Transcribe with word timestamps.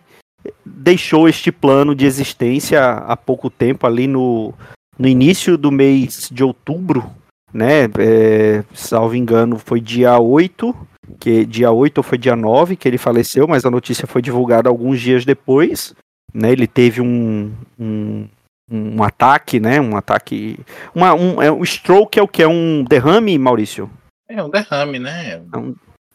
deixou 0.65 1.27
este 1.27 1.51
plano 1.51 1.95
de 1.95 2.05
existência 2.05 2.81
há 2.81 3.15
pouco 3.15 3.49
tempo, 3.49 3.87
ali 3.87 4.07
no, 4.07 4.53
no 4.97 5.07
início 5.07 5.57
do 5.57 5.71
mês 5.71 6.29
de 6.31 6.43
outubro, 6.43 7.09
né? 7.53 7.83
É, 7.97 8.63
salvo 8.73 9.15
engano, 9.15 9.57
foi 9.57 9.79
dia 9.79 10.17
8, 10.19 10.75
que 11.19 11.45
dia 11.45 11.71
8 11.71 11.97
ou 11.99 12.03
foi 12.03 12.17
dia 12.17 12.35
9 12.35 12.75
que 12.75 12.87
ele 12.87 12.97
faleceu, 12.97 13.47
mas 13.47 13.65
a 13.65 13.71
notícia 13.71 14.07
foi 14.07 14.21
divulgada 14.21 14.69
alguns 14.69 14.99
dias 14.99 15.25
depois. 15.25 15.93
Né, 16.33 16.51
ele 16.51 16.65
teve 16.65 16.99
um, 16.99 17.51
um, 17.79 18.27
um 18.69 19.03
ataque, 19.03 19.59
né? 19.59 19.79
Um 19.79 19.95
ataque. 19.95 20.59
Uma, 20.93 21.13
um, 21.13 21.41
é, 21.41 21.51
um 21.51 21.63
stroke 21.63 22.19
é 22.19 22.23
o 22.23 22.27
que? 22.27 22.41
É 22.41 22.47
um 22.47 22.83
derrame, 22.83 23.37
Maurício? 23.37 23.89
É 24.27 24.41
um 24.41 24.49
derrame, 24.49 24.99
né? 24.99 25.41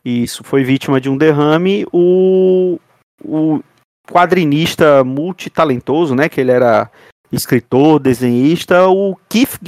Isso, 0.04 0.42
foi 0.42 0.64
vítima 0.64 1.00
de 1.00 1.08
um 1.08 1.16
derrame. 1.16 1.86
O, 1.92 2.80
o 3.22 3.60
quadrinista 4.10 5.04
multitalentoso, 5.04 6.14
né? 6.14 6.28
Que 6.28 6.40
ele 6.40 6.50
era 6.50 6.90
escritor, 7.30 8.00
desenhista, 8.00 8.88
o 8.88 9.16
Keith 9.28 9.58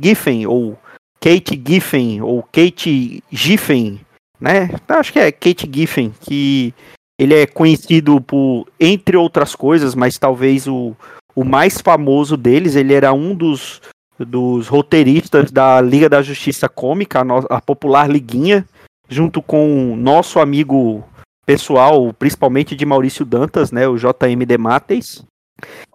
Giffen, 0.00 0.46
ou 0.46 0.78
Kate 1.20 1.60
Giffen, 1.66 2.22
ou 2.22 2.42
Kate 2.44 3.22
Giffen, 3.30 4.00
né? 4.40 4.70
Acho 4.88 5.12
que 5.12 5.18
é 5.18 5.32
Kate 5.32 5.68
Giffen, 5.70 6.14
que 6.20 6.72
ele 7.18 7.34
é 7.34 7.46
conhecido 7.46 8.20
por, 8.20 8.66
entre 8.78 9.16
outras 9.16 9.56
coisas, 9.56 9.94
mas 9.94 10.16
talvez 10.16 10.68
o, 10.68 10.94
o 11.38 11.44
mais 11.44 11.80
famoso 11.80 12.36
deles, 12.36 12.74
ele 12.74 12.92
era 12.92 13.12
um 13.12 13.32
dos, 13.32 13.80
dos 14.18 14.66
roteiristas 14.66 15.52
da 15.52 15.80
Liga 15.80 16.08
da 16.08 16.20
Justiça 16.20 16.68
Cômica, 16.68 17.20
a, 17.20 17.24
no, 17.24 17.46
a 17.48 17.60
popular 17.60 18.10
Liguinha, 18.10 18.66
junto 19.08 19.40
com 19.40 19.94
nosso 19.94 20.40
amigo 20.40 21.04
pessoal, 21.46 22.12
principalmente 22.12 22.74
de 22.74 22.84
Maurício 22.84 23.24
Dantas, 23.24 23.70
né, 23.70 23.86
o 23.86 23.96
JM 23.96 24.44
Demates. 24.44 25.24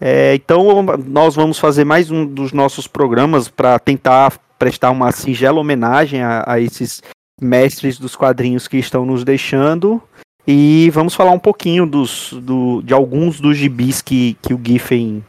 É, 0.00 0.34
então, 0.34 0.82
nós 1.06 1.34
vamos 1.34 1.58
fazer 1.58 1.84
mais 1.84 2.10
um 2.10 2.24
dos 2.24 2.52
nossos 2.52 2.86
programas 2.86 3.48
para 3.48 3.78
tentar 3.78 4.32
prestar 4.58 4.90
uma 4.90 5.12
singela 5.12 5.60
homenagem 5.60 6.22
a, 6.22 6.44
a, 6.46 6.60
esses 6.60 7.02
mestres 7.40 7.98
dos 7.98 8.16
quadrinhos 8.16 8.66
que 8.66 8.76
estão 8.76 9.04
nos 9.04 9.24
deixando. 9.24 10.02
E 10.46 10.90
vamos 10.90 11.14
falar 11.14 11.32
um 11.32 11.38
pouquinho 11.38 11.86
dos, 11.86 12.32
do, 12.32 12.80
de 12.82 12.94
alguns 12.94 13.40
dos 13.40 13.56
gibis 13.56 14.00
que, 14.00 14.34
que 14.40 14.54
o 14.54 14.60
Giffen 14.64 15.24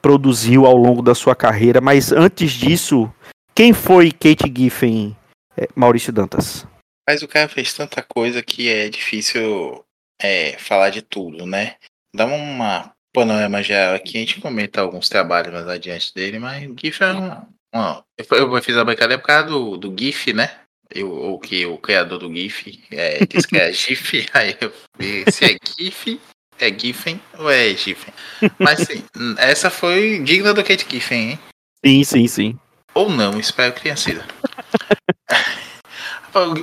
produziu 0.00 0.66
ao 0.66 0.76
longo 0.76 1.02
da 1.02 1.14
sua 1.14 1.36
carreira. 1.36 1.80
Mas 1.80 2.12
antes 2.12 2.52
disso, 2.52 3.12
quem 3.54 3.72
foi 3.72 4.10
Kate 4.10 4.52
Giffen, 4.54 5.16
é, 5.56 5.68
Maurício 5.74 6.12
Dantas? 6.12 6.66
Mas 7.08 7.22
o 7.22 7.28
cara 7.28 7.48
fez 7.48 7.74
tanta 7.74 8.02
coisa 8.02 8.42
que 8.42 8.68
é 8.68 8.88
difícil 8.88 9.84
é, 10.20 10.58
falar 10.58 10.90
de 10.90 11.02
tudo, 11.02 11.46
né? 11.46 11.76
Dá 12.14 12.24
uma 12.24 12.94
panorama 13.12 13.62
geral 13.62 13.94
aqui, 13.94 14.16
a 14.16 14.20
gente 14.20 14.40
comenta 14.40 14.80
alguns 14.80 15.08
trabalhos 15.08 15.52
mais 15.52 15.68
adiante 15.68 16.12
dele, 16.14 16.38
mas 16.38 16.68
o 16.68 16.74
GIF 16.78 17.02
é 17.02 17.12
um. 17.12 17.53
Um 17.74 18.02
eu 18.30 18.62
fiz 18.62 18.76
a 18.76 18.84
brincadeira 18.84 19.20
por 19.20 19.26
causa 19.26 19.48
do, 19.48 19.76
do 19.76 19.94
GIF, 19.98 20.32
né? 20.32 20.50
Eu, 20.90 21.10
o 21.10 21.38
que 21.38 21.66
o 21.66 21.76
criador 21.78 22.18
do 22.18 22.32
GIF 22.32 22.80
é, 22.90 23.24
disse 23.26 23.48
que 23.48 23.56
é 23.56 23.72
GIF, 23.72 24.26
aí 24.32 24.56
eu 24.60 24.72
vi 24.98 25.24
se 25.30 25.44
é 25.44 25.56
GIF, 25.66 26.20
é 26.58 26.72
GIFen 26.72 27.20
ou 27.38 27.50
é 27.50 27.74
GIFen. 27.74 28.14
Mas 28.58 28.80
sim, 28.80 29.04
essa 29.38 29.70
foi 29.70 30.20
digna 30.20 30.54
do 30.54 30.62
Kate 30.62 30.86
Giffen, 30.88 31.30
hein? 31.30 31.38
Sim, 31.84 32.04
sim, 32.04 32.28
sim. 32.28 32.58
Ou 32.94 33.10
não, 33.10 33.38
espero 33.40 33.72
que 33.72 33.82
tenha 33.82 33.96
sido. 33.96 34.22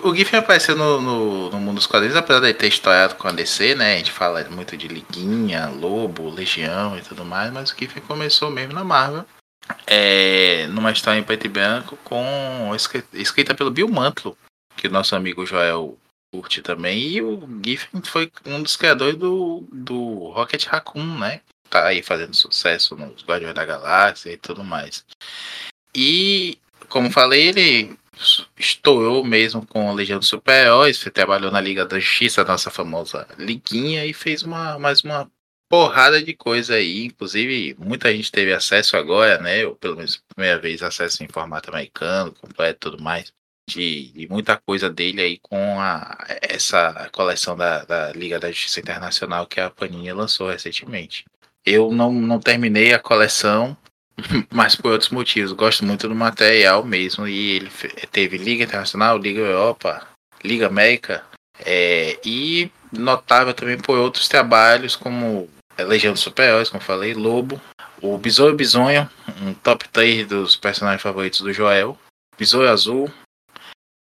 O 0.03 0.13
Giffen 0.13 0.39
apareceu 0.39 0.75
no, 0.75 0.99
no, 0.99 1.49
no, 1.49 1.57
mundo 1.57 1.75
dos 1.75 1.87
quadrinhos, 1.87 2.17
apesar 2.17 2.41
de 2.41 2.53
ter 2.53 2.67
estourado 2.67 3.15
com 3.15 3.27
a 3.29 3.31
DC, 3.31 3.73
né? 3.75 3.93
A 3.93 3.97
gente 3.97 4.11
fala 4.11 4.43
muito 4.49 4.75
de 4.75 4.87
Liguinha, 4.87 5.69
Lobo, 5.69 6.29
Legião 6.29 6.97
e 6.97 7.01
tudo 7.01 7.23
mais, 7.23 7.53
mas 7.53 7.71
o 7.71 7.75
Giffen 7.77 8.03
começou 8.03 8.51
mesmo 8.51 8.73
na 8.73 8.83
Marvel. 8.83 9.25
É, 9.85 10.67
numa 10.67 10.91
história 10.91 11.19
em 11.19 11.23
preto 11.23 11.45
e 11.45 11.49
branco, 11.49 11.97
com 12.03 12.71
escrita 13.13 13.53
pelo 13.53 13.71
Bill 13.71 13.87
Mantlo, 13.87 14.37
que 14.75 14.87
o 14.87 14.91
nosso 14.91 15.15
amigo 15.15 15.45
Joel 15.45 15.97
curte 16.33 16.61
também. 16.61 16.99
E 16.99 17.21
o 17.21 17.47
Giffen 17.63 18.01
foi 18.03 18.31
um 18.45 18.61
dos 18.61 18.75
criadores 18.75 19.15
do, 19.15 19.67
do 19.71 20.29
Rocket 20.29 20.65
Raccoon, 20.65 21.19
né? 21.19 21.41
Tá 21.69 21.87
aí 21.87 22.01
fazendo 22.01 22.35
sucesso 22.35 22.95
nos 22.95 23.23
Guardiões 23.23 23.55
da 23.55 23.65
Galáxia 23.65 24.31
e 24.31 24.37
tudo 24.37 24.63
mais. 24.63 25.05
E, 25.95 26.57
como 26.89 27.11
falei, 27.11 27.49
ele 27.49 27.97
estourou 28.57 29.23
mesmo 29.23 29.65
com 29.65 29.89
a 29.89 29.93
Legião 29.93 30.19
dos 30.19 30.27
Super-Heróis, 30.27 30.99
trabalhou 31.13 31.51
na 31.51 31.61
Liga 31.61 31.85
da 31.85 31.99
Justiça, 31.99 32.43
nossa 32.43 32.69
famosa 32.69 33.27
liguinha, 33.37 34.05
e 34.05 34.13
fez 34.13 34.43
uma, 34.43 34.77
mais 34.77 35.01
uma 35.01 35.29
porrada 35.71 36.21
de 36.21 36.33
coisa 36.33 36.75
aí. 36.75 37.05
Inclusive, 37.05 37.77
muita 37.79 38.13
gente 38.13 38.29
teve 38.29 38.53
acesso 38.53 38.97
agora, 38.97 39.39
né? 39.39 39.63
Eu, 39.63 39.73
pelo 39.73 39.95
menos, 39.95 40.21
primeira 40.35 40.59
vez, 40.59 40.83
acesso 40.83 41.23
em 41.23 41.29
formato 41.29 41.69
americano, 41.69 42.33
completo 42.33 42.89
e 42.89 42.91
tudo 42.91 43.01
mais. 43.01 43.31
De, 43.69 44.11
de, 44.11 44.27
muita 44.27 44.57
coisa 44.57 44.89
dele 44.89 45.21
aí 45.21 45.39
com 45.39 45.79
a, 45.79 46.17
essa 46.41 47.09
coleção 47.13 47.55
da, 47.55 47.85
da 47.85 48.11
Liga 48.11 48.37
da 48.37 48.51
Justiça 48.51 48.81
Internacional 48.81 49.47
que 49.47 49.61
a 49.61 49.69
Panini 49.69 50.11
lançou 50.11 50.49
recentemente. 50.49 51.23
Eu 51.65 51.89
não, 51.91 52.11
não 52.11 52.39
terminei 52.39 52.93
a 52.93 52.99
coleção, 52.99 53.77
mas 54.51 54.75
por 54.75 54.91
outros 54.91 55.09
motivos. 55.09 55.53
Gosto 55.53 55.85
muito 55.85 56.05
do 56.09 56.15
material 56.15 56.83
mesmo. 56.83 57.25
E 57.25 57.51
ele 57.51 57.71
teve 58.11 58.37
Liga 58.37 58.65
Internacional, 58.65 59.17
Liga 59.17 59.39
Europa, 59.39 60.05
Liga 60.43 60.67
América. 60.67 61.23
É, 61.63 62.19
e 62.25 62.69
notável 62.91 63.53
também 63.53 63.77
por 63.77 63.97
outros 63.97 64.27
trabalhos, 64.27 64.95
como 64.95 65.47
Legião 65.79 66.13
dos 66.13 66.21
Super-Heróis, 66.21 66.69
como 66.69 66.81
falei, 66.81 67.13
Lobo, 67.13 67.59
o 68.01 68.17
Besouro 68.17 68.55
Bisonho, 68.55 69.09
um 69.41 69.53
top 69.53 69.87
3 69.89 70.27
dos 70.27 70.55
personagens 70.55 71.01
favoritos 71.01 71.41
do 71.41 71.53
Joel, 71.53 71.97
Besouro 72.37 72.69
Azul, 72.69 73.11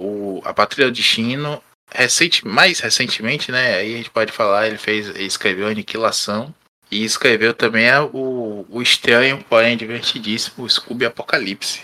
o, 0.01 0.41
a 0.45 0.55
Patrulha 0.55 0.91
de 0.91 1.03
Chino, 1.03 1.63
recente, 1.91 2.47
mais 2.47 2.81
recentemente, 2.81 3.51
né? 3.51 3.75
Aí 3.75 3.95
a 3.95 3.97
gente 3.97 4.11
pode 4.11 4.33
falar, 4.33 4.67
ele 4.67 4.79
fez, 4.79 5.09
ele 5.09 5.25
escreveu 5.25 5.69
Aniquilação 5.69 6.55
e 6.91 7.05
escreveu 7.05 7.53
também 7.53 7.87
o, 8.13 8.65
o 8.69 8.83
estranho, 8.83 9.45
porém 9.49 9.77
divertidíssimo, 9.77 10.69
Scooby 10.69 11.07
Apocalipse. 11.07 11.83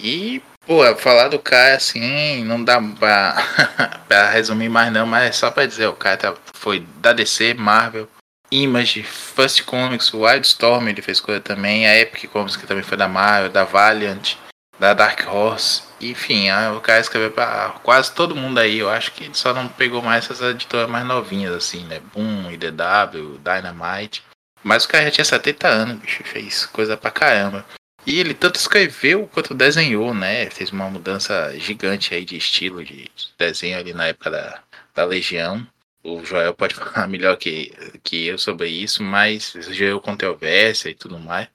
E, 0.00 0.42
pô, 0.66 0.82
falar 0.96 1.28
do 1.28 1.38
cara 1.38 1.76
assim, 1.76 2.44
não 2.44 2.62
dá 2.62 2.80
pra, 2.80 3.36
pra 4.06 4.30
resumir 4.30 4.68
mais 4.68 4.92
não, 4.92 5.06
mas 5.06 5.24
é 5.24 5.32
só 5.32 5.50
pra 5.50 5.66
dizer, 5.66 5.86
o 5.86 5.94
cara 5.94 6.16
tá, 6.16 6.34
foi 6.52 6.80
da 6.98 7.12
DC, 7.12 7.54
Marvel, 7.54 8.08
Image, 8.54 9.02
First 9.02 9.64
Comics, 9.64 10.12
Wildstorm 10.14 10.88
ele 10.88 11.02
fez 11.02 11.20
coisa 11.20 11.40
também, 11.40 11.86
a 11.86 11.98
Epic 11.98 12.30
Comics 12.30 12.56
que 12.56 12.66
também 12.66 12.84
foi 12.84 12.96
da 12.96 13.08
Marvel, 13.08 13.50
da 13.50 13.64
Valiant, 13.64 14.36
da 14.78 14.94
Dark 14.94 15.26
Horse, 15.26 15.82
enfim, 16.00 16.48
o 16.76 16.80
cara 16.80 17.00
escreveu 17.00 17.30
pra 17.30 17.74
quase 17.82 18.12
todo 18.12 18.36
mundo 18.36 18.58
aí, 18.58 18.78
eu 18.78 18.90
acho 18.90 19.12
que 19.12 19.24
ele 19.24 19.34
só 19.34 19.52
não 19.52 19.68
pegou 19.68 20.02
mais 20.02 20.24
essas 20.24 20.40
editoras 20.40 20.88
mais 20.88 21.06
novinhas 21.06 21.54
assim, 21.54 21.84
né, 21.84 22.00
Boom, 22.14 22.50
IDW, 22.50 23.38
Dynamite, 23.38 24.22
mas 24.62 24.84
o 24.84 24.88
cara 24.88 25.04
já 25.04 25.10
tinha 25.10 25.24
70 25.24 25.68
anos, 25.68 25.98
bicho, 25.98 26.22
fez 26.24 26.64
coisa 26.66 26.96
pra 26.96 27.10
caramba. 27.10 27.64
E 28.06 28.20
ele 28.20 28.34
tanto 28.34 28.56
escreveu 28.56 29.26
quanto 29.32 29.54
desenhou, 29.54 30.12
né? 30.12 30.50
Fez 30.50 30.70
uma 30.70 30.90
mudança 30.90 31.58
gigante 31.58 32.14
aí 32.14 32.24
de 32.24 32.36
estilo 32.36 32.84
de 32.84 33.10
desenho 33.38 33.78
ali 33.78 33.94
na 33.94 34.08
época 34.08 34.30
da, 34.30 34.60
da 34.94 35.04
Legião 35.04 35.66
o 36.04 36.22
Joel 36.24 36.54
pode 36.54 36.74
falar 36.76 37.08
melhor 37.08 37.36
que, 37.36 37.72
que 38.02 38.26
eu 38.26 38.38
sobre 38.38 38.68
isso, 38.68 39.02
mas 39.02 39.56
gerou 39.70 40.00
controvérsia 40.00 40.90
e 40.90 40.94
tudo 40.94 41.18
mais. 41.18 41.48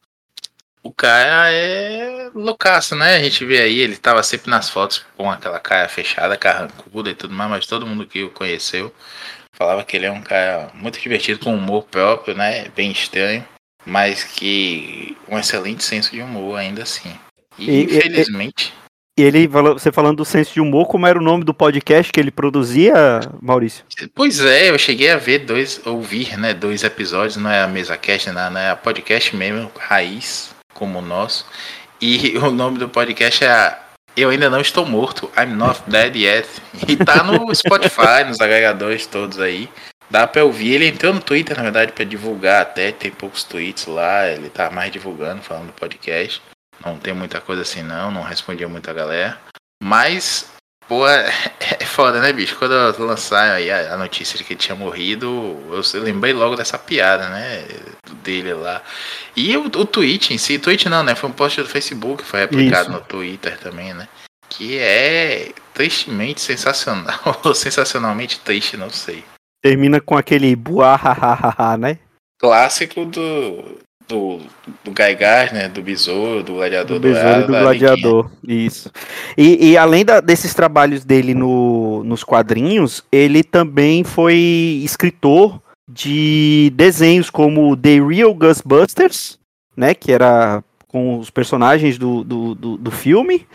O 0.81 0.91
cara 0.93 1.51
é 1.51 2.31
loucaço, 2.33 2.95
né? 2.95 3.17
A 3.17 3.23
gente 3.23 3.45
vê 3.45 3.61
aí, 3.61 3.79
ele 3.79 3.97
tava 3.97 4.23
sempre 4.23 4.49
nas 4.49 4.69
fotos 4.69 5.05
com 5.15 5.29
aquela 5.29 5.59
cara 5.59 5.89
fechada, 5.89 6.37
carrancuda 6.37 7.09
e 7.09 7.15
tudo 7.15 7.33
mais, 7.33 7.49
mas 7.49 7.67
todo 7.67 7.85
mundo 7.85 8.07
que 8.07 8.23
o 8.23 8.31
conheceu 8.31 8.93
falava 9.53 9.83
que 9.83 9.97
ele 9.97 10.05
é 10.05 10.11
um 10.11 10.21
cara 10.21 10.71
muito 10.73 10.99
divertido, 10.99 11.39
com 11.39 11.53
humor 11.53 11.83
próprio, 11.83 12.33
né? 12.33 12.69
Bem 12.69 12.91
estranho, 12.91 13.45
mas 13.85 14.23
que 14.23 15.17
um 15.27 15.37
excelente 15.37 15.83
senso 15.83 16.11
de 16.11 16.21
humor 16.21 16.57
ainda 16.57 16.83
assim. 16.83 17.13
E, 17.57 17.69
e 17.69 17.83
infelizmente. 17.83 18.73
E 19.19 19.21
ele, 19.21 19.47
você 19.47 19.91
falando 19.91 20.15
do 20.15 20.23
senso 20.23 20.53
de 20.53 20.61
humor, 20.61 20.87
como 20.87 21.05
era 21.05 21.19
o 21.19 21.21
nome 21.21 21.43
do 21.43 21.53
podcast 21.53 22.09
que 22.09 22.17
ele 22.21 22.31
produzia, 22.31 23.19
Maurício? 23.41 23.83
Pois 24.15 24.39
é, 24.39 24.69
eu 24.69 24.79
cheguei 24.79 25.11
a 25.11 25.17
ver 25.17 25.39
dois, 25.39 25.85
ouvir, 25.85 26.37
né, 26.37 26.53
dois 26.53 26.85
episódios, 26.85 27.35
não 27.35 27.51
é 27.51 27.61
a 27.61 27.67
mesa 27.67 27.97
cast, 27.97 28.31
não, 28.31 28.57
é 28.57 28.69
a 28.69 28.77
podcast 28.77 29.35
mesmo, 29.35 29.69
raiz, 29.77 30.55
como 30.73 30.99
o 30.99 31.01
nosso. 31.01 31.45
E 31.99 32.37
o 32.39 32.49
nome 32.49 32.77
do 32.77 32.87
podcast 32.87 33.43
é 33.43 33.77
Eu 34.15 34.29
Ainda 34.29 34.49
Não 34.49 34.61
Estou 34.61 34.85
Morto, 34.85 35.29
I'm 35.37 35.53
Not 35.53 35.81
Dead 35.85 36.15
Yet. 36.15 36.47
E 36.87 36.95
tá 36.95 37.21
no 37.21 37.51
Spotify, 37.53 38.23
nos 38.25 38.39
agregadores 38.39 39.05
todos 39.05 39.37
aí. 39.41 39.67
Dá 40.09 40.25
pra 40.27 40.45
ouvir. 40.45 40.75
Ele 40.75 40.87
entrou 40.87 41.13
no 41.13 41.19
Twitter, 41.19 41.57
na 41.57 41.63
verdade, 41.63 41.91
para 41.91 42.05
divulgar 42.05 42.61
até. 42.61 42.93
Tem 42.93 43.11
poucos 43.11 43.43
tweets 43.43 43.85
lá. 43.85 44.29
Ele 44.29 44.49
tá 44.49 44.71
mais 44.71 44.89
divulgando, 44.93 45.41
falando 45.41 45.67
do 45.67 45.73
podcast. 45.73 46.41
Não 46.83 46.97
tem 46.97 47.13
muita 47.13 47.41
coisa 47.41 47.61
assim 47.61 47.83
não, 47.83 48.11
não 48.11 48.21
respondia 48.21 48.67
muita 48.67 48.93
galera. 48.93 49.37
Mas, 49.81 50.51
pô, 50.87 51.07
é, 51.07 51.29
é 51.79 51.85
foda, 51.85 52.19
né, 52.19 52.31
bicho? 52.33 52.57
Quando 52.57 52.73
eu 52.73 53.05
lançar 53.05 53.53
aí 53.53 53.71
a, 53.71 53.97
notícia 53.97 54.37
de 54.37 54.43
que 54.43 54.53
ele 54.53 54.59
tinha 54.59 54.75
morrido, 54.75 55.27
eu, 55.71 56.01
lembrei 56.01 56.33
logo 56.33 56.55
dessa 56.55 56.77
piada, 56.77 57.29
né? 57.29 57.65
Dele 58.23 58.53
lá. 58.53 58.81
E 59.35 59.55
o, 59.55 59.65
o 59.65 59.85
tweet 59.85 60.33
em 60.33 60.37
si, 60.37 60.59
tweet 60.59 60.89
não, 60.89 61.03
né? 61.03 61.15
Foi 61.15 61.29
um 61.29 61.33
post 61.33 61.61
do 61.61 61.69
Facebook, 61.69 62.23
foi 62.23 62.43
aplicado 62.43 62.89
Isso. 62.89 62.91
no 62.91 63.01
Twitter 63.01 63.57
também, 63.59 63.93
né? 63.93 64.07
Que 64.49 64.77
é 64.79 65.51
tristemente 65.73 66.41
sensacional, 66.41 67.19
ou 67.43 67.53
sensacionalmente 67.53 68.39
triste, 68.39 68.75
não 68.75 68.89
sei. 68.89 69.23
Termina 69.61 69.99
com 69.99 70.17
aquele 70.17 70.55
buá, 70.55 70.97
né? 71.77 71.99
Clássico 72.39 73.03
do, 73.03 73.79
do, 74.09 74.39
do 74.83 74.91
Gaigar, 74.91 75.53
né? 75.53 75.69
Do 75.69 75.81
Besouro, 75.81 76.43
do 76.43 76.53
Gladiador 76.55 76.99
do 76.99 77.07
Besouro 77.07 77.41
e 77.41 77.43
do 77.43 77.47
Gladiador, 77.47 78.31
isso. 78.45 78.91
E, 79.37 79.69
e 79.69 79.77
além 79.77 80.03
da, 80.03 80.19
desses 80.19 80.53
trabalhos 80.53 81.05
dele 81.05 81.35
no, 81.35 82.03
nos 82.03 82.23
quadrinhos, 82.23 83.03
ele 83.11 83.43
também 83.43 84.03
foi 84.03 84.81
escritor 84.83 85.61
de 85.87 86.73
desenhos 86.75 87.29
como 87.29 87.77
The 87.77 87.99
Real 88.01 88.33
Ghostbusters, 88.33 89.39
né? 89.77 89.93
Que 89.93 90.11
era 90.11 90.63
com 90.87 91.19
os 91.19 91.29
personagens 91.29 91.97
do, 91.97 92.23
do, 92.23 92.55
do, 92.55 92.77
do 92.77 92.91
filme. 92.91 93.45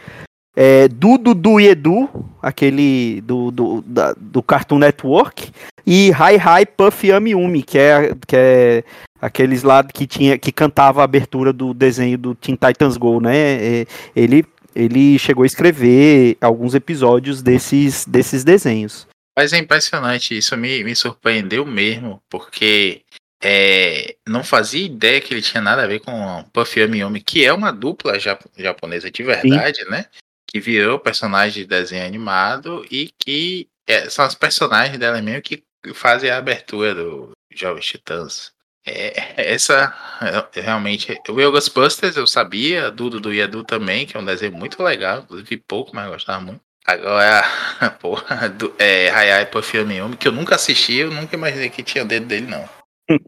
É, 0.56 0.86
Dudu 0.86 1.34
do 1.34 1.58
e 1.58 1.66
Edu, 1.66 2.08
aquele 2.40 3.20
do, 3.22 3.50
do, 3.50 3.82
da, 3.84 4.14
do 4.16 4.40
Cartoon 4.40 4.78
Network, 4.78 5.50
e 5.84 6.10
Hi 6.10 6.36
Hi 6.36 6.64
Puff 6.64 7.08
Yami 7.08 7.34
Umi, 7.34 7.64
que 7.64 7.76
é, 7.76 8.14
que 8.24 8.36
é 8.36 8.84
aqueles 9.24 9.62
lá 9.62 9.82
que 9.82 10.06
tinha 10.06 10.36
que 10.36 10.52
cantava 10.52 11.00
a 11.00 11.04
abertura 11.04 11.50
do 11.50 11.72
desenho 11.72 12.18
do 12.18 12.34
Teen 12.34 12.56
Titans 12.56 12.98
Go, 12.98 13.20
né? 13.20 13.36
É, 13.36 13.86
ele 14.14 14.44
ele 14.76 15.18
chegou 15.18 15.44
a 15.44 15.46
escrever 15.46 16.36
alguns 16.40 16.74
episódios 16.74 17.40
desses 17.40 18.04
desses 18.04 18.44
desenhos. 18.44 19.06
Mas 19.36 19.52
é 19.52 19.58
impressionante, 19.58 20.36
isso 20.36 20.56
me, 20.56 20.84
me 20.84 20.94
surpreendeu 20.94 21.64
mesmo, 21.64 22.22
porque 22.30 23.02
é, 23.42 24.14
não 24.28 24.44
fazia 24.44 24.84
ideia 24.84 25.20
que 25.20 25.32
ele 25.32 25.42
tinha 25.42 25.60
nada 25.60 25.82
a 25.82 25.86
ver 25.86 26.00
com 26.00 26.44
Puff 26.52 26.78
Yami 26.78 27.20
que 27.20 27.44
é 27.44 27.52
uma 27.52 27.72
dupla 27.72 28.18
japonesa 28.56 29.10
de 29.10 29.22
verdade, 29.22 29.84
Sim. 29.84 29.90
né? 29.90 30.06
Que 30.46 30.60
virou 30.60 31.00
personagem 31.00 31.62
de 31.62 31.68
desenho 31.68 32.06
animado 32.06 32.86
e 32.90 33.10
que 33.18 33.66
é, 33.86 34.08
são 34.10 34.26
os 34.26 34.34
personagens 34.34 34.98
dela 34.98 35.20
mesmo 35.22 35.42
que 35.42 35.64
fazem 35.94 36.30
a 36.30 36.36
abertura 36.36 36.94
do 36.94 37.32
Jovens 37.52 37.86
Titãs. 37.86 38.53
É, 38.86 39.52
essa 39.54 39.94
é, 40.20 40.60
realmente. 40.60 41.18
O 41.28 41.34
Will 41.34 41.50
Ghostbusters 41.50 42.16
eu 42.16 42.26
sabia, 42.26 42.90
Dudu 42.90 43.18
do 43.18 43.32
Yadu 43.32 43.64
também, 43.64 44.06
que 44.06 44.16
é 44.16 44.20
um 44.20 44.24
desenho 44.24 44.52
muito 44.52 44.82
legal, 44.82 45.24
vi 45.44 45.56
pouco, 45.56 45.94
mas 45.94 46.08
gostava 46.10 46.40
muito. 46.40 46.60
Agora, 46.86 47.42
porra, 47.98 48.48
do, 48.48 48.74
é, 48.78 49.08
Hayai 49.10 49.46
Puff 49.46 49.74
Yumi, 49.74 50.16
que 50.18 50.28
eu 50.28 50.32
nunca 50.32 50.56
assisti, 50.56 50.96
eu 50.96 51.10
nunca 51.10 51.34
imaginei 51.34 51.70
que 51.70 51.82
tinha 51.82 52.04
dedo 52.04 52.26
dele, 52.26 52.46
não. 52.46 52.64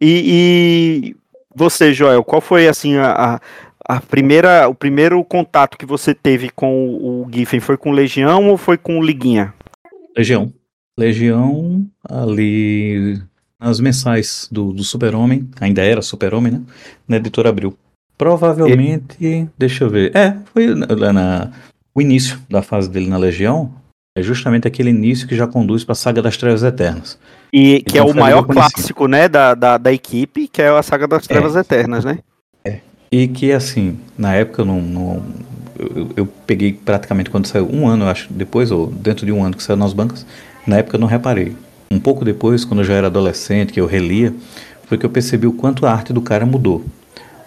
e, 0.00 1.14
e, 1.14 1.16
você, 1.54 1.92
Joel, 1.92 2.22
qual 2.22 2.40
foi 2.40 2.68
assim 2.68 2.96
a, 2.96 3.40
a, 3.88 4.00
primeira, 4.00 4.68
o 4.68 4.74
primeiro 4.74 5.22
contato 5.24 5.76
que 5.76 5.84
você 5.84 6.14
teve 6.14 6.48
com 6.48 6.86
o, 6.86 7.26
o 7.26 7.30
Giffen? 7.32 7.58
Foi 7.58 7.76
com 7.76 7.90
Legião 7.90 8.48
ou 8.48 8.56
foi 8.56 8.78
com 8.78 9.02
Liguinha? 9.02 9.52
Legião. 10.16 10.52
Legião 10.96 11.84
ali 12.08 13.20
as 13.62 13.78
mensais 13.80 14.48
do, 14.50 14.72
do 14.72 14.82
Super-Homem, 14.82 15.48
ainda 15.60 15.82
era 15.82 16.02
Super-Homem, 16.02 16.52
né? 16.52 16.60
Na 17.06 17.16
editora 17.16 17.48
Abril. 17.48 17.76
Provavelmente, 18.18 19.16
e... 19.20 19.46
deixa 19.56 19.84
eu 19.84 19.90
ver. 19.90 20.14
É, 20.16 20.36
foi 20.52 20.74
na, 20.74 21.12
na, 21.12 21.50
o 21.94 22.02
início 22.02 22.38
da 22.48 22.60
fase 22.60 22.90
dele 22.90 23.08
na 23.08 23.16
Legião. 23.16 23.72
É 24.16 24.22
justamente 24.22 24.68
aquele 24.68 24.90
início 24.90 25.26
que 25.26 25.34
já 25.34 25.46
conduz 25.46 25.84
para 25.84 25.92
a 25.92 25.96
Saga 25.96 26.20
das 26.20 26.36
Trevas 26.36 26.62
Eternas. 26.62 27.18
E 27.52 27.82
que 27.82 27.98
então, 27.98 28.08
é 28.08 28.10
o 28.10 28.14
maior 28.14 28.42
clássico, 28.42 29.06
né, 29.06 29.26
da, 29.26 29.54
da, 29.54 29.78
da, 29.78 29.92
equipe, 29.92 30.48
que 30.48 30.60
é 30.60 30.68
a 30.68 30.82
Saga 30.82 31.08
das 31.08 31.26
Trevas 31.26 31.56
é. 31.56 31.60
Eternas, 31.60 32.04
né? 32.04 32.18
É. 32.64 32.80
E 33.10 33.26
que, 33.26 33.52
assim, 33.52 33.98
na 34.18 34.34
época 34.34 34.62
eu 34.62 34.66
não, 34.66 34.82
não 34.82 35.22
eu, 35.78 36.10
eu, 36.16 36.26
peguei 36.46 36.74
praticamente 36.74 37.30
quando 37.30 37.46
saiu, 37.46 37.68
um 37.72 37.88
ano, 37.88 38.04
eu 38.04 38.08
acho, 38.08 38.32
depois, 38.32 38.70
ou 38.70 38.88
dentro 38.88 39.24
de 39.24 39.32
um 39.32 39.42
ano 39.42 39.56
que 39.56 39.62
saiu 39.62 39.76
nas 39.76 39.92
bancas, 39.92 40.26
na 40.66 40.76
época 40.78 40.96
eu 40.96 41.00
não 41.00 41.08
reparei. 41.08 41.56
Um 41.92 42.00
pouco 42.00 42.24
depois, 42.24 42.64
quando 42.64 42.80
eu 42.80 42.86
já 42.86 42.94
era 42.94 43.08
adolescente, 43.08 43.70
que 43.70 43.78
eu 43.78 43.84
relia, 43.84 44.32
foi 44.86 44.96
que 44.96 45.04
eu 45.04 45.10
percebi 45.10 45.46
o 45.46 45.52
quanto 45.52 45.84
a 45.84 45.92
arte 45.92 46.10
do 46.10 46.22
cara 46.22 46.46
mudou. 46.46 46.82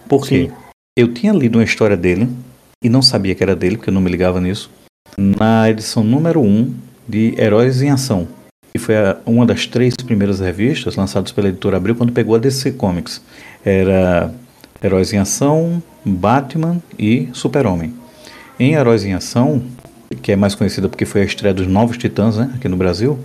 Por 0.08 0.24
quê? 0.24 0.52
Eu 0.96 1.12
tinha 1.12 1.32
lido 1.32 1.58
uma 1.58 1.64
história 1.64 1.96
dele 1.96 2.28
e 2.80 2.88
não 2.88 3.02
sabia 3.02 3.34
que 3.34 3.42
era 3.42 3.56
dele, 3.56 3.76
porque 3.76 3.90
eu 3.90 3.94
não 3.94 4.00
me 4.00 4.08
ligava 4.08 4.40
nisso. 4.40 4.70
na 5.18 5.68
edição 5.68 6.04
número 6.04 6.40
1 6.40 6.72
de 7.08 7.34
Heróis 7.36 7.82
em 7.82 7.90
Ação, 7.90 8.28
que 8.72 8.78
foi 8.78 8.96
a, 8.96 9.16
uma 9.26 9.44
das 9.44 9.66
três 9.66 9.94
primeiras 9.96 10.38
revistas 10.38 10.94
lançadas 10.94 11.32
pela 11.32 11.48
editora 11.48 11.76
Abril 11.76 11.96
quando 11.96 12.12
pegou 12.12 12.36
a 12.36 12.38
DC 12.38 12.72
Comics. 12.72 13.20
Era 13.64 14.32
Heróis 14.80 15.12
em 15.12 15.18
Ação, 15.18 15.82
Batman 16.04 16.80
e 16.96 17.28
Super-Homem. 17.32 17.92
Em 18.60 18.74
Heróis 18.74 19.04
em 19.04 19.12
Ação, 19.12 19.60
que 20.22 20.30
é 20.30 20.36
mais 20.36 20.54
conhecida 20.54 20.88
porque 20.88 21.04
foi 21.04 21.22
a 21.22 21.24
estreia 21.24 21.52
dos 21.52 21.66
Novos 21.66 21.98
Titãs 21.98 22.36
né, 22.36 22.52
aqui 22.54 22.68
no 22.68 22.76
Brasil, 22.76 23.18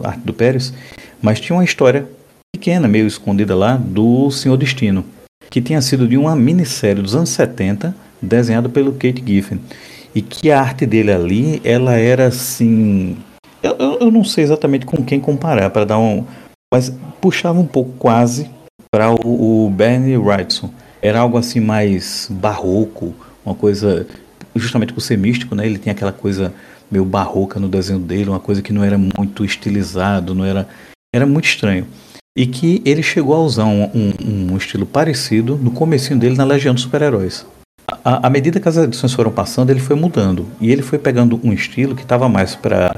Arte 0.00 0.20
do 0.20 0.32
Pérez, 0.32 0.72
mas 1.20 1.40
tinha 1.40 1.56
uma 1.56 1.64
história 1.64 2.06
pequena, 2.54 2.86
meio 2.86 3.04
escondida 3.04 3.56
lá, 3.56 3.76
do 3.76 4.30
Senhor 4.30 4.56
Destino, 4.56 5.04
que 5.50 5.60
tinha 5.60 5.82
sido 5.82 6.06
de 6.06 6.16
uma 6.16 6.36
minissérie 6.36 7.02
dos 7.02 7.16
anos 7.16 7.30
70, 7.30 7.92
desenhada 8.22 8.68
pelo 8.68 8.92
Kate 8.92 9.20
Giffen. 9.26 9.60
E 10.14 10.22
que 10.22 10.52
a 10.52 10.60
arte 10.60 10.86
dele 10.86 11.10
ali, 11.10 11.60
ela 11.64 11.94
era 11.94 12.28
assim. 12.28 13.16
Eu, 13.60 13.74
eu, 13.76 13.98
eu 14.02 14.10
não 14.12 14.22
sei 14.22 14.44
exatamente 14.44 14.86
com 14.86 15.04
quem 15.04 15.18
comparar, 15.18 15.68
para 15.70 15.84
dar 15.84 15.98
um. 15.98 16.24
Mas 16.72 16.92
puxava 17.20 17.58
um 17.58 17.66
pouco 17.66 17.90
quase 17.98 18.48
para 18.92 19.10
o, 19.10 19.66
o 19.66 19.70
Bernie 19.70 20.16
Wrightson. 20.16 20.70
Era 21.02 21.18
algo 21.18 21.36
assim 21.36 21.58
mais 21.58 22.28
barroco, 22.30 23.12
uma 23.44 23.56
coisa. 23.56 24.06
Justamente 24.54 24.92
por 24.92 25.00
ser 25.00 25.18
místico, 25.18 25.56
né? 25.56 25.66
Ele 25.66 25.78
tinha 25.78 25.92
aquela 25.92 26.12
coisa 26.12 26.54
meio 26.90 27.04
barroca 27.04 27.60
no 27.60 27.68
desenho 27.68 27.98
dele, 27.98 28.30
uma 28.30 28.40
coisa 28.40 28.62
que 28.62 28.72
não 28.72 28.84
era 28.84 28.98
muito 28.98 29.44
estilizado, 29.44 30.34
não 30.34 30.44
era. 30.44 30.68
Era 31.14 31.26
muito 31.26 31.46
estranho. 31.46 31.86
E 32.36 32.46
que 32.46 32.82
ele 32.84 33.02
chegou 33.02 33.34
a 33.34 33.40
usar 33.40 33.64
um, 33.64 33.84
um, 33.84 34.52
um 34.52 34.56
estilo 34.56 34.86
parecido 34.86 35.56
no 35.56 35.70
comecinho 35.70 36.20
dele 36.20 36.36
na 36.36 36.44
Legião 36.44 36.74
dos 36.74 36.82
Super-Heróis. 36.82 37.46
À 38.04 38.28
medida 38.28 38.60
que 38.60 38.68
as 38.68 38.76
edições 38.76 39.14
foram 39.14 39.30
passando, 39.30 39.70
ele 39.70 39.80
foi 39.80 39.96
mudando. 39.96 40.46
E 40.60 40.70
ele 40.70 40.82
foi 40.82 40.98
pegando 40.98 41.40
um 41.42 41.52
estilo 41.52 41.96
que 41.96 42.02
estava 42.02 42.28
mais 42.28 42.54
para 42.54 42.94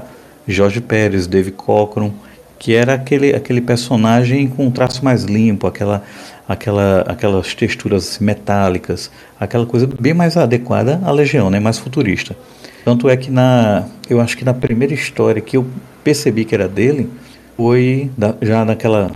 Jorge 0.47 0.81
Pérez, 0.81 1.27
David 1.27 1.55
Cockrum, 1.55 2.11
que 2.59 2.75
era 2.75 2.93
aquele, 2.93 3.33
aquele 3.33 3.61
personagem 3.61 4.47
com 4.47 4.67
um 4.67 4.71
traço 4.71 5.03
mais 5.03 5.23
limpo, 5.23 5.65
aquela, 5.65 6.03
aquela, 6.47 7.01
aquelas 7.07 7.55
texturas 7.55 8.19
metálicas, 8.19 9.09
aquela 9.39 9.65
coisa 9.65 9.87
bem 9.99 10.13
mais 10.13 10.37
adequada 10.37 11.01
à 11.03 11.11
Legião, 11.11 11.49
né, 11.49 11.59
mais 11.59 11.79
futurista. 11.79 12.35
Tanto 12.83 13.09
é 13.09 13.15
que 13.15 13.29
na, 13.29 13.87
eu 14.09 14.19
acho 14.19 14.37
que 14.37 14.45
na 14.45 14.53
primeira 14.53 14.93
história 14.93 15.41
que 15.41 15.57
eu 15.57 15.65
percebi 16.03 16.45
que 16.45 16.55
era 16.55 16.67
dele, 16.67 17.09
foi 17.55 18.09
da, 18.17 18.35
já 18.41 18.65
naquela 18.65 19.11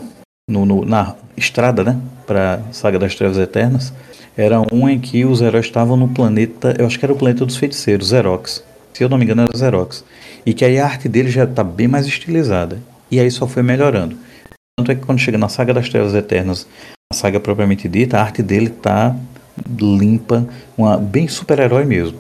no, 0.48 0.66
no, 0.66 0.86
na 0.86 1.16
estrada, 1.36 1.84
né, 1.84 2.00
para 2.28 2.62
Saga 2.72 3.00
das 3.00 3.16
Trevas 3.16 3.38
Eternas, 3.38 3.92
era 4.38 4.62
um 4.72 4.88
em 4.88 5.00
que 5.00 5.26
os 5.26 5.42
heróis 5.42 5.66
estavam 5.66 5.98
no 5.98 6.10
planeta, 6.10 6.76
eu 6.78 6.86
acho 6.86 7.00
que 7.00 7.06
era 7.06 7.14
o 7.14 7.18
planeta 7.18 7.46
dos 7.46 7.58
feiticeiros, 7.58 8.10
Xerox. 8.10 8.64
Se 8.94 9.04
eu 9.04 9.10
não 9.10 9.18
me 9.18 9.26
engano, 9.26 9.42
era 9.42 9.58
Xerox. 9.58 10.04
E 10.46 10.54
que 10.54 10.64
aí 10.64 10.80
a 10.80 10.86
arte 10.86 11.10
dele 11.10 11.30
já 11.30 11.46
está 11.46 11.64
bem 11.64 11.88
mais 11.88 12.06
estilizada. 12.06 12.80
E 13.10 13.20
aí 13.20 13.32
só 13.32 13.48
foi 13.48 13.64
melhorando. 13.64 14.18
Tanto 14.78 14.92
é 14.92 14.96
que 14.96 15.06
quando 15.06 15.20
chega 15.20 15.38
na 15.38 15.50
Saga 15.50 15.74
das 15.74 15.90
Trevas 15.90 16.14
Eternas, 16.14 16.68
a 17.12 17.16
saga 17.16 17.40
propriamente 17.40 17.88
dita, 17.88 18.18
a 18.18 18.22
arte 18.22 18.44
dele 18.44 18.70
tá 18.70 19.16
limpa, 19.80 20.46
uma, 20.78 20.98
bem 20.98 21.28
super-herói 21.28 21.86
mesmo. 21.86 22.20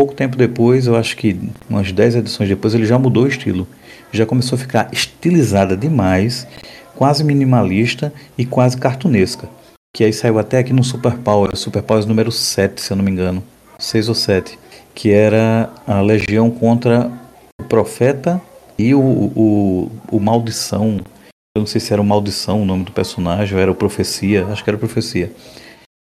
Pouco 0.00 0.14
tempo 0.14 0.34
depois, 0.34 0.86
eu 0.86 0.96
acho 0.96 1.14
que 1.14 1.38
umas 1.68 1.92
10 1.92 2.16
edições 2.16 2.48
depois, 2.48 2.72
ele 2.72 2.86
já 2.86 2.98
mudou 2.98 3.24
o 3.24 3.28
estilo. 3.28 3.68
Já 4.10 4.24
começou 4.24 4.56
a 4.56 4.58
ficar 4.58 4.88
estilizada 4.90 5.76
demais 5.76 6.46
quase 6.96 7.22
minimalista 7.22 8.10
e 8.38 8.46
quase 8.46 8.78
cartunesca. 8.78 9.46
Que 9.94 10.04
aí 10.04 10.12
saiu 10.14 10.38
até 10.38 10.56
aqui 10.56 10.72
no 10.72 10.82
Super 10.82 11.18
Power, 11.18 11.54
Super 11.54 11.82
Power 11.82 12.06
número 12.06 12.32
7, 12.32 12.80
se 12.80 12.90
eu 12.90 12.96
não 12.96 13.04
me 13.04 13.10
engano. 13.10 13.44
6 13.78 14.08
ou 14.08 14.14
7. 14.14 14.58
Que 14.94 15.12
era 15.12 15.68
a 15.86 16.00
legião 16.00 16.50
contra 16.50 17.12
o 17.60 17.64
profeta 17.64 18.40
e 18.78 18.94
o, 18.94 19.02
o, 19.02 19.92
o 20.10 20.18
maldição. 20.18 20.96
Eu 21.54 21.60
não 21.60 21.66
sei 21.66 21.78
se 21.78 21.92
era 21.92 22.00
o 22.00 22.04
maldição 22.06 22.62
o 22.62 22.64
nome 22.64 22.84
do 22.84 22.92
personagem, 22.92 23.54
ou 23.54 23.60
era 23.60 23.70
o 23.70 23.74
profecia, 23.74 24.46
acho 24.46 24.64
que 24.64 24.70
era 24.70 24.78
profecia. 24.78 25.30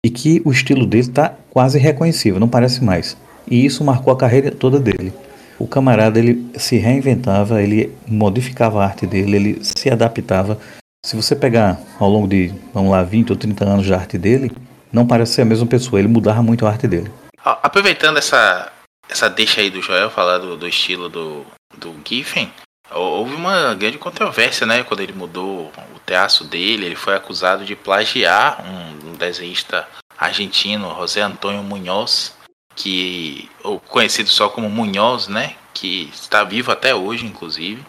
E 0.05 0.11
que 0.11 0.39
o 0.45 0.51
estilo 0.51 0.85
dele 0.85 1.01
está 1.01 1.33
quase 1.49 1.79
reconhecível, 1.79 2.39
não 2.39 2.47
parece 2.47 2.83
mais. 2.83 3.17
E 3.49 3.65
isso 3.65 3.83
marcou 3.83 4.13
a 4.13 4.17
carreira 4.17 4.51
toda 4.51 4.79
dele. 4.79 5.13
O 5.57 5.67
camarada 5.67 6.19
ele 6.19 6.51
se 6.55 6.77
reinventava, 6.77 7.61
ele 7.61 7.95
modificava 8.07 8.81
a 8.81 8.85
arte 8.85 9.07
dele, 9.07 9.35
ele 9.35 9.59
se 9.63 9.89
adaptava 9.89 10.59
se 11.07 11.15
você 11.15 11.35
pegar 11.35 11.79
ao 11.99 12.09
longo 12.09 12.27
de, 12.27 12.53
vamos 12.73 12.91
lá, 12.91 13.01
20 13.01 13.31
ou 13.31 13.37
30 13.37 13.63
anos 13.63 13.85
de 13.85 13.93
arte 13.93 14.17
dele, 14.17 14.51
não 14.91 15.07
parece 15.07 15.35
ser 15.35 15.43
a 15.43 15.45
mesma 15.45 15.65
pessoa, 15.65 15.99
ele 15.99 16.07
mudava 16.09 16.43
muito 16.43 16.65
a 16.65 16.69
arte 16.69 16.85
dele. 16.85 17.09
Aproveitando 17.41 18.17
essa, 18.17 18.69
essa 19.07 19.29
deixa 19.29 19.61
aí 19.61 19.69
do 19.69 19.81
Joel 19.81 20.09
falar 20.09 20.37
do, 20.39 20.57
do 20.57 20.67
estilo 20.67 21.07
do, 21.07 21.45
do 21.77 21.95
Giffen, 22.05 22.51
houve 22.91 23.33
uma 23.35 23.73
grande 23.75 23.97
controvérsia, 23.97 24.67
né? 24.67 24.83
Quando 24.83 24.99
ele 24.99 25.13
mudou 25.13 25.71
o 25.95 25.99
traço 26.05 26.43
dele, 26.43 26.87
ele 26.87 26.95
foi 26.95 27.15
acusado 27.15 27.63
de 27.63 27.73
plagiar 27.73 28.65
um, 28.65 29.11
um 29.11 29.13
desenhista 29.13 29.87
argentino, 30.17 30.93
José 30.95 31.21
Antônio 31.21 31.63
Munhoz, 31.63 32.33
que 32.77 33.49
ou 33.63 33.79
conhecido 33.79 34.29
só 34.29 34.47
como 34.47 34.69
Munhoz, 34.69 35.27
né? 35.27 35.55
Que 35.73 36.09
está 36.13 36.43
vivo 36.43 36.71
até 36.71 36.95
hoje, 36.95 37.25
inclusive. 37.25 37.83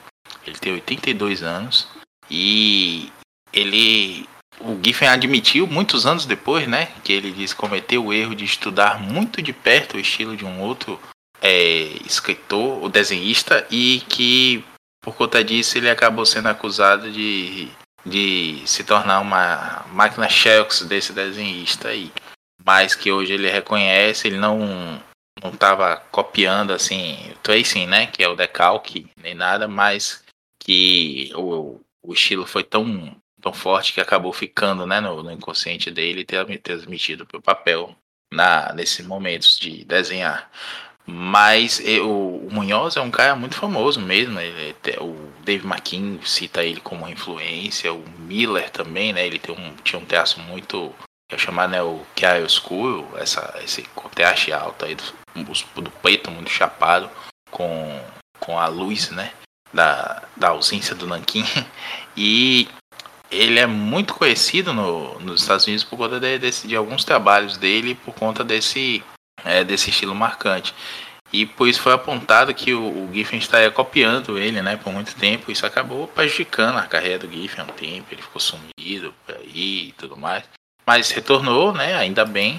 Ele 0.45 0.59
tem 0.59 0.73
82 0.73 1.43
anos. 1.43 1.87
E 2.29 3.13
ele. 3.53 4.27
O 4.61 4.77
Giffen 4.83 5.07
admitiu 5.07 5.69
muitos 5.69 6.05
anos 6.05 6.27
depois, 6.27 6.67
né? 6.67 6.89
Que 7.05 7.13
ele 7.13 7.31
disse 7.31 7.55
cometeu 7.55 8.07
o 8.07 8.13
erro 8.13 8.35
de 8.35 8.45
estudar 8.45 8.99
muito 8.99 9.41
de 9.41 9.53
perto 9.53 9.97
o 9.97 10.01
estilo 10.01 10.37
de 10.37 10.45
um 10.45 10.61
outro 10.61 10.99
é, 11.41 11.93
escritor, 12.05 12.83
o 12.83 12.89
desenhista, 12.89 13.65
e 13.71 14.03
que 14.09 14.65
por 15.01 15.15
conta 15.15 15.45
disso 15.45 15.79
ele 15.79 15.89
acabou 15.89 16.27
sendo 16.27 16.49
acusado 16.49 17.09
de, 17.11 17.69
de 18.05 18.63
se 18.67 18.83
tornar 18.83 19.21
uma 19.21 19.87
máquina 19.93 20.29
Xerox 20.29 20.83
desse 20.83 21.13
desenhista 21.13 21.89
aí. 21.89 22.11
Mas 22.69 22.95
que 22.95 23.11
hoje 23.11 23.33
ele 23.33 23.49
reconhece, 23.49 24.29
ele 24.29 24.37
não 24.37 25.03
não 25.43 25.53
estava 25.53 25.97
copiando 26.11 26.71
assim 26.71 27.17
o 27.33 27.37
tracing, 27.37 27.87
né, 27.87 28.09
que 28.09 28.23
é 28.23 28.29
o 28.29 28.37
decalque, 28.37 29.07
nem 29.17 29.35
nada, 29.35 29.67
mas 29.67 30.23
que 30.61 31.33
o, 31.35 31.81
o 32.03 32.13
estilo 32.13 32.45
foi 32.45 32.63
tão, 32.63 33.17
tão 33.41 33.55
forte 33.55 33.95
que 33.95 34.03
acabou 34.03 34.35
ficando 34.35 34.85
né, 34.85 35.01
no, 35.01 35.23
no 35.23 35.33
inconsciente 35.33 35.91
dele 35.91 36.21
e 36.21 36.59
transmitido 36.59 37.25
para 37.25 37.39
o 37.39 37.43
papel 37.43 37.97
na, 38.31 38.71
nesses 38.75 39.07
momentos 39.07 39.59
de 39.59 39.83
desenhar. 39.87 40.51
Mas 41.07 41.81
eu, 41.81 42.07
o 42.07 42.53
Munhoz 42.53 42.99
é 42.99 43.01
um 43.01 43.11
cara 43.11 43.35
muito 43.35 43.55
famoso 43.55 43.99
mesmo. 43.99 44.39
Ele, 44.39 44.77
o 45.01 45.33
Dave 45.43 45.67
McKean 45.67 46.19
cita 46.23 46.63
ele 46.63 46.83
como 46.83 47.07
uma 47.07 47.11
O 47.91 48.05
Miller 48.21 48.69
também, 48.69 49.15
né? 49.15 49.27
Ele 49.27 49.39
tem 49.39 49.55
um, 49.55 49.75
tinha 49.77 49.99
um 49.99 50.05
traço 50.05 50.39
muito. 50.41 50.95
Que 51.29 51.35
é 51.35 51.39
chamar 51.39 51.69
né, 51.69 51.83
o 51.83 52.05
chiaroscuro, 52.19 53.07
essa, 53.19 53.61
esse 53.63 53.83
contraste 53.95 54.53
alto 54.53 54.85
aí 54.85 54.95
do, 54.95 55.05
do 55.83 55.91
peito 55.91 56.31
muito 56.31 56.51
chapado 56.51 57.11
com, 57.51 58.01
com 58.41 58.59
a 58.59 58.67
luz, 58.67 59.11
né? 59.11 59.33
da, 59.73 60.23
da 60.37 60.49
ausência 60.49 60.95
do 60.95 61.07
Nankin. 61.07 61.45
E 62.21 62.67
ele 63.31 63.61
é 63.61 63.67
muito 63.67 64.13
conhecido 64.13 64.73
no, 64.75 65.21
nos 65.21 65.43
Estados 65.43 65.65
Unidos 65.69 65.85
por 65.85 65.97
conta 65.97 66.19
de, 66.19 66.37
de, 66.67 66.75
alguns 66.75 67.05
trabalhos 67.05 67.57
dele, 67.57 67.95
por 67.95 68.13
conta 68.13 68.43
desse, 68.43 69.05
é, 69.45 69.63
desse 69.63 69.91
estilo 69.91 70.17
marcante. 70.17 70.75
E 71.33 71.47
por 71.47 71.69
isso 71.69 71.81
foi 71.81 71.93
apontado 71.93 72.53
que 72.53 72.75
o, 72.75 73.05
o 73.05 73.15
Giffen 73.15 73.39
estaria 73.39 73.71
copiando 73.71 74.37
ele, 74.37 74.61
né, 74.61 74.77
por 74.77 74.93
muito 74.93 75.15
tempo. 75.15 75.53
Isso 75.53 75.65
acabou 75.65 76.09
prejudicando 76.09 76.79
a 76.79 76.87
carreira 76.89 77.21
do 77.21 77.31
Giffen 77.31 77.63
um 77.63 77.69
tempo. 77.69 78.09
Ele 78.11 78.23
ficou 78.23 78.41
sumido 78.41 79.15
por 79.25 79.37
aí 79.37 79.91
e 79.91 79.95
tudo 79.97 80.17
mais. 80.17 80.43
Mas 80.89 81.11
retornou, 81.11 81.75
né, 81.75 81.95
ainda 81.97 82.25
bem. 82.25 82.59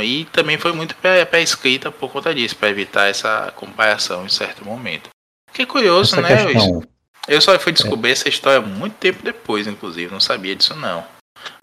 E 0.00 0.26
também 0.26 0.56
foi 0.56 0.72
muito 0.72 0.94
pré-escrita 0.94 1.90
por 1.90 2.08
conta 2.08 2.32
disso, 2.32 2.54
para 2.54 2.68
evitar 2.68 3.08
essa 3.08 3.52
comparação 3.56 4.24
em 4.24 4.28
certo 4.28 4.64
momento. 4.64 5.08
Que 5.52 5.66
curioso, 5.66 6.14
essa 6.14 6.22
né? 6.22 6.46
Questão... 6.46 6.84
Eu 7.26 7.40
só 7.40 7.58
fui 7.58 7.72
descobrir 7.72 8.10
é. 8.10 8.12
essa 8.12 8.28
história 8.28 8.60
muito 8.60 8.94
tempo 8.94 9.24
depois, 9.24 9.66
inclusive, 9.66 10.12
não 10.12 10.20
sabia 10.20 10.54
disso 10.54 10.76
não. 10.76 11.04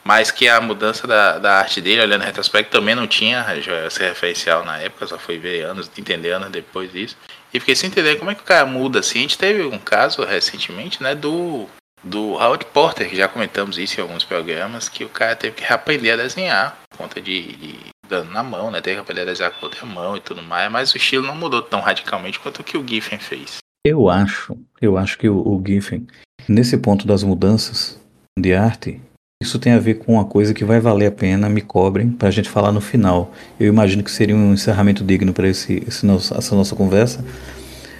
Mas 0.03 0.31
que 0.31 0.49
a 0.49 0.59
mudança 0.59 1.07
da, 1.07 1.37
da 1.37 1.59
arte 1.59 1.79
dele, 1.79 2.01
olhando 2.01 2.23
em 2.23 2.25
retrospecto, 2.25 2.77
também 2.77 2.93
não 2.93 3.07
tinha 3.07 3.45
esse 3.87 4.03
referencial 4.03 4.65
na 4.65 4.79
época, 4.79 5.07
só 5.07 5.17
foi 5.17 5.37
ver 5.37 5.61
anos, 5.61 5.89
entender 5.97 6.31
anos 6.31 6.49
depois 6.49 6.91
disso. 6.91 7.15
E 7.53 7.59
fiquei 7.59 7.73
sem 7.73 7.89
entender 7.89 8.17
como 8.17 8.31
é 8.31 8.35
que 8.35 8.41
o 8.41 8.45
cara 8.45 8.65
muda 8.65 8.99
assim. 8.99 9.19
A 9.19 9.21
gente 9.21 9.37
teve 9.37 9.63
um 9.63 9.79
caso 9.79 10.25
recentemente, 10.25 11.01
né, 11.01 11.15
do, 11.15 11.69
do 12.03 12.33
Howard 12.33 12.65
Porter, 12.73 13.09
que 13.09 13.15
já 13.15 13.27
comentamos 13.27 13.77
isso 13.77 13.99
em 13.99 14.03
alguns 14.03 14.23
programas, 14.23 14.89
que 14.89 15.03
o 15.03 15.09
cara 15.09 15.35
teve 15.35 15.55
que 15.55 15.63
reaprender 15.63 16.13
a 16.13 16.17
desenhar 16.23 16.77
por 16.89 16.97
conta 16.97 17.21
de, 17.21 17.55
de 17.55 17.75
dano 18.09 18.31
na 18.31 18.43
mão, 18.43 18.71
né? 18.71 18.81
Teve 18.81 18.95
que 18.95 19.01
aprender 19.01 19.21
a 19.21 19.25
desenhar 19.25 19.51
com 19.51 19.65
outra 19.65 19.85
mão 19.85 20.17
e 20.17 20.19
tudo 20.19 20.41
mais, 20.41 20.71
mas 20.71 20.93
o 20.93 20.97
estilo 20.97 21.25
não 21.25 21.35
mudou 21.35 21.61
tão 21.61 21.79
radicalmente 21.79 22.39
quanto 22.39 22.59
o 22.59 22.63
que 22.63 22.77
o 22.77 22.87
Giffen 22.87 23.19
fez. 23.19 23.57
Eu 23.85 24.09
acho, 24.09 24.57
eu 24.81 24.97
acho 24.97 25.17
que 25.17 25.27
o, 25.29 25.37
o 25.37 25.63
Giffen, 25.65 26.05
nesse 26.47 26.77
ponto 26.77 27.07
das 27.07 27.23
mudanças 27.23 27.99
de 28.37 28.53
arte, 28.53 28.99
Isso 29.41 29.57
tem 29.57 29.73
a 29.73 29.79
ver 29.79 29.95
com 29.95 30.13
uma 30.13 30.25
coisa 30.25 30.53
que 30.53 30.63
vai 30.63 30.79
valer 30.79 31.07
a 31.07 31.11
pena, 31.11 31.49
me 31.49 31.61
cobrem, 31.61 32.11
para 32.11 32.27
a 32.27 32.31
gente 32.31 32.47
falar 32.47 32.71
no 32.71 32.79
final. 32.79 33.33
Eu 33.59 33.67
imagino 33.67 34.03
que 34.03 34.11
seria 34.11 34.35
um 34.35 34.53
encerramento 34.53 35.03
digno 35.03 35.33
para 35.33 35.47
esse, 35.47 35.83
esse 35.87 36.05
essa 36.07 36.55
nossa 36.55 36.75
conversa, 36.75 37.25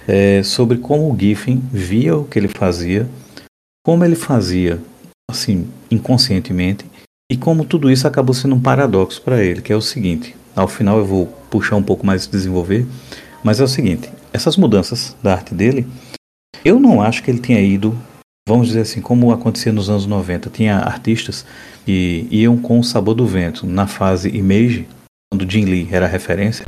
é, 0.06 0.40
sobre 0.44 0.78
como 0.78 1.12
o 1.12 1.18
Giffen 1.18 1.60
via 1.72 2.16
o 2.16 2.24
que 2.24 2.38
ele 2.38 2.46
fazia, 2.46 3.08
como 3.84 4.04
ele 4.04 4.16
fazia, 4.16 4.80
assim, 5.30 5.68
inconscientemente, 5.90 6.84
e 7.30 7.36
como 7.36 7.64
tudo 7.64 7.90
isso 7.90 8.06
acabou 8.06 8.34
sendo 8.34 8.54
um 8.54 8.60
paradoxo 8.60 9.20
para 9.22 9.42
ele, 9.42 9.62
que 9.62 9.72
é 9.72 9.76
o 9.76 9.80
seguinte: 9.80 10.36
ao 10.54 10.68
final 10.68 10.98
eu 10.98 11.04
vou 11.04 11.26
puxar 11.50 11.76
um 11.76 11.82
pouco 11.82 12.04
mais 12.04 12.24
e 12.24 12.30
desenvolver, 12.30 12.86
mas 13.42 13.60
é 13.60 13.64
o 13.64 13.68
seguinte: 13.68 14.10
essas 14.32 14.56
mudanças 14.56 15.16
da 15.22 15.32
arte 15.32 15.54
dele, 15.54 15.86
eu 16.64 16.78
não 16.78 17.00
acho 17.00 17.22
que 17.22 17.30
ele 17.30 17.40
tenha 17.40 17.60
ido 17.60 17.96
vamos 18.48 18.68
dizer 18.68 18.80
assim, 18.80 19.00
como 19.00 19.32
acontecia 19.32 19.72
nos 19.72 19.88
anos 19.88 20.06
90, 20.06 20.50
tinha 20.50 20.78
artistas 20.78 21.44
que 21.84 22.26
iam 22.30 22.58
com 22.58 22.78
o 22.78 22.84
sabor 22.84 23.14
do 23.14 23.26
vento. 23.26 23.66
Na 23.66 23.86
fase 23.86 24.28
Image, 24.28 24.88
quando 25.30 25.50
Jim 25.50 25.64
Lee 25.64 25.88
era 25.90 26.06
referência, 26.06 26.66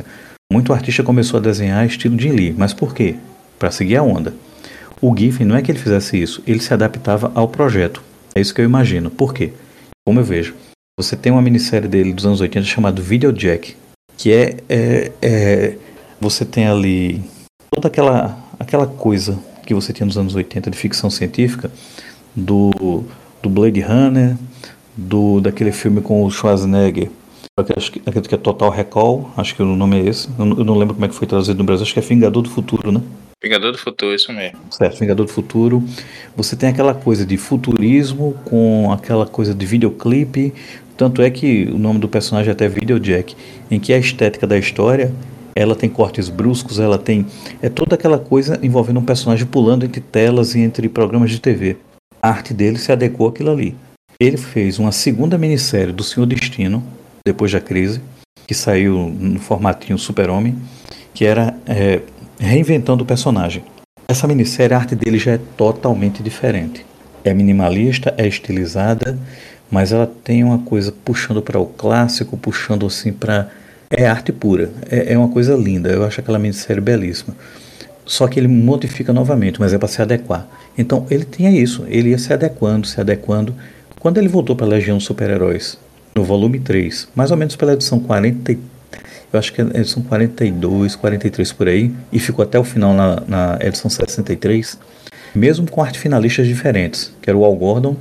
muito 0.53 0.73
artista 0.73 1.03
começou 1.03 1.39
a 1.39 1.43
desenhar 1.43 1.85
estilo 1.87 2.19
Jim 2.19 2.31
Lee. 2.31 2.55
Mas 2.57 2.73
por 2.73 2.95
quê? 2.95 3.17
Para 3.59 3.71
seguir 3.71 3.97
a 3.97 4.03
onda. 4.03 4.35
O 5.01 5.15
Giffen 5.17 5.47
não 5.47 5.57
é 5.57 5.63
que 5.63 5.71
ele 5.71 5.79
fizesse 5.79 6.21
isso, 6.21 6.43
ele 6.47 6.61
se 6.61 6.73
adaptava 6.73 7.31
ao 7.35 7.49
projeto. 7.49 8.03
É 8.35 8.41
isso 8.41 8.55
que 8.55 8.61
eu 8.61 8.65
imagino. 8.65 9.11
Por 9.11 9.33
quê? 9.33 9.53
Como 10.07 10.21
eu 10.21 10.25
vejo. 10.25 10.55
Você 10.99 11.17
tem 11.17 11.33
uma 11.33 11.43
minissérie 11.43 11.89
dele 11.89 12.13
dos 12.13 12.25
anos 12.25 12.41
80 12.41 12.67
chamada 12.67 13.03
Video 13.03 13.33
Jack, 13.33 13.77
que 14.17 14.33
é, 14.33 14.57
é, 14.69 15.13
é 15.21 15.77
você 16.21 16.45
tem 16.45 16.67
ali 16.67 17.23
toda 17.71 17.89
aquela 17.89 18.39
aquela 18.59 18.87
coisa 18.87 19.39
que 19.67 19.75
você 19.75 19.93
tinha 19.93 20.07
nos 20.07 20.19
anos 20.19 20.35
80 20.35 20.71
de 20.71 20.77
ficção 20.77 21.11
científica, 21.11 21.71
do, 22.35 23.05
do 23.43 23.49
Blade 23.49 23.81
Runner, 23.81 24.37
do 24.97 25.41
daquele 25.41 25.73
filme 25.73 26.01
com 26.01 26.25
o 26.25 26.31
Schwarzenegger, 26.31 27.11
aquele 27.59 28.29
que 28.29 28.35
é 28.35 28.39
Total 28.39 28.71
Recall, 28.71 29.31
acho 29.37 29.55
que 29.55 29.63
o 29.63 29.77
nome 29.77 30.01
é 30.01 30.09
esse, 30.09 30.29
eu 30.39 30.45
não, 30.45 30.77
lembro 30.77 30.95
como 30.95 31.05
é 31.05 31.09
que 31.09 31.15
foi 31.15 31.27
traduzido 31.27 31.59
no 31.59 31.65
Brasil, 31.65 31.83
acho 31.83 31.95
que 31.95 32.01
é 32.01 32.03
Vingador 32.03 32.43
do 32.43 32.51
Futuro, 32.51 32.93
né? 32.93 33.01
Vingador 33.45 33.73
do 33.73 33.79
Futuro, 33.79 34.15
isso 34.15 34.33
mesmo. 34.33 34.59
Certo, 34.71 34.99
Vingador 34.99 35.27
do 35.27 35.31
Futuro. 35.31 35.85
Você 36.35 36.57
tem 36.57 36.71
aquela 36.71 36.95
coisa 36.95 37.27
de 37.27 37.37
futurismo 37.37 38.35
com 38.47 38.91
aquela 38.91 39.27
coisa 39.27 39.55
de 39.55 39.67
videoclipe. 39.67 40.55
Tanto 40.97 41.21
é 41.21 41.29
que 41.29 41.65
o 41.71 41.79
nome 41.79 41.99
do 41.99 42.09
personagem 42.09 42.49
é 42.49 42.53
até 42.53 42.67
Video 42.67 42.99
Jack, 42.99 43.37
em 43.71 43.79
que 43.79 43.93
a 43.93 43.99
estética 43.99 44.47
da 44.47 44.57
história 44.57 45.13
ela 45.55 45.77
tem 45.77 45.91
cortes 45.91 46.31
bruscos, 46.31 46.79
ela 46.79 46.97
tem 46.99 47.27
é 47.61 47.69
toda 47.69 47.97
aquela 47.97 48.19
coisa 48.19 48.59
envolvendo 48.63 48.99
um 48.99 49.05
personagem 49.05 49.47
pulando 49.47 49.85
entre 49.85 50.01
telas 50.01 50.55
e 50.55 50.61
entre 50.61 50.89
programas 50.89 51.31
de 51.31 51.39
TV. 51.39 51.77
A 52.23 52.31
arte 52.31 52.55
dele 52.55 52.79
se 52.79 52.91
adequou 52.91 53.29
àquilo 53.29 53.51
ali. 53.51 53.77
Ele 54.19 54.39
fez 54.39 54.79
uma 54.79 54.91
segunda 54.91 55.37
minissérie 55.37 55.93
do 55.93 56.03
Senhor 56.03 56.25
Destino, 56.25 56.83
depois 57.27 57.53
da 57.53 57.61
crise, 57.61 58.01
que 58.47 58.55
saiu 58.55 59.15
no 59.19 59.39
formatinho 59.39 59.99
Super-Homem, 59.99 60.57
que 61.13 61.27
era 61.27 61.55
é, 61.67 62.01
reinventando 62.45 63.03
o 63.03 63.07
personagem. 63.07 63.65
Essa 64.07 64.27
minissérie, 64.27 64.75
a 64.75 64.79
arte 64.79 64.95
dele 64.95 65.19
já 65.19 65.33
é 65.33 65.41
totalmente 65.57 66.23
diferente. 66.23 66.85
É 67.25 67.33
minimalista, 67.33 68.15
é 68.19 68.27
estilizada, 68.27 69.19
mas 69.71 69.93
ela 69.93 70.07
tem 70.07 70.45
uma 70.45 70.59
coisa 70.59 70.93
puxando 71.05 71.41
para 71.43 71.59
o 71.59 71.67
clássico, 71.67 72.37
puxando 72.37 72.87
assim 72.87 73.13
para 73.13 73.49
é 73.91 74.07
arte 74.07 74.33
pura. 74.33 74.71
É, 74.91 75.13
é 75.13 75.19
uma 75.19 75.29
coisa 75.29 75.55
linda. 75.55 75.91
Eu 75.91 76.05
acho 76.05 76.21
aquela 76.21 76.39
minissérie 76.39 76.83
belíssima. 76.83 77.35
Só 78.05 78.29
que 78.29 78.39
ele 78.39 78.49
modifica 78.49 79.13
novamente, 79.13 79.59
mas 79.59 79.73
é 79.73 79.79
para 79.79 79.89
se 79.89 80.03
adequar. 80.03 80.47
Então 80.77 81.07
ele 81.11 81.25
tinha 81.25 81.51
isso. 81.51 81.85
Ele 81.89 82.11
ia 82.11 82.19
se 82.19 82.33
adequando, 82.33 82.87
se 82.87 83.01
adequando. 83.01 83.55
Quando 83.99 84.19
ele 84.19 84.29
voltou 84.29 84.55
para 84.55 84.67
a 84.67 84.69
Legião 84.69 85.01
Super-Heróis, 85.01 85.79
no 86.15 86.23
volume 86.23 86.61
3, 86.61 87.09
mais 87.15 87.31
ou 87.31 87.37
menos 87.37 87.57
pela 87.57 87.73
edição 87.73 87.99
40, 87.99 88.57
eu 89.35 89.39
acho 89.41 89.53
que 89.53 89.61
é 89.61 89.65
edição 89.65 90.03
42, 90.03 90.95
43 90.97 91.53
por 91.53 91.69
aí, 91.69 91.93
e 92.13 92.19
ficou 92.19 92.43
até 92.43 92.59
o 92.59 92.65
final 92.65 92.95
na, 92.95 93.21
na 93.27 93.59
edição 93.61 93.91
63, 93.91 94.79
mesmo 95.35 95.69
com 95.69 95.83
arte 95.83 95.99
finalistas 95.99 96.47
diferentes, 96.47 97.13
que 97.21 97.29
era 97.29 97.37
o 97.37 97.45
Al 97.45 97.55
Gordon 97.57 97.97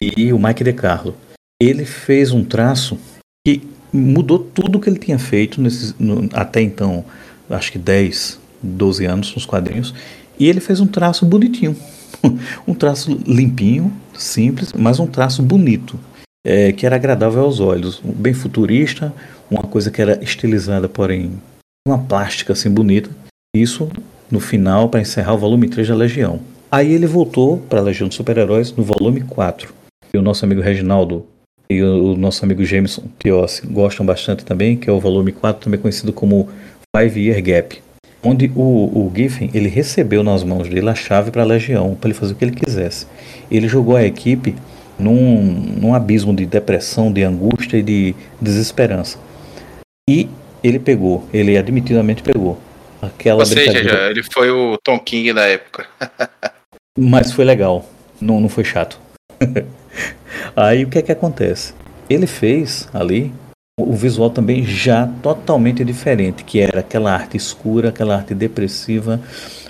e 0.00 0.32
o 0.32 0.38
Mike 0.38 0.64
DeCarlo. 0.64 1.16
Ele 1.60 1.84
fez 1.84 2.32
um 2.32 2.44
traço 2.44 2.98
que 3.46 3.62
mudou 3.92 4.38
tudo 4.38 4.80
que 4.80 4.90
ele 4.90 4.98
tinha 4.98 5.18
feito 5.18 5.60
nesses, 5.60 5.94
no, 5.98 6.28
até 6.32 6.60
então, 6.60 7.04
acho 7.48 7.70
que 7.70 7.78
10, 7.78 8.40
12 8.62 9.06
anos 9.06 9.34
nos 9.34 9.46
quadrinhos, 9.46 9.94
e 10.38 10.48
ele 10.48 10.60
fez 10.60 10.80
um 10.80 10.86
traço 10.86 11.24
bonitinho. 11.24 11.76
um 12.66 12.74
traço 12.74 13.18
limpinho, 13.26 13.92
simples, 14.18 14.72
mas 14.72 14.98
um 14.98 15.06
traço 15.06 15.42
bonito, 15.42 15.98
é, 16.46 16.70
que 16.70 16.86
era 16.86 16.94
agradável 16.94 17.42
aos 17.42 17.58
olhos, 17.58 18.00
bem 18.04 18.32
futurista, 18.32 19.12
uma 19.50 19.64
coisa 19.64 19.90
que 19.90 20.00
era 20.00 20.22
estilizada, 20.22 20.88
porém 20.88 21.32
uma 21.86 21.98
plástica 21.98 22.52
assim 22.52 22.70
bonita. 22.70 23.10
Isso 23.54 23.90
no 24.30 24.38
final 24.38 24.88
para 24.88 25.00
encerrar 25.00 25.34
o 25.34 25.38
volume 25.38 25.68
3 25.68 25.88
da 25.88 25.94
Legião. 25.96 26.38
Aí 26.70 26.92
ele 26.92 27.06
voltou 27.06 27.58
para 27.58 27.80
a 27.80 27.82
Legião 27.82 28.06
dos 28.06 28.16
Super-Heróis 28.16 28.72
no 28.76 28.84
volume 28.84 29.22
4. 29.22 29.74
E 30.14 30.18
o 30.18 30.22
nosso 30.22 30.44
amigo 30.44 30.60
Reginaldo 30.60 31.26
e 31.68 31.82
o, 31.82 32.16
nosso 32.16 32.44
amigo 32.44 32.64
Jameson 32.64 33.02
Piossi 33.18 33.66
gostam 33.66 34.06
bastante 34.06 34.44
também, 34.44 34.76
que 34.76 34.88
é 34.88 34.92
o 34.92 35.00
volume 35.00 35.32
4, 35.32 35.64
também 35.64 35.80
conhecido 35.80 36.12
como 36.12 36.48
Five 36.96 37.20
Year 37.20 37.42
Gap, 37.42 37.82
onde 38.22 38.52
o, 38.54 38.60
o 38.62 39.12
Giffen 39.14 39.50
ele 39.52 39.68
recebeu 39.68 40.22
nas 40.22 40.44
mãos 40.44 40.68
dele 40.68 40.88
a 40.88 40.94
chave 40.94 41.32
para 41.32 41.42
a 41.42 41.46
Legião, 41.46 41.96
para 41.96 42.08
ele 42.08 42.18
fazer 42.18 42.34
o 42.34 42.36
que 42.36 42.44
ele 42.44 42.54
quisesse. 42.54 43.06
Ele 43.50 43.66
jogou 43.66 43.96
a 43.96 44.04
equipe 44.04 44.54
num, 44.98 45.42
num 45.80 45.94
abismo 45.94 46.34
de 46.34 46.46
depressão, 46.46 47.12
de 47.12 47.22
angústia 47.22 47.78
e 47.78 47.82
de 47.82 48.14
desesperança. 48.40 49.18
E 50.08 50.28
ele 50.62 50.78
pegou, 50.78 51.26
ele 51.32 51.56
admitidamente 51.56 52.22
pegou. 52.22 52.58
Aquela 53.00 53.40
Ou 53.40 53.46
seja, 53.46 53.82
já, 53.82 54.10
ele 54.10 54.22
foi 54.22 54.50
o 54.50 54.78
Tom 54.82 54.98
King 54.98 55.32
da 55.32 55.46
época. 55.46 55.86
Mas 56.98 57.30
foi 57.30 57.44
legal, 57.44 57.84
não, 58.20 58.40
não 58.40 58.48
foi 58.48 58.64
chato. 58.64 58.98
Aí 60.56 60.84
o 60.84 60.88
que 60.88 60.98
é 60.98 61.02
que 61.02 61.12
acontece? 61.12 61.74
Ele 62.08 62.26
fez 62.26 62.88
ali 62.94 63.32
o 63.78 63.92
visual 63.92 64.30
também 64.30 64.64
já 64.64 65.06
totalmente 65.22 65.84
diferente, 65.84 66.42
que 66.44 66.58
era 66.60 66.80
aquela 66.80 67.12
arte 67.12 67.36
escura, 67.36 67.90
aquela 67.90 68.16
arte 68.16 68.34
depressiva, 68.34 69.20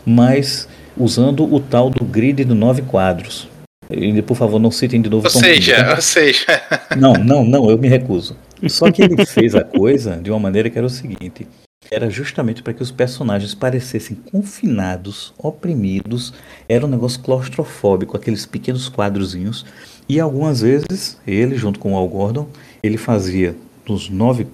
mas 0.04 0.68
usando 0.96 1.52
o 1.52 1.58
tal 1.58 1.90
do 1.90 2.04
grid 2.04 2.44
de 2.44 2.54
nove 2.54 2.82
quadros. 2.82 3.48
E, 3.90 4.20
por 4.22 4.36
favor, 4.36 4.58
não 4.58 4.70
citem 4.70 5.00
de 5.00 5.08
novo. 5.08 5.26
Ou 5.26 5.30
seja, 5.30 5.94
ou 5.94 6.02
seja. 6.02 6.62
Não, 6.96 7.12
não, 7.12 7.44
não, 7.44 7.68
eu 7.70 7.76
me 7.76 7.88
recuso. 7.88 8.36
Só 8.68 8.90
que 8.90 9.02
ele 9.02 9.26
fez 9.26 9.54
a 9.54 9.62
coisa 9.62 10.16
de 10.16 10.30
uma 10.30 10.40
maneira 10.40 10.70
que 10.70 10.78
era 10.78 10.86
o 10.86 10.90
seguinte: 10.90 11.46
era 11.90 12.08
justamente 12.08 12.62
para 12.62 12.72
que 12.72 12.82
os 12.82 12.90
personagens 12.90 13.54
parecessem 13.54 14.16
confinados, 14.32 15.32
oprimidos. 15.38 16.32
Era 16.68 16.86
um 16.86 16.88
negócio 16.88 17.20
claustrofóbico, 17.20 18.16
aqueles 18.16 18.46
pequenos 18.46 18.88
quadrozinhos. 18.88 19.64
E 20.08 20.18
algumas 20.20 20.60
vezes, 20.60 21.18
ele, 21.26 21.56
junto 21.56 21.78
com 21.78 21.92
o 21.92 21.96
Al 21.96 22.08
Gordon, 22.08 22.48
ele 22.82 22.96
fazia 22.96 23.56
nos 23.86 24.08
nove, 24.08 24.46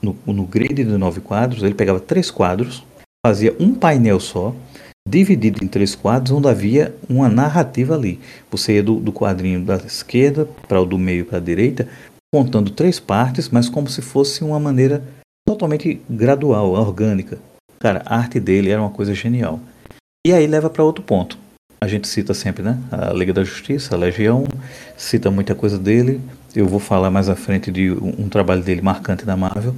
no, 0.00 0.16
no 0.26 0.44
grid 0.44 0.74
de 0.74 0.84
nove 0.84 1.20
quadros, 1.20 1.62
ele 1.62 1.74
pegava 1.74 2.00
três 2.00 2.30
quadros, 2.30 2.82
fazia 3.24 3.54
um 3.58 3.74
painel 3.74 4.20
só, 4.20 4.54
dividido 5.12 5.62
em 5.62 5.68
três 5.68 5.94
quadros, 5.94 6.32
onde 6.32 6.48
havia 6.48 6.94
uma 7.06 7.28
narrativa 7.28 7.94
ali. 7.94 8.18
Você 8.50 8.76
ia 8.76 8.82
do, 8.82 8.98
do 8.98 9.12
quadrinho 9.12 9.62
da 9.62 9.76
esquerda 9.76 10.48
para 10.66 10.80
o 10.80 10.86
do 10.86 10.98
meio 10.98 11.26
para 11.26 11.36
a 11.36 11.40
direita, 11.40 11.86
contando 12.32 12.70
três 12.70 12.98
partes, 12.98 13.50
mas 13.50 13.68
como 13.68 13.90
se 13.90 14.00
fosse 14.00 14.42
uma 14.42 14.58
maneira 14.58 15.04
totalmente 15.46 16.00
gradual, 16.08 16.72
orgânica. 16.72 17.38
Cara, 17.78 18.02
a 18.06 18.16
arte 18.16 18.40
dele 18.40 18.70
era 18.70 18.80
uma 18.80 18.88
coisa 18.88 19.12
genial. 19.12 19.60
E 20.26 20.32
aí 20.32 20.46
leva 20.46 20.70
para 20.70 20.82
outro 20.82 21.04
ponto. 21.04 21.36
A 21.78 21.86
gente 21.86 22.08
cita 22.08 22.32
sempre, 22.32 22.62
né? 22.62 22.78
A 22.90 23.12
Liga 23.12 23.34
da 23.34 23.44
Justiça, 23.44 23.94
a 23.94 23.98
Legião, 23.98 24.46
cita 24.96 25.30
muita 25.30 25.54
coisa 25.54 25.78
dele. 25.78 26.22
Eu 26.56 26.66
vou 26.66 26.80
falar 26.80 27.10
mais 27.10 27.28
à 27.28 27.36
frente 27.36 27.70
de 27.70 27.90
um, 27.90 28.24
um 28.24 28.28
trabalho 28.30 28.62
dele 28.62 28.80
marcante 28.80 29.26
na 29.26 29.36
Marvel. 29.36 29.74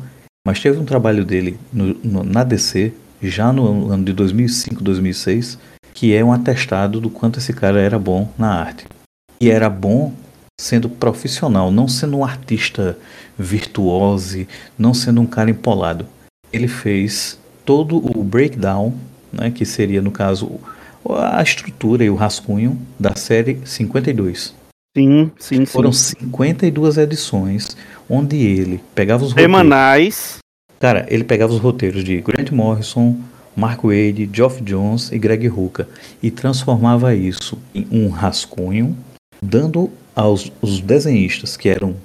Mas 0.46 0.60
teve 0.60 0.78
um 0.78 0.84
trabalho 0.84 1.24
dele 1.24 1.58
no, 1.72 1.94
no, 2.04 2.22
na 2.22 2.44
DC, 2.44 2.92
já 3.22 3.52
no 3.52 3.90
ano 3.90 4.04
de 4.04 4.12
2005, 4.12 4.82
2006, 4.82 5.58
que 5.92 6.14
é 6.14 6.24
um 6.24 6.32
atestado 6.32 7.00
do 7.00 7.08
quanto 7.08 7.38
esse 7.38 7.52
cara 7.52 7.80
era 7.80 7.98
bom 7.98 8.28
na 8.36 8.52
arte. 8.52 8.86
E 9.40 9.50
era 9.50 9.68
bom 9.70 10.12
sendo 10.60 10.88
profissional, 10.88 11.70
não 11.70 11.88
sendo 11.88 12.18
um 12.18 12.24
artista 12.24 12.96
virtuose, 13.38 14.48
não 14.78 14.94
sendo 14.94 15.20
um 15.20 15.26
cara 15.26 15.50
empolado. 15.50 16.06
Ele 16.52 16.68
fez 16.68 17.38
todo 17.64 17.96
o 17.96 18.22
breakdown, 18.22 18.94
né, 19.32 19.50
que 19.50 19.64
seria 19.64 20.00
no 20.00 20.10
caso 20.10 20.60
a 21.08 21.42
estrutura 21.42 22.04
e 22.04 22.10
o 22.10 22.14
rascunho 22.14 22.80
da 22.98 23.14
série 23.14 23.60
52. 23.64 24.54
Sim, 24.96 25.30
sim, 25.38 25.66
Foram 25.66 25.92
sim. 25.92 26.14
52 26.20 26.98
edições 26.98 27.76
onde 28.08 28.36
ele 28.36 28.80
pegava 28.94 29.24
os 29.24 29.32
Semanais. 29.32 30.38
Cara, 30.84 31.06
ele 31.08 31.24
pegava 31.24 31.50
os 31.50 31.60
roteiros 31.60 32.04
de 32.04 32.20
Grant 32.20 32.50
Morrison, 32.50 33.16
Mark 33.56 33.80
Wade, 33.84 34.28
Geoff 34.30 34.62
Jones 34.62 35.10
e 35.10 35.18
Greg 35.18 35.48
Hooker 35.48 35.86
e 36.22 36.30
transformava 36.30 37.14
isso 37.14 37.56
em 37.74 37.86
um 37.90 38.10
rascunho, 38.10 38.94
dando 39.40 39.90
aos 40.14 40.52
os 40.60 40.82
desenhistas, 40.82 41.56
que 41.56 41.70
eram 41.70 41.96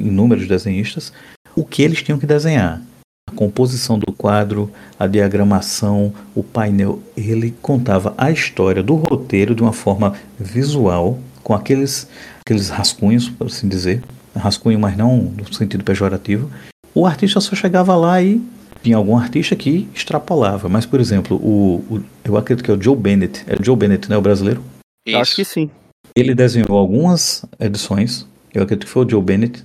inúmeros 0.00 0.48
desenhistas, 0.48 1.12
o 1.54 1.64
que 1.64 1.80
eles 1.80 2.02
tinham 2.02 2.18
que 2.18 2.26
desenhar. 2.26 2.82
A 3.30 3.36
composição 3.36 4.00
do 4.00 4.12
quadro, 4.12 4.68
a 4.98 5.06
diagramação, 5.06 6.12
o 6.34 6.42
painel, 6.42 7.00
ele 7.16 7.54
contava 7.62 8.14
a 8.18 8.32
história 8.32 8.82
do 8.82 8.96
roteiro 8.96 9.54
de 9.54 9.62
uma 9.62 9.72
forma 9.72 10.12
visual, 10.40 11.20
com 11.40 11.54
aqueles, 11.54 12.08
aqueles 12.40 12.68
rascunhos, 12.68 13.28
por 13.28 13.46
assim 13.46 13.68
dizer, 13.68 14.02
rascunho, 14.34 14.80
mas 14.80 14.96
não 14.96 15.18
no 15.18 15.54
sentido 15.54 15.84
pejorativo. 15.84 16.50
O 16.94 17.06
artista 17.06 17.40
só 17.40 17.56
chegava 17.56 17.96
lá 17.96 18.22
e 18.22 18.40
tinha 18.82 18.96
algum 18.96 19.16
artista 19.16 19.56
que 19.56 19.88
extrapolava. 19.94 20.68
Mas, 20.68 20.86
por 20.86 21.00
exemplo, 21.00 21.36
o, 21.38 21.84
o 21.90 22.02
eu 22.24 22.36
acredito 22.36 22.64
que 22.64 22.70
é 22.70 22.74
o 22.74 22.80
Joe 22.80 22.96
Bennett. 22.96 23.42
É 23.46 23.56
o 23.60 23.64
Joe 23.64 23.74
Bennett, 23.74 24.08
né? 24.08 24.16
O 24.16 24.22
brasileiro? 24.22 24.62
Isso. 25.06 25.18
Acho 25.18 25.36
que 25.36 25.44
sim. 25.44 25.70
Ele 26.14 26.34
desenhou 26.34 26.78
algumas 26.78 27.44
edições. 27.58 28.26
Eu 28.52 28.62
acredito 28.62 28.86
que 28.86 28.92
foi 28.92 29.04
o 29.04 29.10
Joe 29.10 29.22
Bennett. 29.22 29.64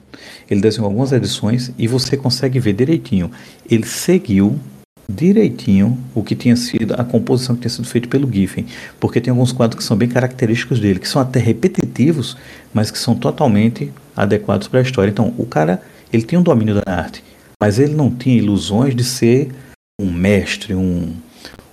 Ele 0.49 0.59
desenhou 0.59 0.87
algumas 0.87 1.11
edições 1.11 1.71
e 1.77 1.87
você 1.87 2.17
consegue 2.17 2.59
ver 2.59 2.73
direitinho. 2.73 3.29
Ele 3.69 3.85
seguiu 3.85 4.59
direitinho 5.07 5.97
o 6.13 6.23
que 6.23 6.35
tinha 6.35 6.55
sido 6.55 6.93
a 6.93 7.03
composição 7.03 7.55
que 7.55 7.61
tinha 7.61 7.69
sido 7.69 7.87
feita 7.87 8.07
pelo 8.07 8.31
Giffen, 8.31 8.67
porque 8.99 9.19
tem 9.19 9.31
alguns 9.31 9.51
quadros 9.51 9.79
que 9.79 9.83
são 9.83 9.97
bem 9.97 10.07
característicos 10.07 10.79
dele, 10.79 10.99
que 10.99 11.07
são 11.07 11.19
até 11.19 11.39
repetitivos, 11.39 12.37
mas 12.71 12.91
que 12.91 12.97
são 12.97 13.15
totalmente 13.15 13.91
adequados 14.15 14.67
para 14.67 14.79
a 14.79 14.83
história. 14.83 15.09
Então, 15.09 15.33
o 15.37 15.45
cara, 15.45 15.81
ele 16.11 16.23
tinha 16.23 16.39
um 16.39 16.43
domínio 16.43 16.75
da 16.75 16.91
arte, 16.91 17.23
mas 17.61 17.79
ele 17.79 17.93
não 17.93 18.09
tinha 18.09 18.37
ilusões 18.37 18.95
de 18.95 19.03
ser 19.03 19.51
um 19.99 20.11
mestre, 20.11 20.73
um, 20.73 21.13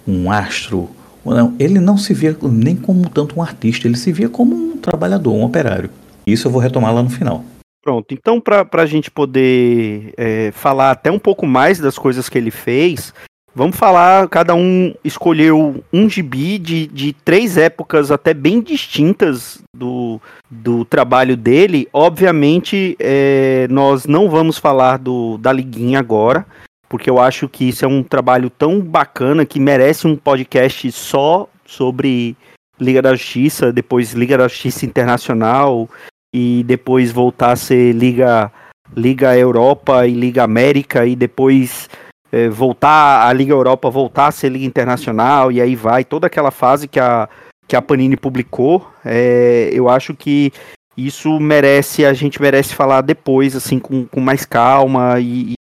um 0.07 0.31
astro. 0.31 0.91
Não, 1.25 1.55
ele 1.59 1.81
não 1.81 1.97
se 1.97 2.15
via 2.15 2.37
nem 2.43 2.77
como 2.77 3.09
tanto 3.09 3.39
um 3.39 3.43
artista, 3.43 3.87
ele 3.87 3.97
se 3.97 4.13
via 4.13 4.29
como 4.29 4.55
um 4.55 4.77
trabalhador, 4.77 5.33
um 5.33 5.45
operário. 5.45 5.91
Isso 6.27 6.47
eu 6.47 6.53
vou 6.53 6.61
retomar 6.61 6.95
lá 6.95 7.03
no 7.03 7.11
final. 7.11 7.45
Pronto, 7.83 8.13
então 8.13 8.41
para 8.41 8.67
a 8.73 8.87
gente 8.87 9.13
poder 9.13 10.13
é, 10.17 10.51
falar 10.51 10.91
até 10.91 11.09
um 11.09 11.21
pouco 11.21 11.47
mais 11.47 11.79
das 11.79 11.97
coisas 11.97 12.29
que 12.29 12.37
ele 12.37 12.51
fez, 12.51 13.15
vamos 13.57 13.77
falar, 13.77 14.29
cada 14.29 14.55
um 14.55 14.95
escolheu 15.03 15.83
um 15.91 16.11
gibi 16.11 16.59
de, 16.59 16.87
de 16.87 17.15
três 17.15 17.57
épocas 17.57 18.11
até 18.11 18.35
bem 18.35 18.61
distintas 18.61 19.63
do, 19.75 20.21
do 20.51 20.85
trabalho 20.85 21.39
dele. 21.39 21.89
Obviamente, 21.91 22.95
é, 23.01 23.67
nós 23.71 24.05
não 24.05 24.29
vamos 24.29 24.59
falar 24.59 24.99
do, 24.99 25.39
da 25.39 25.55
Liguinha 25.55 25.99
agora, 25.99 26.45
porque 26.87 27.09
eu 27.09 27.19
acho 27.19 27.49
que 27.49 27.71
isso 27.71 27.83
é 27.83 27.89
um 27.89 28.03
trabalho 28.03 28.51
tão 28.51 28.79
bacana 28.79 29.47
que 29.47 29.59
merece 29.59 30.07
um 30.07 30.17
podcast 30.17 30.93
só 30.93 31.49
sobre 31.65 32.37
Liga 32.79 33.01
da 33.01 33.15
Justiça, 33.15 33.73
depois 33.73 34.13
Liga 34.13 34.37
da 34.37 34.49
Justiça 34.49 34.85
Internacional, 34.85 35.89
e 36.31 36.63
depois 36.65 37.11
voltar 37.11 37.53
a 37.53 37.57
ser 37.57 37.93
Liga, 37.93 38.53
Liga 38.95 39.35
Europa 39.35 40.07
e 40.07 40.13
Liga 40.13 40.45
América 40.45 41.07
e 41.07 41.17
depois 41.17 41.89
é, 42.33 42.49
voltar 42.49 43.27
a 43.27 43.33
Liga 43.33 43.53
Europa 43.53 43.91
voltar 43.91 44.27
a 44.29 44.33
ser 44.33 44.51
Liga 44.51 44.65
Internacional 44.65 45.51
e 45.53 45.61
aí 45.61 45.77
vai 45.77 46.05
toda 46.05 46.27
aquela 46.27 46.51
fase 46.51 46.89
que 46.89 47.01
a, 47.01 47.29
que 47.67 47.77
a 47.77 47.83
Panini 47.83 48.17
publicou. 48.17 48.87
É, 49.05 49.71
eu 49.73 49.89
acho 49.89 50.15
que 50.15 50.53
isso 50.97 51.39
merece, 51.39 52.05
a 52.05 52.13
gente 52.13 52.41
merece 52.41 52.75
falar 52.75 53.03
depois, 53.03 53.55
assim, 53.55 53.79
com, 53.79 54.07
com 54.07 54.21
mais 54.21 54.45
calma 54.47 55.21
e, 55.21 55.53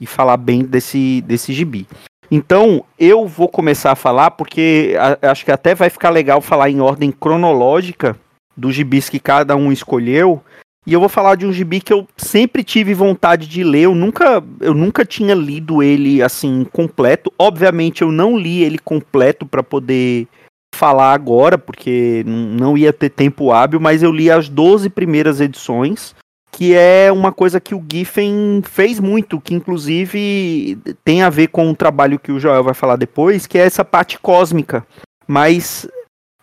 e 0.00 0.06
falar 0.06 0.36
bem 0.36 0.64
desse, 0.64 1.20
desse 1.22 1.52
gibi. 1.52 1.86
Então, 2.30 2.84
eu 2.98 3.26
vou 3.26 3.48
começar 3.48 3.92
a 3.92 3.96
falar, 3.96 4.30
porque 4.32 4.96
a, 4.98 5.30
acho 5.30 5.44
que 5.44 5.50
até 5.50 5.74
vai 5.74 5.90
ficar 5.90 6.10
legal 6.10 6.40
falar 6.40 6.70
em 6.70 6.80
ordem 6.80 7.10
cronológica, 7.10 8.16
dos 8.56 8.74
gibis 8.74 9.08
que 9.08 9.18
cada 9.18 9.56
um 9.56 9.72
escolheu. 9.72 10.42
E 10.86 10.92
eu 10.92 11.00
vou 11.00 11.08
falar 11.08 11.36
de 11.36 11.46
um 11.46 11.52
gibi 11.52 11.80
que 11.80 11.92
eu 11.92 12.06
sempre 12.16 12.62
tive 12.62 12.92
vontade 12.92 13.46
de 13.46 13.64
ler. 13.64 13.82
Eu 13.82 13.94
nunca, 13.94 14.42
eu 14.60 14.74
nunca 14.74 15.04
tinha 15.04 15.34
lido 15.34 15.82
ele 15.82 16.22
assim 16.22 16.64
completo. 16.72 17.32
Obviamente 17.38 18.02
eu 18.02 18.12
não 18.12 18.36
li 18.36 18.62
ele 18.62 18.78
completo 18.78 19.46
para 19.46 19.62
poder 19.62 20.28
falar 20.74 21.14
agora, 21.14 21.56
porque 21.56 22.22
não 22.26 22.76
ia 22.76 22.92
ter 22.92 23.08
tempo 23.08 23.52
hábil, 23.52 23.80
mas 23.80 24.02
eu 24.02 24.10
li 24.10 24.30
as 24.30 24.48
12 24.48 24.90
primeiras 24.90 25.40
edições, 25.40 26.14
que 26.50 26.74
é 26.74 27.12
uma 27.12 27.32
coisa 27.32 27.60
que 27.60 27.76
o 27.76 27.84
Giffen 27.90 28.60
fez 28.64 28.98
muito, 28.98 29.40
que 29.40 29.54
inclusive 29.54 30.76
tem 31.04 31.22
a 31.22 31.30
ver 31.30 31.46
com 31.46 31.70
o 31.70 31.76
trabalho 31.76 32.18
que 32.18 32.32
o 32.32 32.40
Joel 32.40 32.64
vai 32.64 32.74
falar 32.74 32.96
depois, 32.96 33.46
que 33.46 33.56
é 33.56 33.64
essa 33.64 33.84
parte 33.84 34.18
cósmica. 34.18 34.84
Mas 35.28 35.88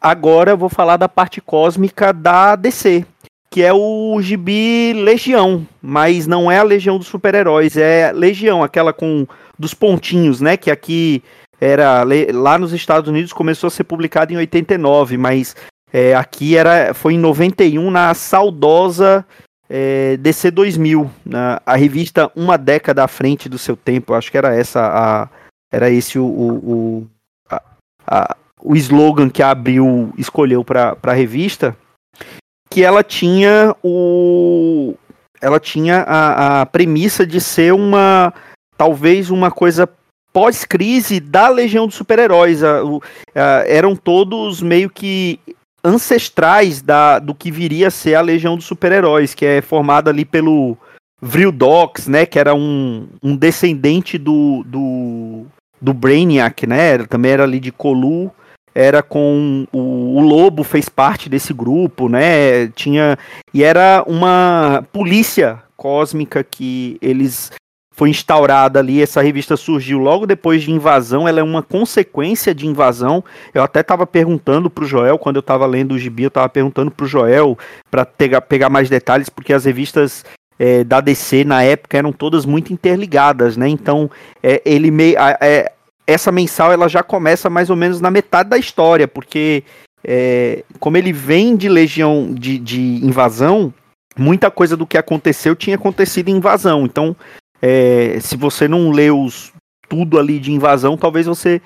Agora 0.01 0.49
eu 0.49 0.57
vou 0.57 0.67
falar 0.67 0.97
da 0.97 1.07
parte 1.07 1.39
cósmica 1.39 2.11
da 2.11 2.55
DC, 2.55 3.05
que 3.51 3.61
é 3.61 3.73
o 3.73 4.17
gibi 4.21 4.93
Legião, 4.93 5.67
mas 5.81 6.25
não 6.25 6.49
é 6.49 6.57
a 6.57 6.63
Legião 6.63 6.97
dos 6.97 7.07
super-heróis, 7.07 7.75
é 7.75 8.11
Legião, 8.13 8.63
aquela 8.63 8.93
com 8.93 9.27
dos 9.59 9.73
pontinhos, 9.73 10.39
né, 10.39 10.55
que 10.55 10.71
aqui 10.71 11.21
era 11.59 12.03
lá 12.33 12.57
nos 12.57 12.71
Estados 12.73 13.09
Unidos 13.09 13.33
começou 13.33 13.67
a 13.67 13.71
ser 13.71 13.83
publicado 13.83 14.33
em 14.33 14.37
89, 14.37 15.17
mas 15.17 15.55
é, 15.93 16.15
aqui 16.15 16.55
era 16.55 16.93
foi 16.93 17.13
em 17.13 17.19
91 17.19 17.91
na 17.91 18.13
saudosa 18.13 19.25
é, 19.69 20.17
DC 20.17 20.49
2000, 20.49 21.11
na, 21.25 21.61
a 21.65 21.75
revista 21.75 22.31
uma 22.35 22.57
década 22.57 23.03
à 23.03 23.07
frente 23.07 23.49
do 23.49 23.57
seu 23.57 23.75
tempo, 23.75 24.13
acho 24.13 24.31
que 24.31 24.37
era 24.37 24.55
essa 24.55 24.81
a 24.81 25.29
era 25.71 25.89
esse 25.89 26.17
o, 26.17 26.25
o, 26.25 26.51
o 26.53 27.07
a, 27.49 27.61
a, 28.07 28.35
o 28.61 28.75
slogan 28.75 29.29
que 29.29 29.43
a 29.43 29.51
Abril 29.51 30.13
escolheu 30.17 30.63
para 30.63 30.97
a 31.01 31.13
revista, 31.13 31.75
que 32.71 32.83
ela 32.83 33.03
tinha 33.03 33.75
o 33.83 34.95
ela 35.41 35.59
tinha 35.59 36.03
a, 36.07 36.61
a 36.61 36.65
premissa 36.65 37.27
de 37.27 37.41
ser 37.41 37.73
uma 37.73 38.33
talvez 38.77 39.29
uma 39.29 39.51
coisa 39.51 39.87
pós-crise 40.33 41.19
da 41.19 41.49
Legião 41.49 41.85
dos 41.85 41.95
Super-Heróis. 41.95 42.61
Eram 43.67 43.95
todos 43.95 44.61
meio 44.61 44.89
que 44.89 45.39
ancestrais 45.83 46.81
da, 46.81 47.19
do 47.19 47.35
que 47.35 47.51
viria 47.51 47.87
a 47.87 47.91
ser 47.91 48.15
a 48.15 48.21
Legião 48.21 48.55
dos 48.55 48.65
Super-Heróis, 48.65 49.33
que 49.33 49.45
é 49.45 49.61
formada 49.61 50.09
ali 50.09 50.23
pelo 50.23 50.77
Vril 51.21 51.51
Dox, 51.51 52.07
né, 52.07 52.25
que 52.25 52.39
era 52.39 52.53
um, 52.55 53.07
um 53.21 53.35
descendente 53.35 54.17
do, 54.17 54.63
do, 54.65 55.45
do 55.81 55.93
Brainiac, 55.93 56.65
né, 56.65 56.99
também 56.99 57.31
era 57.31 57.43
ali 57.43 57.59
de 57.59 57.71
Colu, 57.71 58.31
era 58.73 59.03
com 59.03 59.65
o, 59.71 60.17
o, 60.17 60.21
Lobo 60.21 60.63
fez 60.63 60.87
parte 60.87 61.29
desse 61.29 61.53
grupo, 61.53 62.07
né? 62.07 62.67
Tinha 62.69 63.17
e 63.53 63.63
era 63.63 64.03
uma 64.07 64.83
polícia 64.91 65.61
cósmica 65.75 66.43
que 66.43 66.97
eles 67.01 67.51
foi 67.93 68.09
instaurada 68.09 68.79
ali. 68.79 69.01
Essa 69.01 69.21
revista 69.21 69.57
surgiu 69.57 69.99
logo 69.99 70.25
depois 70.25 70.63
de 70.63 70.71
invasão. 70.71 71.27
Ela 71.27 71.39
é 71.39 71.43
uma 71.43 71.61
consequência 71.61 72.55
de 72.55 72.65
invasão. 72.65 73.23
Eu 73.53 73.61
até 73.61 73.81
estava 73.81 74.07
perguntando 74.07 74.69
para 74.69 74.83
o 74.83 74.87
Joel 74.87 75.19
quando 75.19 75.35
eu 75.35 75.41
estava 75.41 75.65
lendo 75.65 75.93
o 75.93 75.99
gibi, 75.99 76.23
eu 76.23 76.29
estava 76.29 76.49
perguntando 76.49 76.89
para 76.89 77.03
o 77.03 77.07
Joel 77.07 77.57
para 77.89 78.05
pegar, 78.05 78.41
pegar 78.41 78.69
mais 78.69 78.89
detalhes, 78.89 79.29
porque 79.29 79.53
as 79.53 79.65
revistas 79.65 80.25
é, 80.57 80.83
da 80.83 81.01
DC 81.01 81.43
na 81.43 81.63
época 81.63 81.97
eram 81.97 82.11
todas 82.11 82.45
muito 82.45 82.71
interligadas, 82.71 83.57
né? 83.57 83.67
Então 83.67 84.09
é, 84.41 84.61
ele 84.65 84.89
meio 84.89 85.15
é, 85.41 85.71
essa 86.05 86.31
mensal 86.31 86.71
ela 86.71 86.87
já 86.87 87.03
começa 87.03 87.49
mais 87.49 87.69
ou 87.69 87.75
menos 87.75 88.01
na 88.01 88.11
metade 88.11 88.49
da 88.49 88.57
história, 88.57 89.07
porque 89.07 89.63
é, 90.03 90.63
como 90.79 90.97
ele 90.97 91.13
vem 91.13 91.55
de 91.55 91.69
legião 91.69 92.33
de, 92.33 92.57
de, 92.57 92.81
invasão, 93.05 93.73
muita 94.17 94.49
coisa 94.49 94.75
do 94.75 94.87
que 94.87 94.97
aconteceu 94.97 95.55
tinha 95.55 95.75
acontecido 95.75 96.29
em 96.29 96.37
invasão. 96.37 96.85
Então, 96.85 97.15
é, 97.61 98.19
se 98.19 98.35
você 98.35 98.67
não 98.67 98.91
lê 98.91 99.11
os, 99.11 99.51
tudo 99.87 100.19
ali 100.19 100.39
de 100.39 100.51
invasão, 100.51 100.97
talvez 100.97 101.27
você 101.27 101.61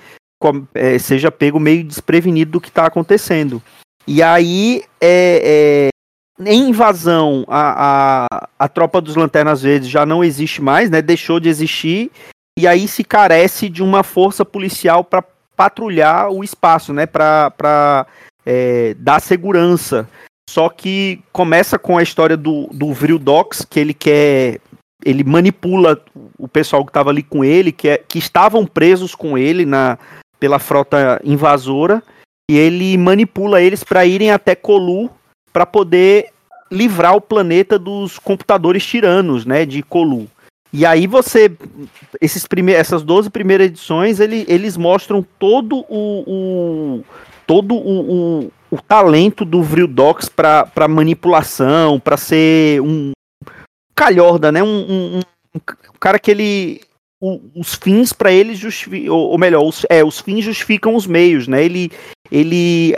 é, 0.74 0.98
seja 0.98 1.30
pego 1.30 1.58
meio 1.58 1.82
desprevenido 1.82 2.52
do 2.52 2.60
que 2.60 2.68
está 2.68 2.86
acontecendo. 2.86 3.62
E 4.06 4.22
aí, 4.22 4.84
é, 5.00 5.88
é, 5.88 6.44
em 6.44 6.68
invasão, 6.68 7.44
a, 7.48 8.26
a, 8.26 8.48
a 8.58 8.68
tropa 8.68 9.00
dos 9.00 9.16
Lanternas 9.16 9.62
Verdes 9.62 9.88
já 9.88 10.04
não 10.04 10.22
existe 10.22 10.60
mais, 10.60 10.90
né? 10.90 11.00
Deixou 11.00 11.40
de 11.40 11.48
existir 11.48 12.12
e 12.58 12.66
aí 12.66 12.88
se 12.88 13.04
carece 13.04 13.68
de 13.68 13.82
uma 13.82 14.02
força 14.02 14.44
policial 14.44 15.04
para 15.04 15.22
patrulhar 15.56 16.30
o 16.30 16.42
espaço, 16.42 16.92
né, 16.92 17.06
para 17.06 18.06
é, 18.44 18.94
dar 18.98 19.20
segurança. 19.20 20.08
Só 20.48 20.68
que 20.68 21.20
começa 21.32 21.78
com 21.78 21.98
a 21.98 22.02
história 22.02 22.36
do, 22.36 22.68
do 22.72 22.92
Vril 22.92 23.18
Dox, 23.18 23.66
que 23.68 23.80
ele 23.80 23.92
quer. 23.92 24.60
Ele 25.04 25.22
manipula 25.22 26.02
o 26.38 26.48
pessoal 26.48 26.84
que 26.84 26.90
estava 26.90 27.10
ali 27.10 27.22
com 27.22 27.44
ele, 27.44 27.72
que, 27.72 27.88
é, 27.88 27.98
que 27.98 28.18
estavam 28.18 28.66
presos 28.66 29.14
com 29.14 29.36
ele 29.36 29.66
na, 29.66 29.98
pela 30.38 30.58
frota 30.58 31.20
invasora, 31.24 32.02
e 32.50 32.56
ele 32.56 32.96
manipula 32.96 33.60
eles 33.60 33.84
para 33.84 34.06
irem 34.06 34.30
até 34.30 34.54
Colu 34.54 35.10
para 35.52 35.66
poder 35.66 36.30
livrar 36.70 37.14
o 37.14 37.20
planeta 37.20 37.78
dos 37.78 38.18
computadores 38.18 38.84
tiranos, 38.84 39.44
né, 39.44 39.66
de 39.66 39.82
Colu. 39.82 40.28
E 40.76 40.84
aí 40.84 41.06
você. 41.06 41.50
Esses 42.20 42.46
prime 42.46 42.70
essas 42.70 43.02
12 43.02 43.30
primeiras 43.30 43.68
edições, 43.68 44.20
ele, 44.20 44.44
eles 44.46 44.76
mostram 44.76 45.26
todo 45.38 45.86
o. 45.88 46.24
o 46.26 47.04
todo 47.46 47.74
o, 47.74 48.44
o, 48.44 48.52
o, 48.72 48.82
talento 48.82 49.42
do 49.42 49.62
Vrildox 49.62 50.28
para 50.28 50.86
manipulação, 50.86 51.98
para 51.98 52.18
ser 52.18 52.82
um 52.82 53.12
calhorda, 53.94 54.52
né? 54.52 54.62
Um, 54.62 54.66
um, 54.66 55.20
um, 55.54 55.60
cara 55.98 56.18
que 56.18 56.30
ele 56.30 56.82
o, 57.22 57.40
os 57.58 57.74
fins 57.74 58.12
para 58.12 58.30
ele 58.30 58.54
justificam, 58.54 59.14
ou, 59.14 59.30
ou, 59.30 59.38
melhor, 59.38 59.64
os, 59.64 59.86
é, 59.88 60.04
os 60.04 60.20
fins 60.20 60.44
justificam 60.44 60.94
os 60.94 61.06
meios, 61.06 61.48
né? 61.48 61.64
Ele 61.64 61.90
ele 62.30 62.94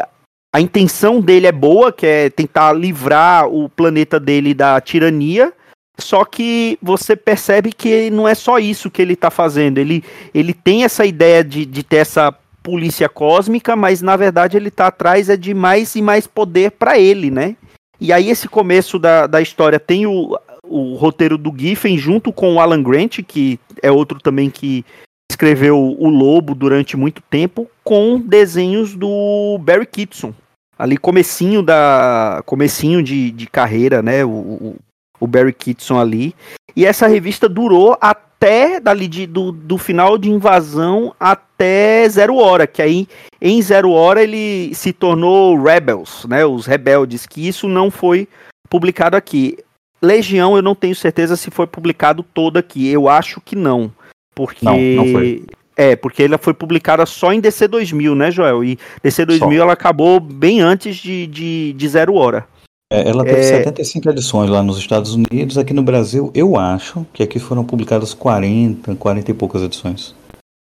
a 0.53 0.61
intenção 0.61 1.21
dele 1.21 1.47
é 1.47 1.53
boa, 1.53 1.93
que 1.93 2.07
é 2.07 2.29
tentar 2.29 2.73
livrar 2.73 3.47
o 3.47 3.69
planeta 3.69 4.19
dele 4.19 4.53
da 4.53 4.81
tirania, 4.81 5.53
só 6.01 6.25
que 6.25 6.79
você 6.81 7.17
percebe 7.17 7.73
que 7.73 8.11
não 8.11 8.27
é 8.29 8.35
só 8.35 8.59
isso 8.59 8.91
que 8.91 9.03
ele 9.03 9.15
está 9.15 9.31
fazendo. 9.31 9.79
Ele, 9.79 10.05
ele 10.33 10.55
tem 10.55 10.85
essa 10.85 11.05
ideia 11.05 11.43
de, 11.43 11.67
de 11.67 11.83
ter 11.83 11.97
essa 11.97 12.33
polícia 12.63 13.09
cósmica, 13.09 13.75
mas 13.75 14.03
na 14.03 14.17
verdade 14.17 14.57
ele 14.57 14.69
está 14.69 14.89
atrás 14.89 15.29
é 15.29 15.37
de 15.37 15.55
mais 15.55 15.95
e 15.97 16.03
mais 16.03 16.27
poder 16.27 16.73
para 16.73 16.99
ele, 16.99 17.31
né? 17.31 17.57
E 18.01 18.13
aí 18.13 18.31
esse 18.31 18.49
começo 18.49 18.99
da, 18.99 19.27
da 19.27 19.41
história 19.41 19.81
tem 19.81 20.07
o, 20.07 20.39
o 20.63 20.95
roteiro 20.95 21.37
do 21.37 21.53
Giffen 21.57 21.99
junto 21.99 22.33
com 22.33 22.55
o 22.55 22.61
Alan 22.61 22.83
Grant, 22.83 23.21
que 23.27 23.59
é 23.83 23.91
outro 23.91 24.21
também 24.21 24.51
que 24.51 24.85
escreveu 25.31 25.79
o 25.79 26.09
Lobo 26.09 26.55
durante 26.55 26.97
muito 26.97 27.23
tempo, 27.23 27.69
com 27.83 28.21
desenhos 28.21 28.95
do 28.95 29.59
Barry 29.61 29.87
Kitson. 29.87 30.33
Ali 30.79 30.97
comecinho 30.97 31.61
da 31.61 32.41
comecinho 32.47 33.03
de, 33.03 33.33
de 33.33 33.47
carreira, 33.49 34.01
né? 34.01 34.25
O, 34.25 34.29
o, 34.29 34.77
o 35.21 35.27
Barry 35.27 35.53
Kitson 35.53 35.99
ali. 35.99 36.35
E 36.75 36.87
essa 36.87 37.07
revista 37.07 37.49
durou 37.49 37.97
até 38.01 38.79
dali 38.79 39.09
de, 39.09 39.27
do, 39.27 39.51
do 39.51 39.79
final 39.79 40.17
de 40.17 40.31
invasão 40.31 41.15
até 41.19 42.09
Zero 42.09 42.37
Hora, 42.37 42.67
que 42.67 42.81
aí 42.81 43.09
em 43.41 43.61
Zero 43.61 43.91
Hora 43.91 44.23
ele 44.23 44.73
se 44.75 44.93
tornou 44.93 45.61
Rebels, 45.61 46.25
né? 46.29 46.45
Os 46.45 46.67
rebeldes, 46.67 47.27
que 47.27 47.47
isso 47.47 47.69
não 47.69 47.91
foi 47.91 48.29
publicado 48.69 49.17
aqui. 49.17 49.59
Legião 50.01 50.55
eu 50.55 50.63
não 50.63 50.75
tenho 50.75 50.95
certeza 50.95 51.37
se 51.37 51.51
foi 51.51 51.67
publicado 51.67 52.23
todo 52.23 52.57
aqui. 52.57 52.89
Eu 52.89 53.09
acho 53.09 53.41
que 53.41 53.57
não. 53.57 53.91
Porque. 54.35 54.65
Não, 54.65 54.79
não 54.79 55.13
foi. 55.13 55.45
É, 55.77 55.95
porque 55.95 56.25
ela 56.25 56.39
foi 56.39 56.55
publicada 56.55 57.07
só 57.07 57.33
em 57.33 57.41
DC 57.41 57.69
2000, 57.69 58.15
né, 58.15 58.31
Joel? 58.33 58.65
E 58.65 58.79
DC 59.01 59.25
2000 59.25 59.59
só. 59.59 59.65
ela 59.65 59.73
acabou 59.73 60.19
bem 60.19 60.61
antes 60.61 60.97
de, 60.97 61.27
de, 61.29 61.73
de 61.73 61.89
Zero 61.89 62.15
Hora. 62.15 62.47
É, 62.91 63.09
ela 63.09 63.25
teve 63.25 63.41
é... 63.41 63.43
75 63.43 64.11
edições 64.11 64.51
lá 64.51 64.63
nos 64.63 64.79
Estados 64.79 65.15
Unidos. 65.15 65.59
Aqui 65.59 65.75
no 65.75 65.83
Brasil, 65.83 66.31
eu 66.35 66.57
acho 66.57 67.07
que 67.13 67.23
aqui 67.23 67.39
foram 67.39 67.65
publicadas 67.65 68.15
40, 68.15 68.95
40 68.97 69.31
e 69.31 69.35
poucas 69.35 69.63
edições. 69.63 70.15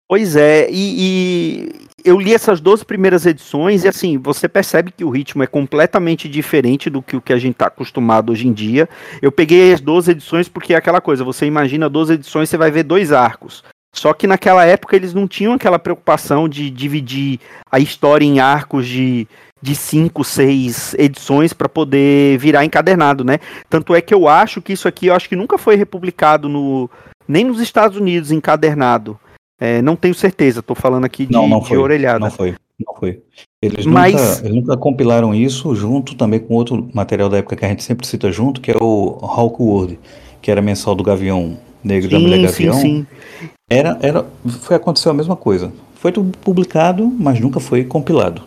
Pois 0.09 0.37
é, 0.37 0.69
e, 0.71 0.75
e, 0.75 1.73
eu 2.05 2.21
li 2.21 2.35
essas 2.35 2.61
12 2.61 2.85
primeiras 2.85 3.25
edições 3.25 3.85
e 3.85 3.89
assim, 3.89 4.19
você 4.19 4.47
percebe 4.47 4.93
que 4.93 5.03
o 5.03 5.09
ritmo 5.09 5.43
é 5.43 5.47
completamente 5.47 6.29
diferente 6.29 6.91
do 6.91 7.03
que 7.03 7.17
o 7.17 7.23
que 7.23 7.33
a 7.33 7.39
gente 7.39 7.55
está 7.55 7.67
acostumado 7.67 8.31
hoje 8.31 8.47
em 8.47 8.53
dia. 8.53 8.89
Eu 9.23 9.33
peguei 9.33 9.73
as 9.73 9.81
12 9.81 10.11
edições 10.11 10.49
porque 10.49 10.75
é 10.75 10.77
aquela 10.77 11.01
coisa, 11.01 11.25
você 11.25 11.47
imagina 11.47 11.89
12 11.89 12.13
edições, 12.13 12.51
você 12.51 12.59
vai 12.59 12.71
ver 12.71 12.83
dois 12.83 13.13
arcos. 13.13 13.65
Só 13.95 14.13
que 14.13 14.27
naquela 14.27 14.65
época 14.65 14.95
eles 14.97 15.15
não 15.15 15.27
tinham 15.27 15.53
aquela 15.53 15.79
preocupação 15.79 16.49
de 16.49 16.69
dividir 16.69 17.41
a 17.71 17.79
história 17.79 18.25
em 18.25 18.41
arcos 18.41 18.87
de, 18.87 19.27
de 19.65 19.75
cinco, 19.75 20.23
seis 20.23 20.95
edições 20.99 21.55
para 21.55 21.71
poder 21.71 22.37
virar 22.37 22.67
encadernado, 22.67 23.25
né? 23.25 23.39
Tanto 23.71 23.95
é 23.95 24.03
que 24.03 24.13
eu 24.13 24.29
acho 24.29 24.61
que 24.61 24.75
isso 24.75 24.87
aqui, 24.87 25.07
eu 25.07 25.15
acho 25.15 25.27
que 25.27 25.35
nunca 25.35 25.57
foi 25.57 25.75
republicado 25.75 26.51
no 26.51 26.91
nem 27.27 27.47
nos 27.47 27.59
Estados 27.61 27.97
Unidos 27.97 28.31
encadernado. 28.31 29.19
É, 29.59 29.81
não 29.81 29.97
tenho 29.97 30.15
certeza, 30.15 30.61
estou 30.61 30.77
falando 30.77 31.07
aqui 31.07 31.25
de, 31.25 31.33
não, 31.33 31.49
não 31.49 31.63
foi, 31.63 31.79
de 31.79 31.83
orelhada. 31.83 32.19
Não 32.19 32.31
foi, 32.31 32.55
não 32.87 32.95
foi. 32.95 33.23
Eles, 33.63 33.87
Mas... 33.87 34.13
nunca, 34.13 34.47
eles 34.47 34.57
nunca 34.57 34.77
compilaram 34.77 35.35
isso 35.35 35.75
junto 35.75 36.15
também 36.15 36.41
com 36.41 36.53
outro 36.53 36.87
material 36.93 37.31
da 37.31 37.39
época 37.39 37.57
que 37.57 37.65
a 37.65 37.69
gente 37.69 37.83
sempre 37.83 38.07
cita 38.07 38.31
junto, 38.31 38.61
que 38.61 38.71
é 38.71 38.77
o 38.79 39.19
Hawkwood, 39.23 39.99
que 40.43 40.51
era 40.51 40.61
mensal 40.61 40.95
do 40.95 41.03
Gavião 41.03 41.57
Negro 41.83 42.11
sim, 42.11 42.17
da 42.17 42.21
Mulher 42.21 42.43
Gavião. 42.43 42.75
Sim, 42.75 43.07
sim. 43.41 43.49
Era, 43.71 43.99
era, 44.03 44.27
foi 44.61 44.77
aconteceu 44.77 45.11
a 45.11 45.15
mesma 45.15 45.37
coisa. 45.37 45.73
Foi 45.95 46.13
publicado, 46.13 47.11
mas 47.19 47.41
nunca 47.41 47.59
foi 47.59 47.83
compilado. 47.83 48.43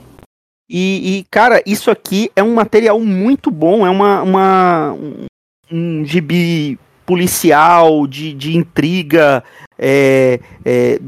E, 0.69 1.19
e, 1.19 1.23
cara, 1.32 1.62
isso 1.65 1.89
aqui 1.89 2.30
é 2.36 2.43
um 2.43 2.53
material 2.56 2.99
muito 2.99 3.49
bom, 3.49 3.88
é 3.88 3.89
uma, 3.89 4.21
uma 4.21 4.93
um, 4.93 5.25
um 5.71 6.06
gibi 6.06 6.77
policial, 7.06 8.06
de, 8.06 8.34
de 8.34 8.58
intriga, 8.58 9.41
é, 9.80 10.41
é, 10.65 10.99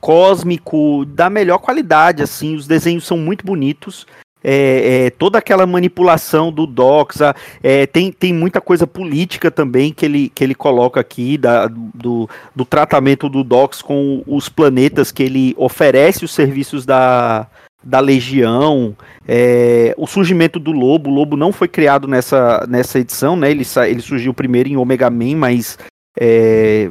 cósmico, 0.00 1.04
da 1.04 1.28
melhor 1.28 1.58
qualidade, 1.58 2.22
assim, 2.22 2.56
os 2.56 2.66
desenhos 2.66 3.04
são 3.04 3.18
muito 3.18 3.44
bonitos. 3.44 4.06
É, 4.44 5.04
é, 5.06 5.10
toda 5.10 5.38
aquela 5.38 5.64
manipulação 5.66 6.50
do 6.50 6.66
Doxa, 6.66 7.36
é, 7.62 7.86
tem, 7.86 8.10
tem 8.10 8.32
muita 8.34 8.60
coisa 8.60 8.88
política 8.88 9.52
também 9.52 9.92
que 9.92 10.04
ele, 10.04 10.28
que 10.30 10.42
ele 10.42 10.54
coloca 10.54 10.98
aqui, 10.98 11.38
da, 11.38 11.68
do, 11.68 12.28
do 12.56 12.64
tratamento 12.64 13.28
do 13.28 13.44
Dox 13.44 13.80
com 13.80 14.24
os 14.26 14.48
planetas 14.48 15.12
que 15.12 15.22
ele 15.22 15.54
oferece 15.56 16.24
os 16.24 16.32
serviços 16.32 16.84
da, 16.84 17.46
da 17.82 18.00
Legião, 18.00 18.96
é, 19.26 19.94
o 19.96 20.06
surgimento 20.06 20.58
do 20.58 20.72
Lobo. 20.72 21.10
O 21.10 21.14
Lobo 21.14 21.36
não 21.36 21.52
foi 21.52 21.68
criado 21.68 22.06
nessa, 22.06 22.66
nessa 22.68 22.98
edição, 22.98 23.36
né? 23.36 23.50
Ele, 23.50 23.64
ele 23.88 24.00
surgiu 24.00 24.32
primeiro 24.32 24.68
em 24.68 24.76
Omega 24.76 25.10
Man, 25.10 25.36
mas 25.36 25.78
é, 26.18 26.90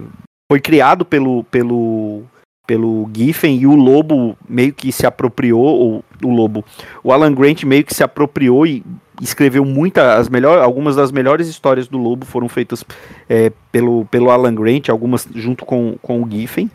foi 0.52 0.60
criado 0.60 1.06
pelo, 1.06 1.44
pelo, 1.46 2.24
pelo 2.65 3.10
Giffen 3.13 3.60
e 3.60 3.67
o 3.67 3.76
Lobo 3.76 4.38
meio 4.47 4.74
que 4.74 4.91
se 4.91 5.06
apropriou, 5.06 5.63
ou 5.63 6.06
o 6.24 6.30
Lobo, 6.30 6.63
o 7.04 7.12
Alan 7.12 7.34
Grant 7.34 7.63
meio 7.63 7.84
que 7.84 7.93
se 7.93 8.04
apropriou 8.04 8.65
e 8.65 8.84
escreveu 9.21 9.63
muitas, 9.63 10.04
as 10.04 10.30
melhores, 10.30 10.63
algumas 10.63 10.95
das 10.95 11.12
melhores 11.12 11.47
histórias 11.47 11.88
do 11.88 11.97
Lobo 11.97 12.26
foram 12.26 12.50
feitas 12.50 12.84
é, 13.30 13.52
pelo, 13.71 14.06
pelo 14.06 14.32
Alan 14.32 14.56
Grant, 14.56 14.89
algumas 14.89 15.28
junto 15.36 15.63
com, 15.63 15.95
com 16.02 16.24
o 16.24 16.30
Giffen. 16.30 16.69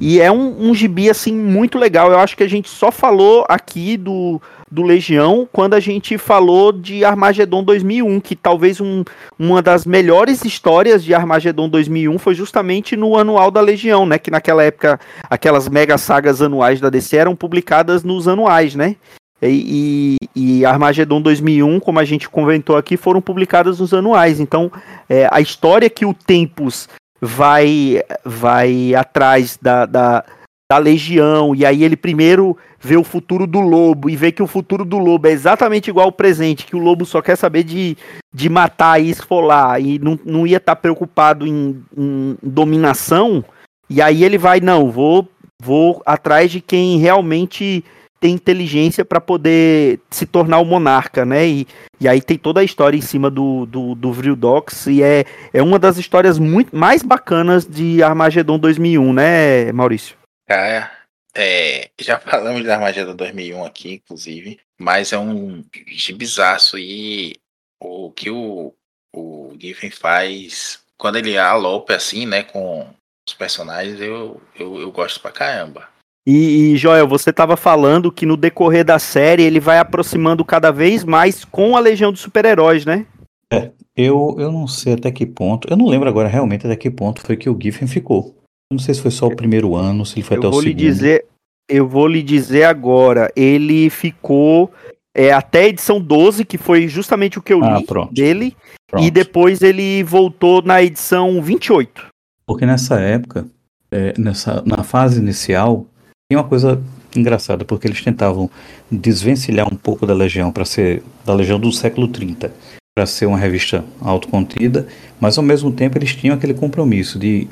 E 0.00 0.20
é 0.20 0.30
um, 0.30 0.70
um 0.70 0.74
gibi, 0.74 1.08
assim, 1.08 1.32
muito 1.32 1.78
legal. 1.78 2.10
Eu 2.10 2.18
acho 2.18 2.36
que 2.36 2.42
a 2.42 2.48
gente 2.48 2.68
só 2.68 2.90
falou 2.90 3.44
aqui 3.48 3.96
do, 3.96 4.40
do 4.72 4.82
Legião 4.82 5.46
quando 5.52 5.74
a 5.74 5.80
gente 5.80 6.16
falou 6.16 6.72
de 6.72 7.04
Armagedon 7.04 7.62
2001, 7.62 8.20
que 8.20 8.34
talvez 8.34 8.80
um, 8.80 9.04
uma 9.38 9.60
das 9.60 9.84
melhores 9.84 10.46
histórias 10.46 11.04
de 11.04 11.12
Armagedon 11.12 11.68
2001 11.68 12.18
foi 12.18 12.34
justamente 12.34 12.96
no 12.96 13.18
anual 13.18 13.50
da 13.50 13.60
Legião, 13.60 14.06
né? 14.06 14.18
Que 14.18 14.30
naquela 14.30 14.64
época 14.64 14.98
aquelas 15.28 15.68
mega 15.68 15.98
sagas 15.98 16.40
anuais 16.40 16.80
da 16.80 16.88
DC 16.88 17.14
eram 17.16 17.36
publicadas 17.36 18.02
nos 18.02 18.26
anuais, 18.26 18.74
né? 18.74 18.96
E, 19.42 20.16
e, 20.34 20.60
e 20.60 20.64
Armagedon 20.64 21.20
2001, 21.20 21.78
como 21.80 21.98
a 21.98 22.04
gente 22.04 22.28
comentou 22.28 22.76
aqui, 22.76 22.96
foram 22.96 23.20
publicadas 23.20 23.78
nos 23.78 23.92
anuais. 23.92 24.40
Então, 24.40 24.72
é, 25.06 25.28
a 25.30 25.40
história 25.40 25.90
que 25.90 26.06
o 26.06 26.14
Tempus 26.14 26.88
vai, 27.20 28.00
vai 28.24 28.94
atrás 28.94 29.58
da, 29.60 29.84
da, 29.84 30.24
da 30.72 30.78
Legião, 30.78 31.54
e 31.54 31.66
aí 31.66 31.84
ele 31.84 31.96
primeiro 31.96 32.56
vê 32.80 32.96
o 32.96 33.04
futuro 33.04 33.46
do 33.46 33.60
lobo 33.60 34.08
e 34.08 34.16
vê 34.16 34.32
que 34.32 34.42
o 34.42 34.46
futuro 34.46 34.86
do 34.86 34.96
lobo 34.96 35.28
é 35.28 35.30
exatamente 35.30 35.90
igual 35.90 36.06
ao 36.06 36.12
presente, 36.12 36.64
que 36.64 36.74
o 36.74 36.78
lobo 36.78 37.04
só 37.04 37.20
quer 37.20 37.36
saber 37.36 37.62
de, 37.62 37.94
de 38.32 38.48
matar 38.48 38.98
e 38.98 39.10
esfolar, 39.10 39.78
e 39.82 39.98
não, 39.98 40.18
não 40.24 40.46
ia 40.46 40.56
estar 40.56 40.74
tá 40.74 40.80
preocupado 40.80 41.46
em, 41.46 41.78
em 41.94 42.38
dominação. 42.42 43.44
E 43.90 44.00
aí 44.00 44.24
ele 44.24 44.38
vai, 44.38 44.60
não, 44.60 44.90
vou, 44.90 45.28
vou 45.62 46.02
atrás 46.06 46.50
de 46.50 46.62
quem 46.62 46.98
realmente 46.98 47.84
tem 48.18 48.32
inteligência 48.32 49.04
para 49.04 49.20
poder 49.20 50.00
se 50.08 50.24
tornar 50.24 50.58
o 50.60 50.64
monarca, 50.64 51.26
né? 51.26 51.46
E, 51.46 51.66
e 52.00 52.08
aí 52.08 52.22
tem 52.22 52.38
toda 52.38 52.60
a 52.60 52.64
história 52.64 52.96
em 52.96 53.02
cima 53.02 53.28
do, 53.28 53.66
do, 53.66 53.94
do 53.94 54.10
Vrildox, 54.10 54.86
e 54.86 55.02
é, 55.02 55.26
é 55.52 55.62
uma 55.62 55.78
das 55.78 55.98
histórias 55.98 56.38
muito 56.38 56.74
mais 56.74 57.02
bacanas 57.02 57.66
de 57.66 58.02
Armagedon 58.02 58.58
2001, 58.58 59.12
né, 59.12 59.70
Maurício? 59.72 60.21
É, 60.52 60.90
é, 61.34 61.90
já 62.00 62.18
falamos 62.20 62.62
de 62.62 62.70
Armagedon 62.70 63.16
2001 63.16 63.64
aqui, 63.64 63.94
inclusive, 63.94 64.60
mas 64.78 65.12
é 65.12 65.18
um 65.18 65.64
gibizaço 65.86 66.78
e 66.78 67.36
o 67.80 68.10
que 68.10 68.30
o, 68.30 68.74
o 69.14 69.54
Giffen 69.58 69.90
faz 69.90 70.80
quando 70.98 71.16
ele 71.16 71.36
alopa 71.36 71.94
assim, 71.94 72.26
né, 72.26 72.44
com 72.44 72.86
os 73.28 73.34
personagens, 73.34 74.00
eu, 74.00 74.40
eu, 74.56 74.80
eu 74.80 74.92
gosto 74.92 75.20
pra 75.20 75.32
caramba. 75.32 75.88
E, 76.24 76.74
e 76.74 76.76
Joel, 76.76 77.08
você 77.08 77.30
estava 77.30 77.56
falando 77.56 78.12
que 78.12 78.24
no 78.24 78.36
decorrer 78.36 78.84
da 78.84 78.98
série 79.00 79.42
ele 79.42 79.58
vai 79.58 79.78
aproximando 79.78 80.44
cada 80.44 80.70
vez 80.70 81.02
mais 81.02 81.44
com 81.44 81.76
a 81.76 81.80
Legião 81.80 82.12
dos 82.12 82.20
Super-Heróis, 82.20 82.86
né? 82.86 83.06
É, 83.52 83.72
eu, 83.96 84.36
eu 84.38 84.52
não 84.52 84.68
sei 84.68 84.94
até 84.94 85.10
que 85.10 85.26
ponto, 85.26 85.68
eu 85.68 85.76
não 85.76 85.88
lembro 85.88 86.08
agora 86.08 86.28
realmente 86.28 86.66
até 86.66 86.76
que 86.76 86.90
ponto 86.90 87.20
foi 87.20 87.36
que 87.36 87.50
o 87.50 87.58
Giffen 87.60 87.88
ficou. 87.88 88.36
Não 88.72 88.78
sei 88.78 88.94
se 88.94 89.02
foi 89.02 89.10
só 89.10 89.26
o 89.26 89.36
primeiro 89.36 89.76
ano, 89.76 90.04
se 90.06 90.16
ele 90.16 90.26
foi 90.26 90.36
eu 90.38 90.40
até 90.40 90.48
o 90.48 90.60
segundo. 90.60 90.74
Dizer, 90.74 91.26
eu 91.68 91.86
vou 91.86 92.06
lhe 92.06 92.22
dizer 92.22 92.64
agora, 92.64 93.30
ele 93.36 93.90
ficou 93.90 94.72
é, 95.14 95.32
até 95.32 95.60
a 95.60 95.68
edição 95.68 96.00
12, 96.00 96.44
que 96.44 96.56
foi 96.56 96.88
justamente 96.88 97.38
o 97.38 97.42
que 97.42 97.52
eu 97.52 97.62
ah, 97.62 97.78
li 97.78 97.84
pronto. 97.84 98.12
dele, 98.12 98.56
pronto. 98.90 99.04
e 99.04 99.10
depois 99.10 99.62
ele 99.62 100.02
voltou 100.02 100.62
na 100.62 100.82
edição 100.82 101.40
28. 101.42 102.06
Porque 102.46 102.64
nessa 102.66 102.98
época, 102.98 103.46
é, 103.90 104.14
nessa, 104.18 104.62
na 104.64 104.82
fase 104.82 105.20
inicial, 105.20 105.86
tem 106.28 106.38
uma 106.38 106.48
coisa 106.48 106.82
engraçada, 107.14 107.64
porque 107.64 107.86
eles 107.86 108.02
tentavam 108.02 108.50
desvencilhar 108.90 109.70
um 109.70 109.76
pouco 109.76 110.06
da 110.06 110.14
Legião 110.14 110.50
para 110.50 110.64
ser 110.64 111.02
da 111.26 111.34
Legião 111.34 111.60
do 111.60 111.70
século 111.70 112.08
30, 112.08 112.50
para 112.94 113.06
ser 113.06 113.26
uma 113.26 113.38
revista 113.38 113.84
autocontida, 114.00 114.86
mas 115.20 115.36
ao 115.36 115.44
mesmo 115.44 115.70
tempo 115.70 115.98
eles 115.98 116.14
tinham 116.14 116.34
aquele 116.34 116.54
compromisso 116.54 117.18
de 117.18 117.48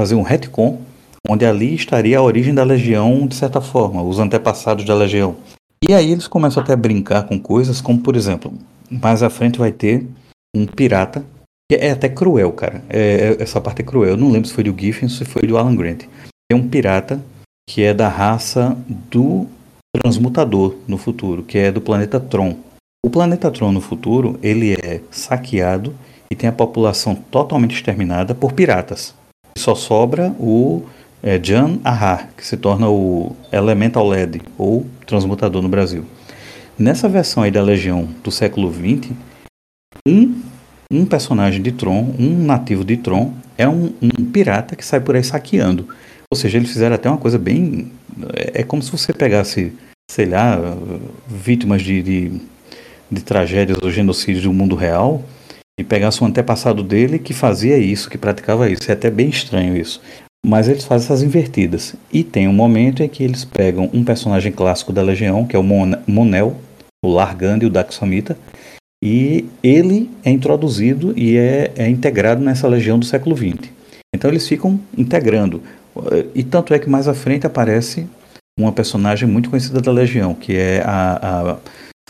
fazer 0.00 0.14
um 0.14 0.22
retcon 0.22 0.80
onde 1.28 1.44
ali 1.44 1.74
estaria 1.74 2.18
a 2.18 2.22
origem 2.22 2.54
da 2.54 2.64
Legião 2.64 3.26
de 3.26 3.34
certa 3.34 3.60
forma, 3.60 4.02
os 4.02 4.18
antepassados 4.18 4.86
da 4.86 4.94
Legião. 4.94 5.36
E 5.86 5.92
aí 5.92 6.10
eles 6.10 6.26
começam 6.26 6.62
até 6.62 6.72
a 6.72 6.76
brincar 6.76 7.24
com 7.24 7.38
coisas 7.38 7.82
como, 7.82 8.00
por 8.00 8.16
exemplo, 8.16 8.50
mais 8.90 9.22
à 9.22 9.28
frente 9.28 9.58
vai 9.58 9.70
ter 9.70 10.06
um 10.56 10.64
pirata 10.64 11.22
que 11.70 11.76
é 11.76 11.90
até 11.90 12.08
cruel, 12.08 12.50
cara. 12.52 12.82
É, 12.88 13.36
é, 13.38 13.42
essa 13.42 13.60
parte 13.60 13.82
é 13.82 13.84
cruel. 13.84 14.12
Eu 14.12 14.16
não 14.16 14.30
lembro 14.30 14.48
se 14.48 14.54
foi 14.54 14.64
do 14.64 14.74
Giffen 14.78 15.04
ou 15.04 15.14
se 15.14 15.26
foi 15.26 15.42
do 15.42 15.58
Alan 15.58 15.76
Grant. 15.76 16.04
É 16.50 16.54
um 16.54 16.66
pirata 16.66 17.22
que 17.68 17.82
é 17.82 17.92
da 17.92 18.08
raça 18.08 18.74
do 18.88 19.46
transmutador 19.94 20.76
no 20.88 20.96
futuro, 20.96 21.42
que 21.42 21.58
é 21.58 21.70
do 21.70 21.80
planeta 21.82 22.18
Tron. 22.18 22.56
O 23.04 23.10
planeta 23.10 23.50
Tron 23.50 23.70
no 23.70 23.82
futuro, 23.82 24.38
ele 24.42 24.72
é 24.72 25.02
saqueado 25.10 25.94
e 26.30 26.34
tem 26.34 26.48
a 26.48 26.52
população 26.52 27.14
totalmente 27.14 27.74
exterminada 27.74 28.34
por 28.34 28.52
piratas. 28.52 29.14
Só 29.60 29.74
sobra 29.74 30.34
o 30.38 30.84
é, 31.22 31.38
Jan 31.42 31.78
Ahar, 31.84 32.30
que 32.34 32.46
se 32.46 32.56
torna 32.56 32.88
o 32.88 33.36
Elemental 33.52 34.08
LED, 34.08 34.40
ou 34.56 34.86
transmutador 35.06 35.60
no 35.60 35.68
Brasil. 35.68 36.02
Nessa 36.78 37.10
versão 37.10 37.42
aí 37.42 37.50
da 37.50 37.60
Legião 37.60 38.08
do 38.24 38.30
século 38.30 38.72
XX, 38.72 39.12
um 40.08 40.40
um 40.90 41.04
personagem 41.04 41.60
de 41.60 41.72
Tron, 41.72 42.14
um 42.18 42.42
nativo 42.42 42.84
de 42.84 42.96
Tron, 42.96 43.34
é 43.58 43.68
um, 43.68 43.92
um, 44.00 44.24
pirata 44.32 44.74
que 44.74 44.84
sai 44.84 44.98
por 44.98 45.14
aí 45.14 45.22
saqueando. 45.22 45.86
Ou 46.32 46.36
seja, 46.36 46.56
eles 46.56 46.70
fizeram 46.70 46.96
até 46.96 47.08
uma 47.08 47.18
coisa 47.18 47.38
bem. 47.38 47.92
É, 48.34 48.62
é 48.62 48.64
como 48.64 48.82
se 48.82 48.90
você 48.90 49.12
pegasse, 49.12 49.74
sei 50.10 50.24
lá, 50.24 50.58
vítimas 51.28 51.82
de, 51.82 52.02
de, 52.02 52.40
de 53.10 53.22
tragédias 53.22 53.78
ou 53.82 53.90
genocídios 53.90 54.42
do 54.42 54.52
mundo 54.54 54.74
real 54.74 55.22
e 55.80 55.84
pegasse 55.84 56.22
um 56.22 56.26
antepassado 56.26 56.82
dele 56.82 57.18
que 57.18 57.32
fazia 57.32 57.78
isso, 57.78 58.10
que 58.10 58.18
praticava 58.18 58.68
isso. 58.68 58.90
É 58.90 58.92
até 58.92 59.10
bem 59.10 59.30
estranho 59.30 59.74
isso. 59.74 60.00
Mas 60.44 60.68
eles 60.68 60.84
fazem 60.84 61.06
essas 61.06 61.22
invertidas. 61.22 61.94
E 62.12 62.22
tem 62.22 62.46
um 62.46 62.52
momento 62.52 63.02
em 63.02 63.08
que 63.08 63.24
eles 63.24 63.46
pegam 63.46 63.88
um 63.92 64.04
personagem 64.04 64.52
clássico 64.52 64.92
da 64.92 65.00
Legião, 65.00 65.46
que 65.46 65.56
é 65.56 65.58
o 65.58 65.62
Monel, 65.62 66.56
o 67.02 67.08
Largand 67.08 67.60
e 67.62 67.66
o 67.66 67.70
Daxamita, 67.70 68.36
e 69.02 69.46
ele 69.62 70.10
é 70.22 70.30
introduzido 70.30 71.14
e 71.16 71.38
é, 71.38 71.72
é 71.76 71.88
integrado 71.88 72.44
nessa 72.44 72.68
legião 72.68 72.98
do 72.98 73.06
século 73.06 73.34
XX. 73.34 73.70
Então 74.14 74.30
eles 74.30 74.46
ficam 74.46 74.78
integrando. 74.96 75.62
E 76.34 76.42
tanto 76.42 76.74
é 76.74 76.78
que 76.78 76.90
mais 76.90 77.08
à 77.08 77.14
frente 77.14 77.46
aparece 77.46 78.06
uma 78.58 78.72
personagem 78.72 79.26
muito 79.26 79.48
conhecida 79.48 79.80
da 79.80 79.90
Legião, 79.90 80.34
que 80.34 80.54
é 80.54 80.82
a, 80.84 81.52
a 81.52 81.56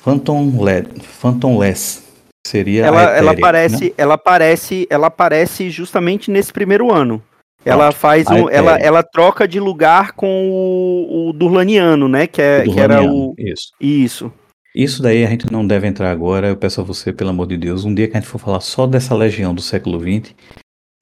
Phantom, 0.03 0.53
Phantom 1.01 1.57
Less. 1.57 2.10
Seria 2.47 2.87
ela, 2.87 3.03
Ethereum, 3.03 3.19
ela 3.19 3.33
aparece, 3.33 3.85
né? 3.85 3.91
ela 3.97 4.15
aparece, 4.15 4.87
ela 4.91 5.07
aparece 5.09 5.71
justamente 5.71 6.31
nesse 6.31 6.53
primeiro 6.53 6.93
ano. 6.93 7.23
Ela 7.65 7.93
faz 7.93 8.27
um, 8.29 8.49
ela, 8.49 8.79
ela 8.79 9.03
troca 9.03 9.47
de 9.47 9.61
lugar 9.61 10.13
com 10.13 10.51
o, 10.51 11.29
o 11.29 11.33
Durlaniano, 11.33 12.09
né? 12.09 12.27
Que, 12.27 12.41
é, 12.41 12.63
que 12.63 12.81
era 12.81 13.03
o 13.03 13.35
isso. 13.37 13.73
isso. 13.79 14.33
Isso 14.75 15.03
daí 15.03 15.25
a 15.25 15.29
gente 15.29 15.51
não 15.53 15.67
deve 15.67 15.87
entrar 15.87 16.11
agora. 16.11 16.49
Eu 16.49 16.57
peço 16.57 16.81
a 16.81 16.85
você, 16.85 17.13
pelo 17.13 17.31
amor 17.31 17.47
de 17.47 17.59
Deus, 17.59 17.85
um 17.85 17.95
dia 17.95 18.09
que 18.09 18.17
a 18.17 18.21
gente 18.21 18.31
for 18.31 18.39
falar 18.39 18.61
só 18.61 18.87
dessa 18.87 19.15
legião 19.15 19.55
do 19.55 19.61
século 19.61 20.01
XX, 20.01 20.35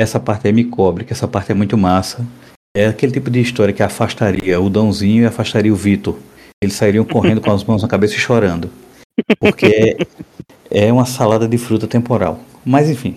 essa 0.00 0.18
parte 0.18 0.46
aí 0.46 0.52
me 0.52 0.64
cobre, 0.64 1.04
que 1.04 1.12
essa 1.12 1.28
parte 1.28 1.52
é 1.52 1.54
muito 1.54 1.76
massa. 1.76 2.26
É 2.76 2.86
aquele 2.86 3.12
tipo 3.12 3.30
de 3.30 3.40
história 3.40 3.74
que 3.74 3.82
afastaria 3.82 4.60
o 4.60 4.70
Dãozinho 4.70 5.22
e 5.22 5.26
afastaria 5.26 5.72
o 5.72 5.76
Vitor. 5.76 6.18
Eles 6.62 6.74
sairiam 6.74 7.04
correndo 7.04 7.40
com 7.40 7.52
as 7.52 7.62
mãos 7.62 7.82
na 7.82 7.88
cabeça 7.88 8.14
e 8.14 8.18
chorando. 8.18 8.70
Porque 9.38 9.96
é, 10.70 10.92
uma 10.92 11.06
salada 11.06 11.46
de 11.46 11.58
fruta 11.58 11.86
temporal. 11.86 12.40
Mas 12.64 12.90
enfim. 12.90 13.16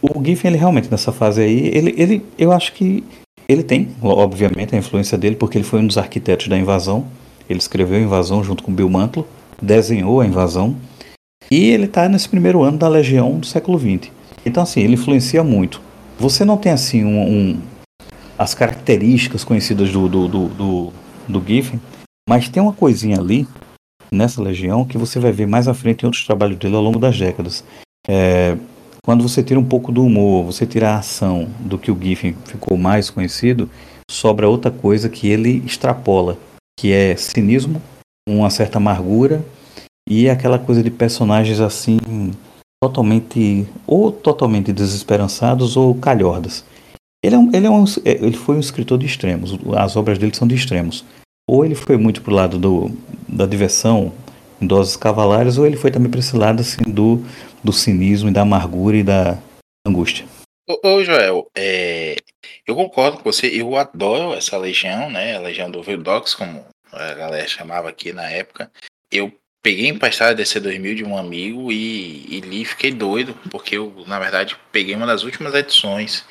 O 0.00 0.24
Giffen, 0.24 0.50
ele 0.50 0.58
realmente, 0.58 0.90
nessa 0.90 1.10
fase 1.10 1.42
aí, 1.42 1.70
ele, 1.74 1.94
ele, 1.96 2.24
eu 2.38 2.52
acho 2.52 2.72
que 2.72 3.02
ele 3.48 3.64
tem, 3.64 3.88
obviamente, 4.00 4.74
a 4.74 4.78
influência 4.78 5.18
dele, 5.18 5.34
porque 5.34 5.58
ele 5.58 5.64
foi 5.64 5.80
um 5.80 5.86
dos 5.86 5.98
arquitetos 5.98 6.46
da 6.46 6.56
invasão. 6.56 7.06
Ele 7.50 7.58
escreveu 7.58 7.98
a 7.98 8.00
invasão 8.00 8.44
junto 8.44 8.62
com 8.62 8.72
Bill 8.72 8.88
Mantlo 8.88 9.26
desenhou 9.60 10.20
a 10.20 10.26
invasão, 10.26 10.76
e 11.50 11.70
ele 11.70 11.84
está 11.84 12.08
nesse 12.08 12.28
primeiro 12.28 12.62
ano 12.62 12.78
da 12.78 12.88
Legião 12.88 13.38
do 13.38 13.46
século 13.46 13.78
XX. 13.78 14.10
Então, 14.44 14.62
assim, 14.62 14.80
ele 14.80 14.94
influencia 14.94 15.42
muito. 15.42 15.80
Você 16.18 16.44
não 16.44 16.56
tem, 16.56 16.72
assim, 16.72 17.04
um, 17.04 17.20
um 17.20 17.60
as 18.38 18.54
características 18.54 19.42
conhecidas 19.42 19.90
do, 19.90 20.08
do, 20.08 20.28
do, 20.28 20.48
do, 20.48 20.92
do 21.28 21.44
Giffen, 21.44 21.80
mas 22.28 22.48
tem 22.48 22.62
uma 22.62 22.72
coisinha 22.72 23.18
ali, 23.18 23.48
nessa 24.10 24.42
Legião, 24.42 24.84
que 24.84 24.98
você 24.98 25.18
vai 25.18 25.32
ver 25.32 25.46
mais 25.46 25.68
à 25.68 25.74
frente 25.74 26.02
em 26.02 26.06
outros 26.06 26.24
trabalhos 26.24 26.58
dele 26.58 26.76
ao 26.76 26.82
longo 26.82 26.98
das 26.98 27.18
décadas. 27.18 27.64
É, 28.06 28.56
quando 29.02 29.22
você 29.22 29.42
tira 29.42 29.58
um 29.58 29.64
pouco 29.64 29.90
do 29.90 30.04
humor, 30.04 30.44
você 30.44 30.66
tira 30.66 30.90
a 30.90 30.98
ação 30.98 31.48
do 31.60 31.78
que 31.78 31.90
o 31.90 31.98
Giffen 32.00 32.34
ficou 32.44 32.76
mais 32.76 33.10
conhecido, 33.10 33.70
sobra 34.10 34.48
outra 34.48 34.70
coisa 34.70 35.08
que 35.08 35.28
ele 35.28 35.62
extrapola, 35.64 36.36
que 36.78 36.92
é 36.92 37.16
cinismo 37.16 37.80
uma 38.28 38.50
certa 38.50 38.78
amargura 38.78 39.42
e 40.08 40.28
aquela 40.28 40.58
coisa 40.58 40.82
de 40.82 40.90
personagens 40.90 41.60
assim 41.60 41.98
totalmente 42.82 43.66
ou 43.86 44.12
totalmente 44.12 44.72
desesperançados 44.72 45.76
ou 45.76 45.94
calhordas. 45.94 46.64
Ele, 47.24 47.34
é 47.34 47.38
um, 47.38 47.50
ele, 47.52 47.66
é 47.66 47.70
um, 47.70 47.84
é, 48.04 48.12
ele 48.12 48.36
foi 48.36 48.56
um 48.56 48.60
escritor 48.60 48.98
de 48.98 49.06
extremos, 49.06 49.58
as 49.76 49.96
obras 49.96 50.18
dele 50.18 50.34
são 50.34 50.46
de 50.46 50.54
extremos. 50.54 51.04
Ou 51.48 51.64
ele 51.64 51.74
foi 51.74 51.96
muito 51.96 52.22
pro 52.22 52.34
lado 52.34 52.58
do, 52.58 52.92
da 53.28 53.46
diversão, 53.46 54.12
em 54.60 54.66
doses 54.66 54.96
cavalares, 54.96 55.58
ou 55.58 55.66
ele 55.66 55.76
foi 55.76 55.90
também 55.90 56.10
para 56.10 56.20
esse 56.20 56.36
lado 56.36 56.60
assim, 56.60 56.82
do, 56.86 57.24
do 57.62 57.72
cinismo 57.72 58.28
e 58.28 58.32
da 58.32 58.42
amargura 58.42 58.96
e 58.96 59.02
da 59.02 59.38
angústia. 59.86 60.26
Ô, 60.68 60.78
ô 60.86 61.04
Joel, 61.04 61.50
é, 61.56 62.16
eu 62.66 62.74
concordo 62.74 63.18
com 63.18 63.24
você, 63.24 63.46
eu 63.46 63.76
adoro 63.76 64.34
essa 64.34 64.56
legião, 64.58 65.10
né? 65.10 65.36
A 65.36 65.40
legião 65.40 65.70
do 65.70 65.82
Vildox, 65.82 66.34
como 66.34 66.64
a 66.92 67.14
galera 67.14 67.48
chamava 67.48 67.88
aqui 67.88 68.12
na 68.12 68.28
época. 68.28 68.70
Eu 69.10 69.32
peguei 69.62 69.88
emprestado 69.88 70.30
a 70.30 70.34
DC 70.34 70.60
2000 70.60 70.94
de 70.94 71.04
um 71.04 71.16
amigo 71.16 71.72
e, 71.72 72.26
e 72.28 72.40
li 72.40 72.64
fiquei 72.64 72.90
doido, 72.90 73.34
porque 73.50 73.76
eu, 73.76 74.04
na 74.06 74.18
verdade, 74.18 74.56
peguei 74.72 74.94
uma 74.94 75.06
das 75.06 75.22
últimas 75.22 75.54
edições, 75.54 76.24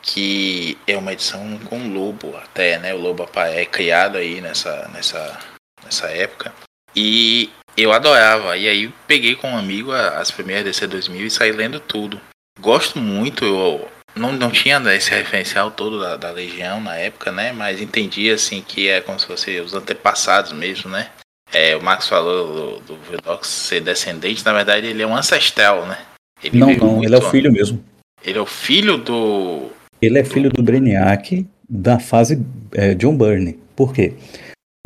que 0.00 0.78
é 0.86 0.96
uma 0.96 1.12
edição 1.12 1.58
com 1.64 1.78
o 1.78 1.92
Lobo 1.92 2.36
até, 2.36 2.78
né? 2.78 2.94
O 2.94 2.98
Lobo 2.98 3.28
é 3.36 3.64
criado 3.64 4.16
aí 4.16 4.40
nessa, 4.40 4.88
nessa, 4.88 5.38
nessa 5.84 6.08
época. 6.08 6.52
E 6.94 7.50
eu 7.76 7.92
adorava. 7.92 8.56
E 8.56 8.68
aí 8.68 8.92
peguei 9.06 9.34
com 9.34 9.50
um 9.50 9.56
amigo 9.56 9.92
as 9.92 10.30
primeiras 10.30 10.64
DC 10.64 10.86
2000 10.86 11.26
e 11.26 11.30
saí 11.30 11.52
lendo 11.52 11.80
tudo. 11.80 12.20
Gosto 12.60 12.98
muito, 12.98 13.44
eu 13.44 13.88
não, 14.16 14.32
não 14.32 14.50
tinha 14.50 14.80
esse 14.94 15.10
referencial 15.10 15.70
todo 15.70 16.00
da, 16.00 16.16
da, 16.16 16.30
Legião 16.30 16.80
na 16.80 16.96
época, 16.96 17.32
né? 17.32 17.52
Mas 17.52 17.80
entendi 17.80 18.30
assim 18.30 18.62
que 18.66 18.88
é 18.88 19.00
como 19.00 19.18
se 19.18 19.26
fosse 19.26 19.58
os 19.60 19.74
antepassados 19.74 20.52
mesmo, 20.52 20.90
né? 20.90 21.08
É, 21.52 21.76
o 21.76 21.82
Max 21.82 22.08
falou 22.08 22.80
do, 22.80 22.94
do 22.96 23.44
ser 23.44 23.80
descendente, 23.80 24.44
na 24.44 24.52
verdade 24.52 24.86
ele 24.86 25.02
é 25.02 25.06
um 25.06 25.16
ancestral, 25.16 25.86
né? 25.86 25.98
Ele 26.42 26.58
não, 26.58 26.74
não, 26.76 27.04
ele 27.04 27.14
é 27.14 27.18
o 27.18 27.30
filho 27.30 27.52
mesmo. 27.52 27.84
Ele 28.24 28.38
é 28.38 28.40
o 28.40 28.46
filho 28.46 28.98
do. 28.98 29.70
Ele 30.00 30.18
é 30.18 30.24
filho 30.24 30.50
do 30.50 30.62
Brainiac 30.62 31.46
da 31.68 31.98
fase 31.98 32.44
é, 32.72 32.94
John 32.94 33.16
Byrne. 33.16 33.58
Por 33.74 33.92
quê? 33.92 34.14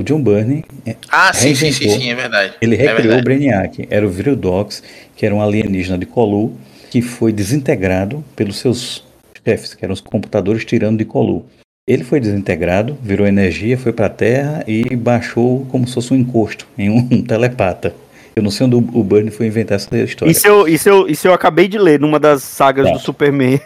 O 0.01 0.05
John 0.05 0.23
Byrne. 0.23 0.65
É, 0.87 0.95
ah, 1.11 1.33
sim, 1.33 1.57
sim, 1.57 1.73
sim, 1.73 1.89
sim, 1.89 2.09
é 2.09 2.15
verdade. 2.15 2.55
Ele 2.61 2.77
é 2.77 2.79
recriou 2.79 3.03
verdade. 3.03 3.21
o 3.21 3.25
Brainiac. 3.25 3.89
Era 3.91 4.07
o 4.07 4.09
Viridox, 4.09 4.81
que 5.17 5.27
era 5.27 5.35
um 5.35 5.43
alienígena 5.43 5.99
de 5.99 6.07
Colu, 6.07 6.57
que 6.89 7.03
foi 7.03 7.33
desintegrado 7.33 8.25
pelos 8.37 8.59
seus 8.59 9.05
chefes, 9.45 9.75
que 9.75 9.85
eram 9.85 9.93
os 9.93 10.01
computadores 10.01 10.65
tirando 10.65 10.99
de 10.99 11.05
Colu. 11.05 11.45
Ele 11.85 12.05
foi 12.05 12.21
desintegrado, 12.21 12.97
virou 13.03 13.27
energia, 13.27 13.77
foi 13.77 13.93
para 13.93 14.07
a 14.07 14.11
Terra 14.11 14.63
e 14.69 14.95
baixou 14.95 15.67
como 15.67 15.89
se 15.89 15.95
fosse 15.95 16.15
um 16.15 16.17
encosto 16.17 16.65
em 16.79 16.89
um 16.89 17.21
telepata. 17.27 17.93
Eu 18.37 18.43
não 18.45 18.53
sei 18.53 18.67
onde 18.67 18.77
o 18.77 18.81
Burn 19.03 19.29
foi 19.33 19.47
inventar 19.47 19.75
essa 19.75 19.99
história. 19.99 20.31
Isso 20.31 20.47
eu, 20.47 20.69
isso 20.69 20.89
eu, 20.89 21.09
isso 21.09 21.27
eu 21.27 21.35
acabei 21.35 21.67
de 21.67 21.77
ler 21.77 21.99
numa 21.99 22.21
das 22.21 22.45
sagas 22.45 22.87
tá. 22.87 22.93
do 22.93 23.01
Superman. 23.01 23.61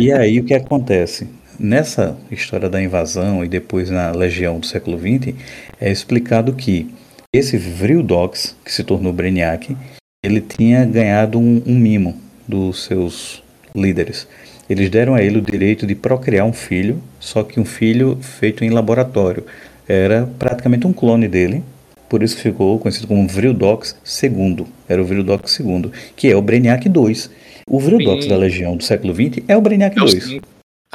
e 0.00 0.10
aí 0.10 0.40
o 0.40 0.44
que 0.44 0.54
acontece? 0.54 1.28
Nessa 1.58 2.16
história 2.30 2.68
da 2.68 2.82
invasão 2.82 3.44
e 3.44 3.48
depois 3.48 3.90
na 3.90 4.10
Legião 4.10 4.58
do 4.58 4.66
século 4.66 4.98
XX, 4.98 5.34
é 5.80 5.90
explicado 5.90 6.52
que 6.52 6.90
esse 7.32 7.56
Vrildox, 7.56 8.56
que 8.64 8.72
se 8.72 8.84
tornou 8.84 9.12
Brainiac, 9.12 9.76
ele 10.24 10.40
tinha 10.40 10.84
ganhado 10.84 11.38
um, 11.38 11.62
um 11.66 11.74
mimo 11.74 12.20
dos 12.46 12.84
seus 12.84 13.42
líderes. 13.74 14.26
Eles 14.68 14.90
deram 14.90 15.14
a 15.14 15.22
ele 15.22 15.38
o 15.38 15.42
direito 15.42 15.86
de 15.86 15.94
procriar 15.94 16.46
um 16.46 16.52
filho, 16.52 17.00
só 17.20 17.42
que 17.42 17.60
um 17.60 17.64
filho 17.64 18.18
feito 18.20 18.64
em 18.64 18.70
laboratório. 18.70 19.44
Era 19.88 20.28
praticamente 20.38 20.86
um 20.86 20.92
clone 20.92 21.28
dele, 21.28 21.62
por 22.08 22.22
isso 22.22 22.36
ficou 22.36 22.78
conhecido 22.78 23.06
como 23.06 23.26
Vrildox 23.28 23.96
II. 24.22 24.66
Era 24.88 25.00
o 25.00 25.04
Vrildox 25.04 25.60
II, 25.60 25.90
que 26.16 26.28
é 26.28 26.36
o 26.36 26.42
Brainiac 26.42 26.88
2. 26.88 27.30
O 27.68 27.80
Vrildox 27.80 28.26
da 28.26 28.36
Legião 28.36 28.76
do 28.76 28.84
século 28.84 29.14
XX 29.14 29.44
é 29.48 29.56
o 29.56 29.60
Brainiac 29.60 29.96
é 29.96 30.00
2. 30.00 30.40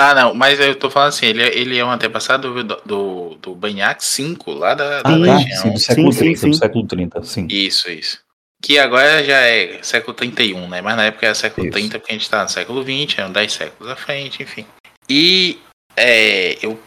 Ah, 0.01 0.15
não, 0.15 0.33
mas 0.33 0.59
eu 0.59 0.73
tô 0.73 0.89
falando 0.89 1.09
assim, 1.09 1.27
ele, 1.27 1.43
é- 1.43 1.55
ele 1.57 1.77
é 1.77 1.85
um 1.85 1.91
antepassado 1.91 2.63
do, 2.63 2.75
do, 2.83 3.35
do 3.35 3.55
Banhac 3.55 4.03
5, 4.03 4.51
lá 4.51 4.73
da, 4.73 5.01
da 5.03 5.09
Ah, 5.09 5.11
tá. 5.13 5.15
Legião. 5.15 5.61
Sim, 5.61 5.73
do 5.73 5.79
século 5.79 6.11
Sim, 6.11 6.19
30, 6.19 6.39
sim, 6.39 6.49
do 6.49 6.53
sim. 6.55 6.59
século 6.59 6.87
30, 6.87 7.23
sim. 7.23 7.47
Isso, 7.49 7.91
isso. 7.91 8.19
Que 8.63 8.79
agora 8.79 9.23
já 9.23 9.37
é 9.41 9.79
século 9.83 10.13
31, 10.15 10.67
né? 10.67 10.81
Mas 10.81 10.95
na 10.95 11.05
época 11.05 11.25
era 11.27 11.35
século 11.35 11.67
Isso. 11.67 11.73
30, 11.73 11.99
porque 11.99 12.13
a 12.13 12.17
gente 12.17 12.29
tá 12.29 12.43
no 12.43 12.49
século 12.49 12.83
20, 12.83 13.19
eram 13.19 13.31
10 13.31 13.51
séculos 13.53 13.91
à 13.91 13.95
frente, 13.95 14.41
enfim. 14.43 14.65
E 15.09 15.59
é, 15.95 16.57
eu, 16.63 16.79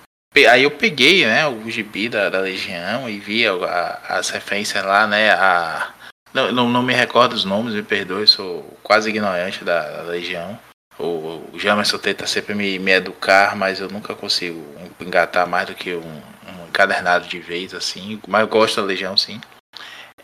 aí 0.51 0.63
eu 0.65 0.71
peguei, 0.73 1.25
né, 1.25 1.47
o 1.47 1.69
gibi 1.71 2.09
da, 2.09 2.29
da 2.31 2.41
Legião 2.41 3.09
e 3.09 3.19
vi 3.21 3.47
a- 3.47 3.53
a- 3.53 4.19
as 4.19 4.31
referências 4.31 4.85
lá, 4.85 5.07
né, 5.07 5.31
a... 5.33 5.93
Não, 6.33 6.51
não, 6.51 6.69
não 6.69 6.83
me 6.83 6.93
recordo 6.95 7.33
os 7.35 7.45
nomes, 7.45 7.75
me 7.75 7.83
perdoe, 7.83 8.27
sou 8.27 8.63
quase 8.83 9.09
ignorante 9.11 9.63
da, 9.65 9.81
da 9.99 10.03
Legião. 10.03 10.59
O, 10.99 11.43
o 11.53 11.59
Jamerson 11.59 11.99
tenta 11.99 12.27
sempre 12.27 12.55
me, 12.55 12.79
me 12.79 12.93
educar, 12.93 13.57
mas 13.57 13.81
eu 13.81 13.89
nunca 13.89 14.15
consigo 14.15 14.65
engatar 15.01 15.47
mais 15.47 15.67
do 15.67 15.75
que 15.75 15.95
um, 15.95 16.01
um 16.01 16.67
encadernado 16.69 17.27
de 17.27 17.39
vez, 17.41 17.75
assim. 17.75 18.21
Mas 18.29 18.43
eu 18.43 18.49
gosto 18.49 18.81
da 18.81 18.87
Legião, 18.87 19.17
sim 19.17 19.41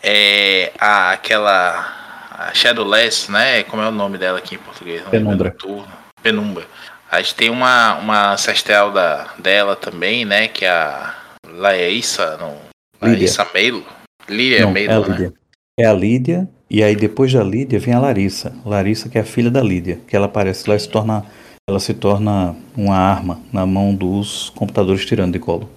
é 0.03 0.71
a, 0.79 1.11
aquela 1.11 1.85
a 2.31 2.53
Shadowless, 2.53 3.31
né? 3.31 3.63
Como 3.63 3.81
é 3.81 3.87
o 3.87 3.91
nome 3.91 4.17
dela 4.17 4.39
aqui 4.39 4.55
em 4.55 4.59
português? 4.59 5.01
Penumbra. 5.09 5.55
Penumbra. 6.21 6.65
A 7.09 7.21
gente 7.21 7.35
tem 7.35 7.49
uma, 7.49 7.95
uma 7.95 8.33
ancestral 8.33 8.91
da, 8.91 9.33
dela 9.37 9.75
também, 9.75 10.25
né? 10.25 10.47
Que 10.47 10.65
é 10.65 10.69
a 10.69 11.15
Laísa, 11.45 12.37
não. 12.37 12.57
Lídia. 13.01 13.17
Laísa 13.19 13.47
Meilo. 13.53 13.85
Lídia 14.29 14.61
Não, 14.61 14.71
Meilo, 14.71 14.91
é 14.91 14.95
a 14.95 14.99
né? 14.99 15.07
Lídia. 15.07 15.33
É 15.79 15.85
a 15.85 15.93
Lídia, 15.93 16.49
e 16.73 16.81
aí 16.81 16.95
depois 16.95 17.33
da 17.33 17.43
Lídia 17.43 17.77
vem 17.79 17.93
a 17.93 17.99
Larissa. 17.99 18.55
Larissa, 18.65 19.09
que 19.09 19.17
é 19.17 19.21
a 19.21 19.25
filha 19.25 19.51
da 19.51 19.61
Lídia, 19.61 19.99
que 20.07 20.15
ela 20.15 20.27
aparece 20.27 20.69
lá 20.69 20.75
e 20.77 20.79
se 20.79 20.87
torna, 20.87 21.25
ela 21.69 21.81
se 21.81 21.93
torna 21.93 22.55
uma 22.77 22.95
arma 22.95 23.41
na 23.51 23.65
mão 23.65 23.93
dos 23.93 24.51
computadores 24.51 25.05
tirando 25.05 25.33
de 25.33 25.39
colo. 25.39 25.69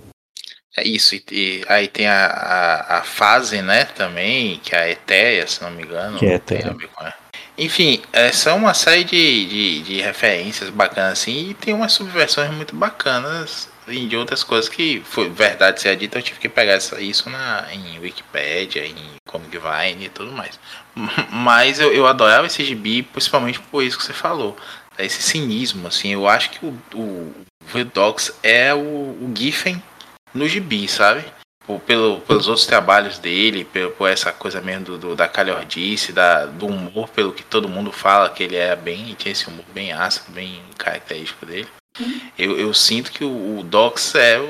É 0.76 0.86
isso. 0.86 1.16
E, 1.16 1.24
e 1.32 1.64
aí 1.68 1.88
tem 1.88 2.06
a, 2.06 2.26
a, 2.26 2.98
a 2.98 3.02
fase, 3.02 3.60
né? 3.60 3.86
Também, 3.86 4.60
que 4.62 4.72
é 4.72 4.78
a 4.78 4.88
Etéia, 4.88 5.44
se 5.48 5.60
não 5.62 5.72
me 5.72 5.82
engano. 5.82 6.16
Que 6.16 6.26
é 6.26 6.32
não 6.34 6.38
tem 6.38 6.58
Etéia. 6.58 6.72
a 6.72 6.76
ver 6.76 6.86
com 6.86 7.02
ela. 7.02 7.14
Enfim, 7.58 8.00
é, 8.12 8.30
são 8.30 8.58
uma 8.58 8.74
série 8.74 9.02
de, 9.02 9.46
de, 9.46 9.82
de 9.82 10.00
referências 10.00 10.70
bacanas 10.70 11.14
assim 11.14 11.50
e 11.50 11.54
tem 11.54 11.74
umas 11.74 11.92
subversões 11.92 12.52
muito 12.52 12.74
bacanas 12.76 13.68
e 13.86 14.06
de 14.06 14.16
outras 14.16 14.42
coisas 14.42 14.68
que 14.68 15.02
foi 15.04 15.28
verdade 15.28 15.80
ser 15.80 15.96
dita, 15.96 16.18
eu 16.18 16.22
tive 16.22 16.40
que 16.40 16.48
pegar 16.48 16.78
isso 16.98 17.28
na, 17.28 17.66
em 17.72 17.98
Wikipedia, 17.98 18.86
em 18.86 18.96
Comic 19.26 19.56
Vine 19.58 20.06
e 20.06 20.08
tudo 20.08 20.32
mais. 20.32 20.58
Mas 21.30 21.80
eu, 21.80 21.92
eu 21.92 22.06
adorava 22.06 22.46
esse 22.46 22.64
gibi, 22.64 23.02
principalmente 23.02 23.60
por 23.60 23.82
isso 23.82 23.98
que 23.98 24.04
você 24.04 24.12
falou. 24.12 24.56
Esse 24.98 25.22
cinismo, 25.22 25.88
assim, 25.88 26.10
eu 26.10 26.28
acho 26.28 26.50
que 26.50 26.64
o, 26.64 26.78
o 26.94 27.34
Redox 27.72 28.38
é 28.42 28.72
o, 28.72 28.78
o 28.78 29.32
Giffen 29.36 29.82
no 30.32 30.46
gibi, 30.48 30.86
sabe? 30.86 31.24
Por, 31.66 31.80
pelo, 31.80 32.20
pelos 32.20 32.46
outros 32.46 32.66
trabalhos 32.66 33.18
dele, 33.18 33.64
pelo, 33.64 33.90
por 33.92 34.08
essa 34.08 34.30
coisa 34.30 34.60
mesmo 34.60 34.84
do, 34.84 34.98
do- 34.98 35.16
da 35.16 35.26
calhordice, 35.26 36.12
da, 36.12 36.46
do 36.46 36.66
humor, 36.66 37.08
pelo 37.08 37.32
que 37.32 37.42
todo 37.42 37.68
mundo 37.68 37.90
fala, 37.90 38.28
que 38.30 38.42
ele 38.42 38.54
era 38.56 38.76
bem, 38.76 39.14
tinha 39.18 39.32
esse 39.32 39.48
humor 39.48 39.64
bem 39.72 39.92
ácido, 39.92 40.30
bem 40.32 40.60
característico 40.76 41.46
dele. 41.46 41.66
Eu, 42.38 42.58
eu 42.58 42.74
sinto 42.74 43.10
que 43.10 43.24
o, 43.24 43.58
o 43.58 43.62
Dox 43.64 44.14
é 44.14 44.38
o, 44.38 44.44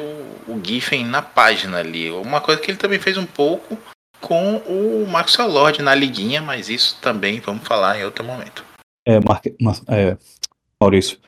o 0.49 0.61
Giffen 0.63 1.05
na 1.07 1.23
página 1.23 1.79
ali. 1.79 2.11
Uma 2.11 2.41
coisa 2.41 2.61
que 2.61 2.71
ele 2.71 2.79
também 2.79 2.99
fez 2.99 3.17
um 3.17 3.27
pouco 3.27 3.79
com 4.25 4.57
o 4.57 5.07
Maxwell 5.07 5.51
Lord 5.51 5.83
na 5.83 5.95
liguinha, 5.95 6.41
mas 6.41 6.71
isso 6.71 6.99
também 7.03 7.41
vamos 7.41 7.67
falar 7.69 8.01
em 8.01 8.05
outro 8.05 8.25
momento. 8.25 8.65
É, 9.07 9.21
Mar- 9.21 9.43
é, 9.89 10.17
Maurício, 10.81 11.19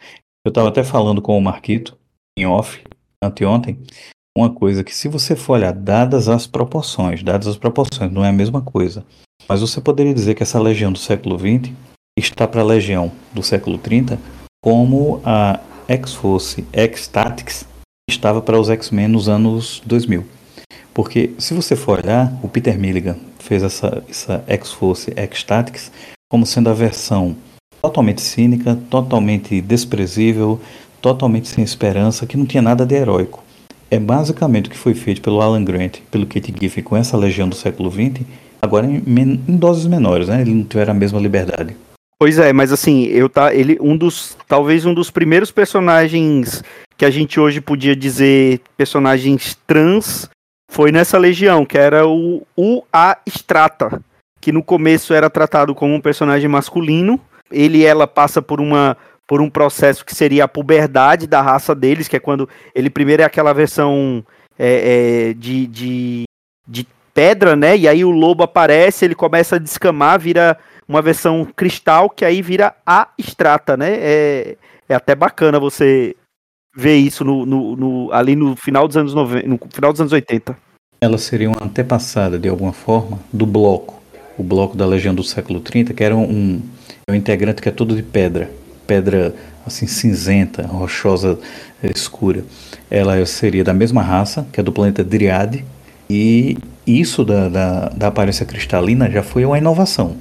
eu 0.45 0.49
estava 0.49 0.71
até 0.71 0.83
falando 0.83 1.21
com 1.21 1.37
o 1.37 1.43
Marquito, 1.43 1.97
em 2.39 2.47
off, 2.47 2.83
anteontem, 3.23 3.79
uma 4.37 4.51
coisa 4.51 4.83
que 4.83 4.95
se 4.95 5.09
você 5.09 5.37
for 5.37 5.55
olhar, 5.55 5.73
dadas 5.73 6.27
as 6.29 6.47
proporções, 6.47 7.23
dadas 7.23 7.47
as 7.47 7.57
proporções, 7.59 8.11
não 8.11 8.25
é 8.25 8.31
a 8.31 8.33
mesma 8.33 8.63
coisa, 8.63 9.05
mas 9.47 9.61
você 9.61 9.79
poderia 9.79 10.15
dizer 10.15 10.35
que 10.35 10.43
essa 10.43 10.59
legião 10.59 10.91
do 10.91 10.99
século 10.99 11.39
XX 11.39 11.73
está 12.19 12.49
para 12.49 12.63
a 12.63 12.65
legião 12.65 13.13
do 13.33 13.43
século 13.43 13.77
30 13.77 14.19
como 14.65 15.21
a 15.23 15.61
X-Force 15.87 16.67
X-Tactics 16.73 17.67
estava 18.09 18.41
para 18.41 18.59
os 18.59 18.71
X-Men 18.71 19.09
nos 19.09 19.29
anos 19.29 19.83
2000. 19.85 20.27
Porque 20.97 21.33
se 21.39 21.53
você 21.53 21.77
for 21.77 22.03
olhar, 22.03 22.33
o 22.43 22.49
Peter 22.49 22.79
Milligan 22.79 23.17
fez 23.39 23.63
essa, 23.63 24.03
essa 24.09 24.43
X-Force 24.47 25.13
X-Tactics 25.15 25.93
como 26.27 26.47
sendo 26.47 26.71
a 26.71 26.73
versão 26.73 27.37
totalmente 27.83 28.23
cínica, 28.23 28.79
totalmente 28.89 29.61
desprezível, 29.61 30.59
totalmente 31.03 31.49
sem 31.49 31.63
esperança, 31.63 32.25
que 32.25 32.39
não 32.39 32.47
tinha 32.47 32.63
nada 32.63 32.87
de 32.87 32.95
heróico. 32.95 33.45
É 33.91 33.99
basicamente 33.99 34.69
o 34.69 34.71
que 34.71 34.79
foi 34.79 34.95
feito 34.95 35.21
pelo 35.21 35.43
Alan 35.43 35.63
Grant, 35.63 35.99
pelo 36.11 36.25
Kate 36.25 36.55
Giffen 36.59 36.83
com 36.83 36.97
essa 36.97 37.15
legião 37.15 37.47
do 37.47 37.55
século 37.55 37.91
XX, 37.91 38.25
agora 38.63 38.87
em, 38.87 39.03
em 39.07 39.57
doses 39.59 39.85
menores, 39.85 40.29
né? 40.29 40.41
Ele 40.41 40.55
não 40.55 40.65
tiver 40.65 40.89
a 40.89 40.95
mesma 40.95 41.21
liberdade. 41.21 41.77
Pois 42.19 42.39
é, 42.39 42.55
mas 42.55 42.73
assim, 42.73 43.05
eu 43.05 43.29
tá, 43.29 43.55
ele 43.55 43.77
um 43.83 43.95
dos 43.95 44.35
talvez 44.49 44.87
um 44.87 44.95
dos 44.95 45.11
primeiros 45.11 45.51
personagens 45.51 46.65
que 46.97 47.05
a 47.05 47.11
gente 47.11 47.39
hoje 47.39 47.61
podia 47.61 47.95
dizer 47.95 48.63
personagens 48.79 49.59
trans 49.67 50.27
foi 50.71 50.93
nessa 50.93 51.19
legião, 51.19 51.65
que 51.65 51.79
era 51.79 52.07
o, 52.07 52.47
o 52.57 52.83
A 52.93 53.19
Strata, 53.27 54.01
que 54.41 54.53
no 54.53 54.63
começo 54.63 55.15
era 55.15 55.31
tratado 55.31 55.75
como 55.75 55.95
um 55.95 56.01
personagem 56.01 56.49
masculino. 56.49 57.21
Ele 57.51 57.85
ela 57.85 58.07
passa 58.07 58.43
por 58.43 58.61
uma 58.61 58.97
por 59.27 59.41
um 59.41 59.51
processo 59.51 60.05
que 60.05 60.15
seria 60.15 60.45
a 60.45 60.49
puberdade 60.49 61.27
da 61.27 61.43
raça 61.43 61.75
deles, 61.75 62.07
que 62.07 62.15
é 62.15 62.21
quando 62.21 62.49
ele 62.73 62.89
primeiro 62.89 63.23
é 63.23 63.25
aquela 63.25 63.53
versão 63.53 64.25
é, 64.57 65.31
é, 65.31 65.35
de, 65.35 65.67
de, 65.67 66.25
de 66.67 66.87
pedra, 67.13 67.57
né? 67.57 67.77
E 67.77 67.89
aí 67.89 68.05
o 68.05 68.11
lobo 68.11 68.45
aparece, 68.45 69.05
ele 69.05 69.17
começa 69.17 69.57
a 69.57 69.59
descamar, 69.59 70.21
vira 70.21 70.57
uma 70.89 71.03
versão 71.03 71.45
cristal 71.57 72.09
que 72.09 72.25
aí 72.25 72.41
vira 72.41 72.75
a 72.87 73.09
extrata, 73.19 73.77
né? 73.77 73.97
É, 73.99 74.57
é 74.89 74.95
até 74.95 75.15
bacana 75.15 75.59
você 75.59 76.15
ver 76.77 76.97
isso 76.97 77.25
no, 77.25 77.47
no- 77.47 77.75
no- 77.77 78.13
ali 78.13 78.37
no 78.37 78.55
final 78.55 78.87
dos 78.87 78.97
anos 78.97 79.15
90, 79.15 79.49
no 79.49 79.59
final 79.73 79.93
dos 79.93 80.01
anos 80.01 80.13
80. 80.13 80.57
Ela 81.01 81.19
seria 81.19 81.49
uma 81.49 81.63
antepassada, 81.63 82.39
de 82.39 82.49
alguma 82.49 82.73
forma, 82.73 83.19
do 83.33 83.47
bloco. 83.47 84.01
O 84.39 84.43
bloco 84.43 84.77
da 84.77 84.85
Legião 84.87 85.15
do 85.15 85.25
século 85.25 85.61
30, 85.61 85.95
que 85.95 86.05
era 86.05 86.15
um, 86.15 86.61
um 87.09 87.15
integrante 87.15 87.63
que 87.63 87.69
é 87.69 87.73
todo 87.73 87.97
de 87.97 88.03
pedra. 88.03 88.51
Pedra, 88.87 89.35
assim, 89.67 89.87
cinzenta, 89.87 90.67
rochosa, 90.67 91.39
eh, 91.83 91.91
escura. 91.95 92.45
Ela 92.91 93.25
seria 93.27 93.65
da 93.65 93.73
mesma 93.75 94.03
raça, 94.03 94.47
que 94.53 94.61
é 94.61 94.63
do 94.63 94.73
planeta 94.73 95.03
Dryade. 95.03 95.65
E 96.09 96.57
isso 96.87 97.25
da, 97.25 97.49
da, 97.49 97.89
da 97.89 98.07
aparência 98.09 98.47
cristalina 98.47 99.11
já 99.11 99.23
foi 99.23 99.45
uma 99.45 99.59
inovação. 99.59 100.17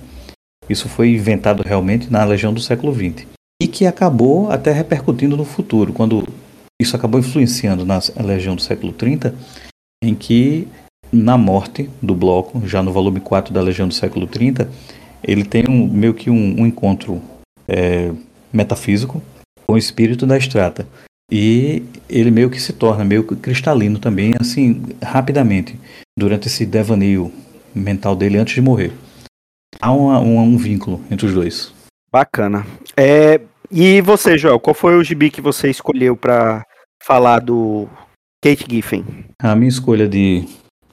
Isso 0.70 0.90
foi 0.90 1.10
inventado 1.14 1.62
realmente 1.64 2.12
na 2.12 2.24
Legião 2.24 2.54
do 2.54 2.60
século 2.60 2.94
XX. 2.94 3.28
E 3.62 3.68
que 3.68 3.86
acabou 3.86 4.50
até 4.52 4.72
repercutindo 4.72 5.38
no 5.38 5.46
futuro, 5.46 5.94
quando 5.94 6.28
isso 6.82 6.96
acabou 6.96 7.20
influenciando 7.20 7.86
na 7.86 8.00
Legião 8.24 8.56
do 8.56 8.62
século 8.62 8.92
30, 8.92 9.34
em 10.04 10.14
que 10.14 10.68
na 11.12 11.38
morte 11.38 11.90
do 12.02 12.14
bloco, 12.16 12.68
já 12.68 12.84
no 12.84 12.92
volume 12.92 13.20
4 13.20 13.54
da 13.54 13.62
Legião 13.62 13.88
do 13.88 13.94
século 13.94 14.28
30, 14.28 14.70
ele 15.24 15.44
tem 15.46 15.64
um, 15.70 15.88
meio 15.88 16.14
que 16.14 16.30
um, 16.30 16.62
um 16.62 16.66
encontro 16.66 17.22
é, 17.68 18.12
metafísico 18.52 19.22
com 19.66 19.74
o 19.74 19.78
espírito 19.78 20.26
da 20.28 20.38
Estrata. 20.38 20.88
E 21.32 21.84
ele 22.08 22.30
meio 22.30 22.50
que 22.52 22.62
se 22.62 22.72
torna 22.74 23.04
meio 23.04 23.24
cristalino 23.24 23.98
também, 23.98 24.34
assim, 24.40 24.84
rapidamente, 25.02 25.80
durante 26.18 26.48
esse 26.48 26.66
devaneio 26.66 27.32
mental 27.74 28.16
dele 28.16 28.38
antes 28.38 28.54
de 28.54 28.62
morrer. 28.62 28.92
Há 29.82 29.92
uma- 29.92 30.20
uma- 30.20 30.42
um 30.44 30.58
vínculo 30.58 31.02
entre 31.10 31.26
os 31.26 31.34
dois. 31.34 31.74
Bacana. 32.12 32.66
É, 32.96 33.42
e 33.72 34.02
você, 34.02 34.38
Joel, 34.38 34.60
qual 34.60 34.74
foi 34.74 34.96
o 34.98 35.04
gibi 35.04 35.30
que 35.30 35.42
você 35.42 35.70
escolheu 35.70 36.16
pra 36.16 36.66
falar 37.04 37.40
do 37.40 37.88
Kate 38.44 38.66
Giffen? 38.70 39.06
A 39.42 39.56
minha 39.56 39.70
escolha 39.70 40.08
de 40.08 40.46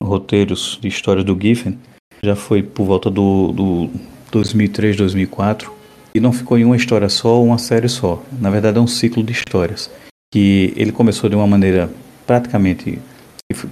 roteiros 0.02 0.78
de 0.80 0.88
histórias 0.88 1.24
do 1.24 1.38
Giffen 1.40 1.78
já 2.24 2.36
foi 2.36 2.62
por 2.62 2.84
volta 2.84 3.10
do, 3.10 3.52
do 3.52 3.90
2003, 4.30 4.96
2004 4.96 5.72
e 6.14 6.20
não 6.20 6.32
ficou 6.32 6.58
em 6.58 6.64
uma 6.64 6.76
história 6.76 7.08
só 7.08 7.36
ou 7.36 7.46
uma 7.46 7.58
série 7.58 7.88
só. 7.88 8.22
Na 8.40 8.50
verdade 8.50 8.78
é 8.78 8.80
um 8.80 8.86
ciclo 8.86 9.22
de 9.22 9.32
histórias 9.32 9.90
que 10.32 10.72
ele 10.76 10.92
começou 10.92 11.28
de 11.28 11.36
uma 11.36 11.46
maneira 11.46 11.90
praticamente 12.26 12.98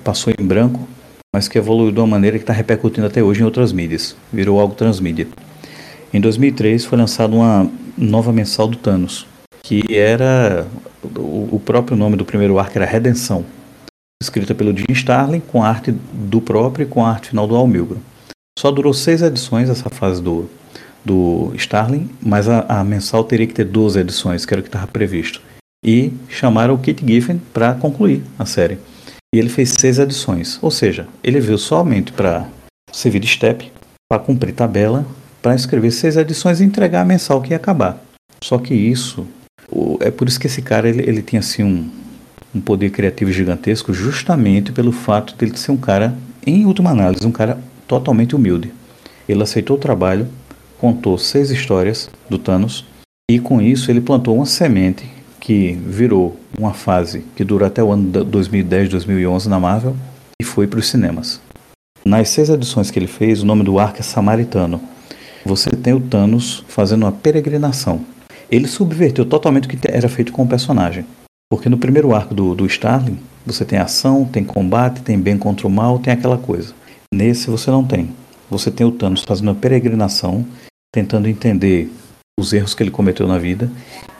passou 0.04 0.32
em 0.38 0.44
branco, 0.44 0.86
mas 1.34 1.48
que 1.48 1.56
evoluiu 1.56 1.92
de 1.92 1.98
uma 1.98 2.06
maneira 2.06 2.36
que 2.38 2.42
está 2.42 2.52
repercutindo 2.52 3.06
até 3.06 3.22
hoje 3.22 3.40
em 3.40 3.44
outras 3.44 3.72
mídias. 3.72 4.16
Virou 4.32 4.60
algo 4.60 4.74
transmídia. 4.74 5.26
Em 6.12 6.20
2003 6.20 6.84
foi 6.84 6.98
lançada 6.98 7.34
uma 7.34 7.70
nova 7.96 8.32
mensal 8.32 8.66
do 8.66 8.76
Thanos, 8.76 9.26
que 9.62 9.94
era 9.94 10.66
o, 11.16 11.60
próprio 11.64 11.96
nome 11.96 12.16
do 12.16 12.24
primeiro 12.24 12.58
arco 12.58 12.76
era 12.76 12.84
Redenção 12.84 13.44
escrita 14.22 14.54
pelo 14.54 14.76
Jim 14.76 14.84
Starlin, 14.90 15.40
com 15.40 15.62
a 15.62 15.68
arte 15.68 15.92
do 15.92 16.40
próprio 16.40 16.84
e 16.84 16.86
com 16.86 17.04
a 17.04 17.10
arte 17.10 17.30
final 17.30 17.46
do 17.46 17.56
Al 17.56 17.66
Milgrom. 17.66 18.00
Só 18.58 18.70
durou 18.70 18.92
seis 18.92 19.22
edições 19.22 19.70
essa 19.70 19.88
fase 19.88 20.20
do, 20.22 20.50
do 21.02 21.52
Starlin, 21.54 22.10
mas 22.20 22.46
a, 22.46 22.60
a 22.68 22.84
mensal 22.84 23.24
teria 23.24 23.46
que 23.46 23.54
ter 23.54 23.64
12 23.64 23.98
edições, 23.98 24.44
que 24.44 24.52
era 24.52 24.60
o 24.60 24.62
que 24.62 24.68
estava 24.68 24.86
previsto. 24.86 25.40
e 25.82 26.12
chamaram 26.28 26.74
o 26.74 26.78
Kit 26.78 27.02
Giffen 27.06 27.40
para 27.54 27.72
concluir 27.72 28.22
a 28.38 28.44
série. 28.44 28.78
E 29.34 29.38
ele 29.38 29.48
fez 29.48 29.70
seis 29.78 29.98
edições, 29.98 30.58
ou 30.60 30.70
seja, 30.70 31.08
ele 31.24 31.40
veio 31.40 31.56
somente 31.56 32.12
para 32.12 32.46
servir 32.92 33.20
de 33.20 33.28
step, 33.28 33.72
para 34.06 34.20
cumprir 34.20 34.52
tabela, 34.52 35.06
para 35.42 35.54
escrever 35.54 35.90
seis 35.90 36.16
edições 36.16 36.60
e 36.60 36.64
entregar 36.64 37.02
a 37.02 37.04
mensal 37.04 37.40
que 37.40 37.50
ia 37.50 37.56
acabar. 37.56 38.02
Só 38.42 38.58
que 38.58 38.74
isso, 38.74 39.26
é 40.00 40.10
por 40.10 40.28
isso 40.28 40.40
que 40.40 40.46
esse 40.46 40.62
cara 40.62 40.88
ele, 40.88 41.02
ele 41.02 41.22
tinha 41.22 41.40
assim 41.40 41.62
um, 41.62 41.90
um 42.54 42.60
poder 42.60 42.90
criativo 42.90 43.32
gigantesco, 43.32 43.92
justamente 43.92 44.72
pelo 44.72 44.92
fato 44.92 45.34
de 45.36 45.44
ele 45.44 45.56
ser 45.56 45.72
um 45.72 45.76
cara, 45.76 46.14
em 46.46 46.64
última 46.64 46.90
análise, 46.90 47.26
um 47.26 47.32
cara 47.32 47.58
totalmente 47.86 48.34
humilde. 48.34 48.72
Ele 49.28 49.42
aceitou 49.42 49.76
o 49.76 49.80
trabalho, 49.80 50.28
contou 50.78 51.16
seis 51.18 51.50
histórias 51.50 52.10
do 52.28 52.38
Thanos 52.38 52.84
e 53.30 53.38
com 53.38 53.60
isso 53.60 53.90
ele 53.90 54.00
plantou 54.00 54.36
uma 54.36 54.46
semente 54.46 55.08
que 55.38 55.72
virou 55.72 56.38
uma 56.58 56.74
fase 56.74 57.24
que 57.34 57.44
durou 57.44 57.66
até 57.66 57.82
o 57.82 57.92
ano 57.92 58.24
2010, 58.24 58.88
2011 58.88 59.48
na 59.48 59.60
Marvel 59.60 59.96
e 60.40 60.44
foi 60.44 60.66
para 60.66 60.78
os 60.78 60.88
cinemas. 60.88 61.40
Nas 62.04 62.30
seis 62.30 62.48
edições 62.48 62.90
que 62.90 62.98
ele 62.98 63.06
fez, 63.06 63.42
o 63.42 63.46
nome 63.46 63.62
do 63.62 63.78
arco 63.78 63.98
é 63.98 64.02
Samaritano. 64.02 64.80
Você 65.44 65.70
tem 65.70 65.94
o 65.94 66.00
Thanos 66.00 66.64
fazendo 66.68 67.04
uma 67.04 67.12
peregrinação. 67.12 68.04
Ele 68.50 68.66
subverteu 68.66 69.24
totalmente 69.24 69.66
o 69.66 69.68
que 69.68 69.78
era 69.88 70.08
feito 70.08 70.32
com 70.32 70.42
o 70.42 70.48
personagem. 70.48 71.06
Porque 71.50 71.68
no 71.68 71.78
primeiro 71.78 72.14
arco 72.14 72.34
do, 72.34 72.54
do 72.54 72.66
Starling, 72.66 73.18
você 73.44 73.64
tem 73.64 73.78
ação, 73.78 74.24
tem 74.24 74.44
combate, 74.44 75.02
tem 75.02 75.18
bem 75.18 75.38
contra 75.38 75.66
o 75.66 75.70
mal, 75.70 75.98
tem 75.98 76.12
aquela 76.12 76.36
coisa. 76.36 76.74
Nesse 77.12 77.48
você 77.48 77.70
não 77.70 77.84
tem. 77.84 78.10
Você 78.50 78.70
tem 78.70 78.86
o 78.86 78.92
Thanos 78.92 79.22
fazendo 79.22 79.48
uma 79.48 79.54
peregrinação, 79.54 80.44
tentando 80.92 81.28
entender 81.28 81.90
os 82.38 82.52
erros 82.52 82.74
que 82.74 82.82
ele 82.82 82.90
cometeu 82.90 83.26
na 83.26 83.38
vida, 83.38 83.70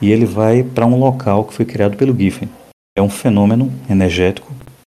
e 0.01 0.11
ele 0.11 0.25
vai 0.25 0.63
para 0.63 0.87
um 0.87 0.99
local 0.99 1.45
que 1.45 1.55
foi 1.55 1.65
criado 1.65 1.97
pelo 1.97 2.17
Giffen. 2.17 2.49
É 2.97 3.03
um 3.03 3.11
fenômeno 3.11 3.73
energético 3.89 4.53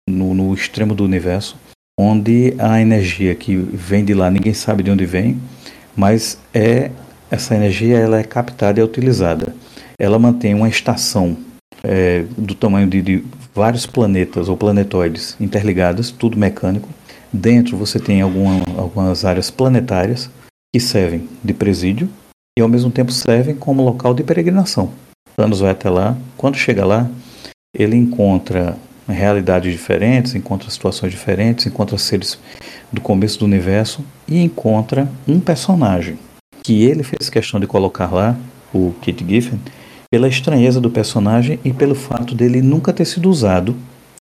no, 0.09 0.35
no 0.35 0.55
extremo 0.55 0.95
do 0.95 1.05
universo, 1.05 1.57
onde 1.99 2.55
a 2.59 2.81
energia 2.81 3.35
que 3.35 3.57
vem 3.57 4.05
de 4.05 4.13
lá 4.13 4.31
ninguém 4.31 4.55
sabe 4.55 4.83
de 4.83 4.91
onde 4.91 5.07
vem, 5.07 5.41
mas 5.97 6.39
é 6.53 6.91
essa 7.31 7.55
energia 7.55 7.99
ela 7.99 8.19
é 8.19 8.25
captada 8.25 8.79
e 8.79 8.83
é 8.83 8.85
utilizada. 8.85 9.55
Ela 9.99 10.19
mantém 10.19 10.55
uma 10.55 10.69
estação 10.69 11.37
é, 11.83 12.25
do 12.37 12.55
tamanho 12.55 12.87
de, 12.87 13.03
de, 13.03 13.25
vários 13.55 13.87
planetas 13.87 14.49
ou 14.49 14.57
planetoides 14.57 15.37
interligados, 15.41 16.11
tudo 16.11 16.39
mecânico. 16.39 16.89
Dentro 17.33 17.77
você 17.77 17.99
tem 17.99 18.21
alguma, 18.21 18.63
algumas 18.77 19.25
áreas 19.25 19.51
planetárias 19.51 20.31
que 20.75 20.81
servem 20.81 21.29
de 21.43 21.55
presídio 21.55 22.09
e 22.59 22.63
ao 22.63 22.69
mesmo 22.69 22.91
tempo 22.91 23.11
servem 23.11 23.55
como 23.55 23.83
local 23.83 24.15
de 24.15 24.23
peregrinação. 24.23 24.93
Thanos 25.37 25.61
vai 25.61 25.71
até 25.71 25.91
lá, 25.91 26.17
quando 26.37 26.57
chega 26.57 26.85
lá, 26.85 27.11
ele 27.75 27.97
encontra 27.97 28.77
realidades 29.09 29.73
diferentes, 29.73 30.35
encontra 30.35 30.71
situações 30.71 31.13
diferentes, 31.13 31.67
encontra 31.67 31.97
seres 31.99 32.39
do 32.93 33.01
começo 33.01 33.39
do 33.39 33.45
universo 33.45 34.05
e 34.29 34.43
encontra 34.43 35.09
um 35.27 35.41
personagem 35.41 36.19
que 36.63 36.85
ele 36.85 37.03
fez 37.03 37.31
questão 37.31 37.61
de 37.61 37.67
colocar 37.67 38.13
lá, 38.13 38.37
o 38.75 38.93
Kit 39.01 39.25
Giffen, 39.27 39.61
pela 40.11 40.29
estranheza 40.29 40.81
do 40.81 40.91
personagem 40.91 41.61
e 41.65 41.73
pelo 41.73 41.95
fato 41.95 42.35
dele 42.35 42.61
nunca 42.61 42.93
ter 42.93 43.05
sido 43.05 43.31
usado 43.31 43.77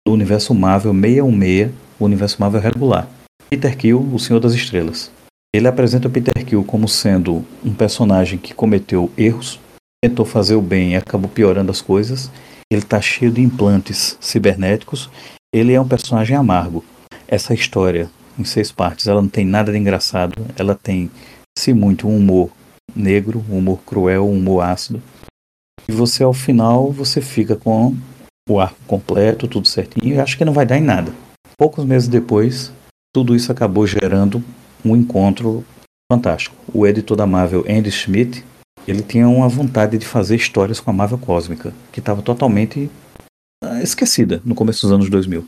no 0.06 0.12
universo 0.12 0.54
Marvel 0.54 0.92
616, 0.92 1.70
o 1.98 2.04
universo 2.04 2.36
Marvel 2.40 2.60
regular. 2.60 3.08
Peter 3.48 3.76
Kill, 3.76 4.06
o 4.12 4.18
Senhor 4.18 4.40
das 4.40 4.52
Estrelas. 4.52 5.10
Ele 5.54 5.66
apresenta 5.66 6.08
Peter 6.10 6.44
Kill 6.44 6.62
como 6.64 6.86
sendo 6.86 7.44
um 7.64 7.72
personagem 7.72 8.38
que 8.38 8.52
cometeu 8.52 9.10
erros, 9.16 9.58
tentou 10.04 10.26
fazer 10.26 10.54
o 10.54 10.62
bem 10.62 10.92
e 10.92 10.96
acabou 10.96 11.30
piorando 11.30 11.70
as 11.70 11.80
coisas. 11.80 12.30
Ele 12.70 12.82
está 12.82 13.00
cheio 13.00 13.30
de 13.30 13.40
implantes 13.40 14.18
cibernéticos. 14.20 15.08
Ele 15.54 15.72
é 15.72 15.80
um 15.80 15.88
personagem 15.88 16.36
amargo. 16.36 16.84
Essa 17.26 17.54
história, 17.54 18.10
em 18.38 18.44
seis 18.44 18.70
partes, 18.70 19.06
ela 19.06 19.20
não 19.20 19.28
tem 19.28 19.44
nada 19.44 19.72
de 19.72 19.78
engraçado. 19.78 20.34
Ela 20.56 20.74
tem, 20.74 21.10
se 21.58 21.72
muito, 21.72 22.06
um 22.06 22.16
humor 22.16 22.50
negro, 22.94 23.44
um 23.50 23.58
humor 23.58 23.80
cruel, 23.84 24.26
um 24.26 24.36
humor 24.36 24.62
ácido. 24.62 25.02
E 25.88 25.92
você, 25.92 26.22
ao 26.22 26.32
final, 26.32 26.92
você 26.92 27.20
fica 27.20 27.56
com 27.56 27.96
o 28.48 28.60
arco 28.60 28.78
completo, 28.86 29.48
tudo 29.48 29.66
certinho, 29.66 30.14
e 30.14 30.20
acho 30.20 30.36
que 30.38 30.44
não 30.44 30.52
vai 30.52 30.64
dar 30.64 30.78
em 30.78 30.82
nada. 30.82 31.12
Poucos 31.56 31.84
meses 31.84 32.08
depois, 32.08 32.72
tudo 33.14 33.34
isso 33.34 33.50
acabou 33.50 33.86
gerando 33.86 34.42
um 34.84 34.96
encontro 34.96 35.64
fantástico. 36.10 36.56
O 36.72 36.86
editor 36.86 37.16
da 37.16 37.26
Marvel, 37.26 37.64
Andy 37.68 37.90
Schmidt, 37.90 38.44
ele 38.86 39.02
tinha 39.02 39.28
uma 39.28 39.48
vontade 39.48 39.98
de 39.98 40.06
fazer 40.06 40.36
histórias 40.36 40.80
com 40.80 40.90
a 40.90 40.92
Marvel 40.94 41.18
Cósmica, 41.18 41.74
que 41.92 42.00
estava 42.00 42.22
totalmente 42.22 42.90
ah, 43.62 43.82
esquecida 43.82 44.40
no 44.44 44.54
começo 44.54 44.86
dos 44.86 44.92
anos 44.92 45.10
2000. 45.10 45.46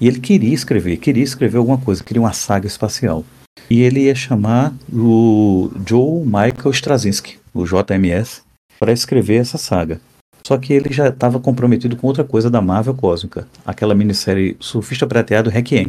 E 0.00 0.08
ele 0.08 0.20
queria 0.20 0.54
escrever, 0.54 0.96
queria 0.96 1.22
escrever 1.22 1.58
alguma 1.58 1.78
coisa, 1.78 2.02
queria 2.02 2.22
uma 2.22 2.32
saga 2.32 2.66
espacial. 2.66 3.24
E 3.68 3.82
ele 3.82 4.04
ia 4.04 4.14
chamar 4.14 4.72
o 4.92 5.70
Joe 5.86 6.24
Michael 6.24 6.70
Straczynski, 6.70 7.38
o 7.52 7.64
JMS, 7.64 8.42
para 8.78 8.92
escrever 8.92 9.36
essa 9.36 9.58
saga. 9.58 10.00
Só 10.46 10.56
que 10.56 10.72
ele 10.72 10.92
já 10.92 11.08
estava 11.08 11.38
comprometido 11.38 11.96
com 11.96 12.06
outra 12.06 12.24
coisa 12.24 12.48
da 12.48 12.62
Marvel 12.62 12.94
Cósmica, 12.94 13.46
aquela 13.66 13.94
minissérie 13.94 14.56
Surfista 14.58 15.06
Prateado 15.06 15.50
Requiem, 15.50 15.88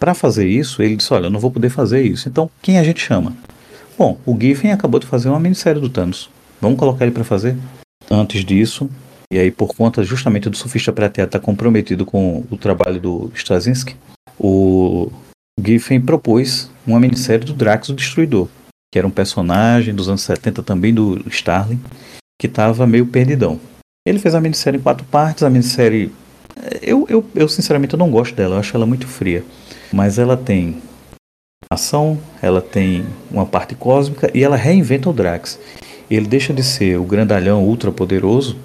para 0.00 0.14
fazer 0.14 0.48
isso, 0.48 0.82
ele 0.82 0.96
disse: 0.96 1.12
Olha, 1.12 1.26
eu 1.26 1.30
não 1.30 1.38
vou 1.38 1.50
poder 1.50 1.68
fazer 1.68 2.02
isso. 2.02 2.26
Então, 2.26 2.50
quem 2.62 2.78
a 2.78 2.82
gente 2.82 3.00
chama? 3.00 3.36
Bom, 3.98 4.18
o 4.24 4.34
Giffen 4.40 4.72
acabou 4.72 4.98
de 4.98 5.06
fazer 5.06 5.28
uma 5.28 5.38
minissérie 5.38 5.78
do 5.78 5.90
Thanos. 5.90 6.30
Vamos 6.58 6.78
colocar 6.78 7.04
ele 7.04 7.12
para 7.12 7.22
fazer? 7.22 7.54
Antes 8.10 8.42
disso, 8.42 8.88
e 9.32 9.38
aí 9.38 9.50
por 9.50 9.74
conta 9.74 10.02
justamente 10.02 10.48
do 10.48 10.56
Sufista 10.56 10.92
Prateado 10.92 11.28
estar 11.28 11.40
comprometido 11.40 12.04
com 12.04 12.44
o 12.50 12.56
trabalho 12.56 13.00
do 13.00 13.32
Straczynski, 13.34 13.96
o 14.38 15.10
Giffen 15.62 16.00
propôs 16.00 16.70
uma 16.86 16.98
minissérie 16.98 17.44
do 17.44 17.52
Drax 17.52 17.88
o 17.88 17.94
Destruidor, 17.94 18.48
que 18.92 18.98
era 18.98 19.06
um 19.06 19.10
personagem 19.10 19.94
dos 19.94 20.08
anos 20.08 20.22
70 20.22 20.62
também 20.62 20.92
do 20.92 21.22
Starling, 21.28 21.80
que 22.40 22.46
estava 22.46 22.86
meio 22.86 23.06
perdidão. 23.06 23.60
Ele 24.06 24.18
fez 24.18 24.34
a 24.34 24.40
minissérie 24.40 24.78
em 24.78 24.82
quatro 24.82 25.04
partes, 25.04 25.42
a 25.42 25.50
minissérie... 25.50 26.10
Eu, 26.82 27.06
eu, 27.08 27.24
eu 27.34 27.48
sinceramente 27.48 27.96
não 27.96 28.10
gosto 28.10 28.34
dela, 28.34 28.56
eu 28.56 28.60
acho 28.60 28.74
ela 28.76 28.86
muito 28.86 29.06
fria 29.06 29.44
mas 29.92 30.18
ela 30.18 30.36
tem 30.36 30.80
ação, 31.70 32.18
ela 32.40 32.60
tem 32.60 33.04
uma 33.30 33.46
parte 33.46 33.74
cósmica 33.74 34.30
e 34.34 34.42
ela 34.42 34.56
reinventa 34.56 35.10
o 35.10 35.12
Drax. 35.12 35.58
Ele 36.10 36.26
deixa 36.26 36.52
de 36.52 36.62
ser 36.62 36.98
o 36.98 37.04
grandalhão 37.04 37.64
ultra 37.64 37.92
poderoso 37.92 38.56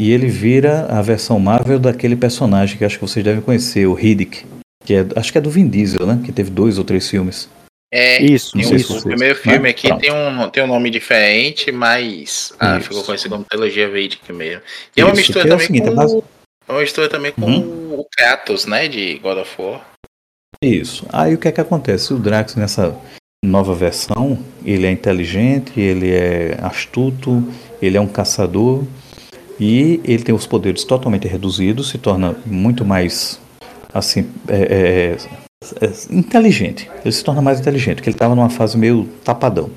e 0.00 0.12
ele 0.12 0.28
vira 0.28 0.86
a 0.86 1.02
versão 1.02 1.38
Marvel 1.38 1.78
daquele 1.78 2.16
personagem 2.16 2.78
que 2.78 2.84
acho 2.86 2.98
que 2.98 3.02
vocês 3.02 3.22
devem 3.22 3.42
conhecer, 3.42 3.86
o 3.86 3.92
Riddick, 3.92 4.46
que 4.82 4.94
é, 4.94 5.06
acho 5.14 5.30
que 5.30 5.36
é 5.36 5.40
do 5.42 5.50
Vin 5.50 5.68
Diesel, 5.68 6.06
né? 6.06 6.22
Que 6.24 6.32
teve 6.32 6.48
dois 6.48 6.78
ou 6.78 6.84
três 6.84 7.06
filmes. 7.06 7.50
É, 7.92 8.22
isso, 8.22 8.52
tem 8.52 8.66
um, 8.66 8.76
isso. 8.76 8.96
O 8.96 9.02
primeiro 9.02 9.34
filme 9.34 9.68
aqui 9.68 9.94
tem 9.98 10.10
um, 10.10 10.48
tem 10.48 10.62
um 10.62 10.68
nome 10.68 10.88
diferente, 10.88 11.70
mas 11.70 12.50
ah, 12.58 12.80
ficou 12.80 13.04
conhecido 13.04 13.34
como 13.34 13.44
trilogia 13.44 13.90
Vedic 13.90 14.32
mesmo. 14.32 14.62
E 14.96 15.02
é 15.02 15.04
uma 15.04 15.12
mistura 15.12 15.42
também 15.46 15.64
é 15.64 15.66
seguinte, 15.66 15.90
com, 15.90 16.24
é 16.66 16.72
uma 16.72 16.80
mistura 16.80 17.08
também 17.10 17.32
com 17.32 17.42
uhum. 17.42 18.00
o 18.00 18.06
Kratos, 18.10 18.64
né, 18.64 18.88
de 18.88 19.18
God 19.18 19.36
of 19.36 19.50
War. 19.60 19.86
Isso. 20.62 21.04
Aí 21.12 21.34
o 21.34 21.38
que 21.38 21.48
é 21.48 21.52
que 21.52 21.60
acontece? 21.60 22.14
O 22.14 22.18
Drax 22.18 22.54
nessa 22.54 22.98
nova 23.44 23.74
versão, 23.74 24.42
ele 24.64 24.86
é 24.86 24.90
inteligente, 24.90 25.78
ele 25.78 26.10
é 26.10 26.58
astuto, 26.62 27.46
ele 27.82 27.98
é 27.98 28.00
um 28.00 28.08
caçador 28.08 28.86
e 29.60 30.00
ele 30.04 30.22
tem 30.22 30.34
os 30.34 30.46
poderes 30.46 30.82
totalmente 30.82 31.28
reduzidos, 31.28 31.90
se 31.90 31.98
torna 31.98 32.34
muito 32.46 32.84
mais 32.84 33.38
assim 33.92 34.26
é, 34.48 35.16
é, 35.82 35.86
é, 35.86 35.92
inteligente. 36.10 36.90
Ele 37.04 37.12
se 37.12 37.22
torna 37.22 37.42
mais 37.42 37.60
inteligente, 37.60 37.96
porque 37.96 38.08
ele 38.08 38.16
estava 38.16 38.34
numa 38.34 38.50
fase 38.50 38.78
meio 38.78 39.06
tapadão. 39.22 39.70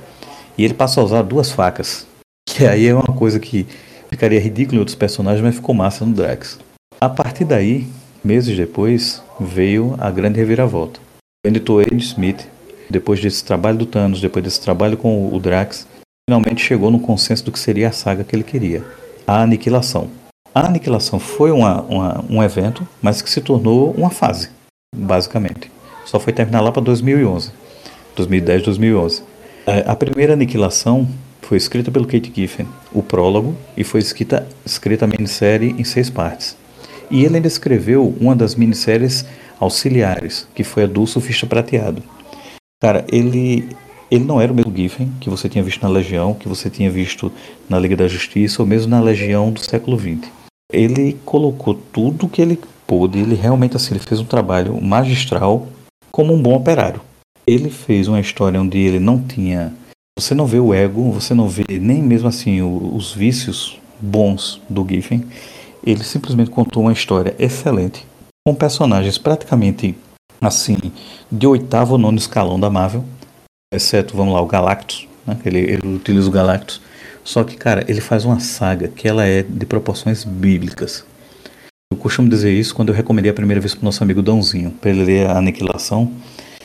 E 0.57 0.63
ele 0.63 0.73
passa 0.73 1.01
a 1.01 1.03
usar 1.03 1.21
duas 1.23 1.51
facas, 1.51 2.07
que 2.47 2.65
aí 2.65 2.87
é 2.87 2.95
uma 2.95 3.03
coisa 3.03 3.39
que 3.39 3.67
ficaria 4.09 4.39
ridículo 4.39 4.77
em 4.77 4.79
outros 4.79 4.95
personagens, 4.95 5.43
mas 5.43 5.55
ficou 5.55 5.75
massa 5.75 6.05
no 6.05 6.13
Drax. 6.13 6.59
A 7.01 7.09
partir 7.09 7.43
daí, 7.43 7.85
Meses 8.23 8.55
depois, 8.55 9.21
veio 9.37 9.95
a 9.99 10.09
grande 10.09 10.39
reviravolta. 10.39 10.97
O 11.45 11.49
editor 11.49 11.81
Ed 11.81 12.01
Smith, 12.01 12.47
depois 12.89 13.19
desse 13.19 13.43
trabalho 13.43 13.77
do 13.77 13.85
Thanos, 13.85 14.21
depois 14.21 14.45
desse 14.45 14.61
trabalho 14.61 14.95
com 14.95 15.27
o 15.27 15.39
Drax, 15.41 15.85
finalmente 16.25 16.63
chegou 16.63 16.89
no 16.89 17.01
consenso 17.01 17.43
do 17.43 17.51
que 17.51 17.59
seria 17.59 17.89
a 17.89 17.91
saga 17.91 18.23
que 18.23 18.33
ele 18.33 18.45
queria: 18.45 18.81
a 19.25 19.41
Aniquilação. 19.41 20.09
A 20.53 20.67
Aniquilação 20.67 21.19
foi 21.19 21.51
uma, 21.51 21.81
uma, 21.81 22.25
um 22.29 22.43
evento, 22.43 22.87
mas 23.01 23.21
que 23.21 23.29
se 23.29 23.41
tornou 23.41 23.91
uma 23.91 24.09
fase, 24.09 24.49
basicamente. 24.95 25.71
Só 26.05 26.19
foi 26.19 26.33
terminar 26.33 26.61
lá 26.61 26.71
para 26.71 26.81
2011, 26.81 27.51
2010, 28.15 28.63
2011. 28.63 29.23
A 29.87 29.95
primeira 29.95 30.33
Aniquilação 30.33 31.07
foi 31.41 31.57
escrita 31.57 31.91
pelo 31.91 32.05
Kate 32.05 32.31
Giffen, 32.33 32.67
o 32.91 33.01
prólogo, 33.01 33.55
e 33.75 33.83
foi 33.83 33.99
escrita, 33.99 34.47
escrita 34.65 35.05
a 35.05 35.07
minissérie 35.07 35.75
em 35.77 35.83
seis 35.83 36.09
partes. 36.09 36.57
E 37.09 37.23
ele 37.23 37.37
ainda 37.37 37.47
escreveu 37.47 38.13
uma 38.19 38.35
das 38.35 38.55
minisséries 38.55 39.25
auxiliares, 39.59 40.47
que 40.53 40.63
foi 40.63 40.83
a 40.83 40.87
do 40.87 41.05
Surfista 41.05 41.45
Prateado. 41.45 42.03
Cara, 42.81 43.05
ele, 43.11 43.69
ele 44.13 44.25
não 44.25 44.39
era 44.39 44.53
o 44.53 44.55
mesmo 44.55 44.71
Giffen 44.75 45.11
que 45.19 45.27
você 45.27 45.49
tinha 45.49 45.63
visto 45.63 45.81
na 45.81 45.89
Legião, 45.89 46.35
que 46.35 46.47
você 46.47 46.69
tinha 46.69 46.91
visto 46.91 47.31
na 47.67 47.79
Liga 47.79 47.95
da 47.95 48.07
Justiça, 48.07 48.61
ou 48.61 48.67
mesmo 48.67 48.91
na 48.91 49.01
Legião 49.01 49.51
do 49.51 49.59
século 49.59 49.99
XX. 49.99 50.29
ele 50.71 51.17
colocou 51.25 51.73
tudo 51.73 52.27
que 52.27 52.39
ele 52.39 52.59
pôde, 52.85 53.17
ele 53.17 53.33
realmente 53.33 53.75
assim, 53.75 53.95
ele 53.95 54.03
fez 54.03 54.19
um 54.19 54.25
trabalho 54.25 54.79
magistral 54.79 55.67
como 56.11 56.31
um 56.31 56.39
bom 56.39 56.53
operário. 56.53 57.01
Ele 57.45 57.71
fez 57.71 58.07
uma 58.07 58.19
história 58.19 58.61
onde 58.61 58.77
ele 58.77 58.99
não 58.99 59.19
tinha, 59.19 59.73
você 60.17 60.35
não 60.35 60.45
vê 60.45 60.59
o 60.59 60.73
ego, 60.73 61.11
você 61.11 61.33
não 61.33 61.49
vê 61.49 61.63
nem 61.79 62.01
mesmo 62.01 62.27
assim 62.27 62.61
os 62.61 63.13
vícios 63.13 63.79
bons 63.99 64.61
do 64.69 64.87
Giffen. 64.87 65.25
Ele 65.83 66.03
simplesmente 66.03 66.51
contou 66.51 66.83
uma 66.83 66.93
história 66.93 67.35
excelente 67.39 68.05
com 68.47 68.53
personagens 68.53 69.17
praticamente 69.17 69.95
assim 70.39 70.77
de 71.31 71.47
oitavo 71.47 71.93
ou 71.93 71.97
nono 71.97 72.17
escalão 72.17 72.59
da 72.59 72.69
Marvel, 72.69 73.03
exceto 73.75 74.15
vamos 74.15 74.33
lá 74.33 74.41
o 74.41 74.47
Galactus, 74.47 75.07
né? 75.25 75.37
ele, 75.45 75.59
ele 75.59 75.95
utiliza 75.95 76.27
o 76.27 76.31
Galactus. 76.31 76.81
Só 77.23 77.43
que 77.43 77.55
cara, 77.55 77.85
ele 77.87 78.01
faz 78.01 78.25
uma 78.25 78.39
saga 78.39 78.87
que 78.87 79.07
ela 79.07 79.25
é 79.25 79.43
de 79.43 79.65
proporções 79.65 80.23
bíblicas. 80.23 81.05
Eu 81.91 81.97
costumo 81.97 82.27
dizer 82.27 82.51
isso 82.51 82.73
quando 82.75 82.89
eu 82.89 82.95
recomendei 82.95 83.31
a 83.31 83.33
primeira 83.33 83.61
vez 83.61 83.73
para 83.73 83.83
o 83.83 83.85
nosso 83.85 84.03
amigo 84.03 84.21
Dãozinho, 84.21 84.71
para 84.71 84.89
ele 84.89 85.03
ler 85.03 85.27
a 85.27 85.37
Aniquilação. 85.37 86.11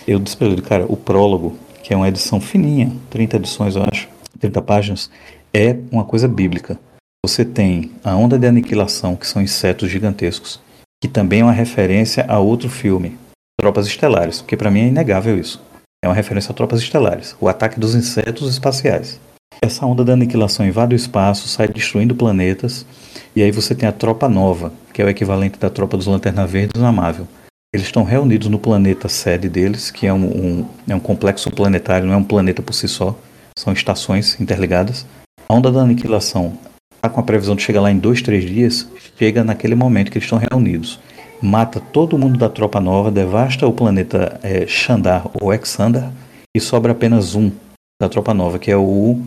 Eu 0.06 0.18
disse 0.18 0.36
para 0.36 0.48
ele, 0.48 0.62
cara, 0.62 0.86
o 0.88 0.96
prólogo, 0.96 1.58
que 1.82 1.92
é 1.92 1.96
uma 1.96 2.08
edição 2.08 2.40
fininha, 2.40 2.90
30 3.10 3.36
edições 3.36 3.76
eu 3.76 3.84
acho, 3.92 4.08
30 4.40 4.62
páginas, 4.62 5.10
é 5.52 5.76
uma 5.90 6.04
coisa 6.04 6.26
bíblica. 6.26 6.78
Você 7.24 7.44
tem 7.44 7.92
a 8.02 8.16
onda 8.16 8.38
de 8.38 8.46
aniquilação, 8.46 9.16
que 9.16 9.26
são 9.26 9.42
insetos 9.42 9.90
gigantescos, 9.90 10.60
que 11.02 11.08
também 11.08 11.40
é 11.40 11.44
uma 11.44 11.52
referência 11.52 12.24
a 12.26 12.38
outro 12.38 12.70
filme, 12.70 13.18
Tropas 13.60 13.86
Estelares, 13.86 14.40
porque 14.40 14.56
para 14.56 14.70
mim 14.70 14.80
é 14.80 14.86
inegável 14.86 15.38
isso. 15.38 15.60
É 16.00 16.06
uma 16.06 16.14
referência 16.14 16.52
a 16.52 16.54
Tropas 16.54 16.80
Estelares, 16.80 17.34
o 17.40 17.48
ataque 17.48 17.80
dos 17.80 17.96
insetos 17.96 18.48
espaciais. 18.48 19.20
Essa 19.60 19.84
onda 19.84 20.04
da 20.04 20.12
aniquilação 20.12 20.64
invade 20.64 20.94
o 20.94 20.96
espaço, 20.96 21.48
sai 21.48 21.66
destruindo 21.66 22.14
planetas, 22.14 22.86
e 23.34 23.42
aí 23.42 23.50
você 23.50 23.74
tem 23.74 23.88
a 23.88 23.92
Tropa 23.92 24.28
Nova, 24.28 24.72
que 24.92 25.02
é 25.02 25.04
o 25.04 25.08
equivalente 25.08 25.58
da 25.58 25.68
Tropa 25.68 25.96
dos 25.96 26.06
Lanterna 26.06 26.46
Verdes 26.46 26.80
na 26.80 26.92
Marvel. 26.92 27.26
Eles 27.74 27.84
estão 27.84 28.04
reunidos 28.04 28.46
no 28.46 28.60
planeta 28.60 29.08
sede 29.08 29.48
deles, 29.48 29.90
que 29.90 30.06
é 30.06 30.12
um, 30.12 30.24
um, 30.24 30.68
é 30.86 30.94
um 30.94 31.00
complexo 31.00 31.50
planetário, 31.50 32.06
não 32.06 32.14
é 32.14 32.16
um 32.16 32.22
planeta 32.22 32.62
por 32.62 32.74
si 32.74 32.86
só, 32.86 33.18
são 33.58 33.72
estações 33.72 34.40
interligadas. 34.40 35.04
A 35.48 35.54
onda 35.54 35.72
da 35.72 35.80
aniquilação 35.80 36.56
está 36.94 37.08
com 37.08 37.18
a 37.18 37.24
previsão 37.24 37.56
de 37.56 37.62
chegar 37.62 37.80
lá 37.80 37.90
em 37.90 37.98
dois, 37.98 38.22
três 38.22 38.44
dias, 38.44 38.88
chega 39.18 39.42
naquele 39.42 39.74
momento 39.74 40.12
que 40.12 40.18
eles 40.18 40.26
estão 40.26 40.38
reunidos. 40.38 41.00
Mata 41.40 41.80
todo 41.80 42.18
mundo 42.18 42.36
da 42.36 42.48
Tropa 42.48 42.80
Nova, 42.80 43.10
devasta 43.12 43.66
o 43.66 43.72
planeta 43.72 44.40
é, 44.42 44.66
Xandar 44.66 45.30
ou 45.40 45.54
Exandar, 45.54 46.12
e 46.56 46.60
sobra 46.60 46.92
apenas 46.92 47.36
um 47.36 47.52
da 48.00 48.08
Tropa 48.08 48.34
Nova, 48.34 48.58
que 48.58 48.70
é 48.70 48.76
o 48.76 49.20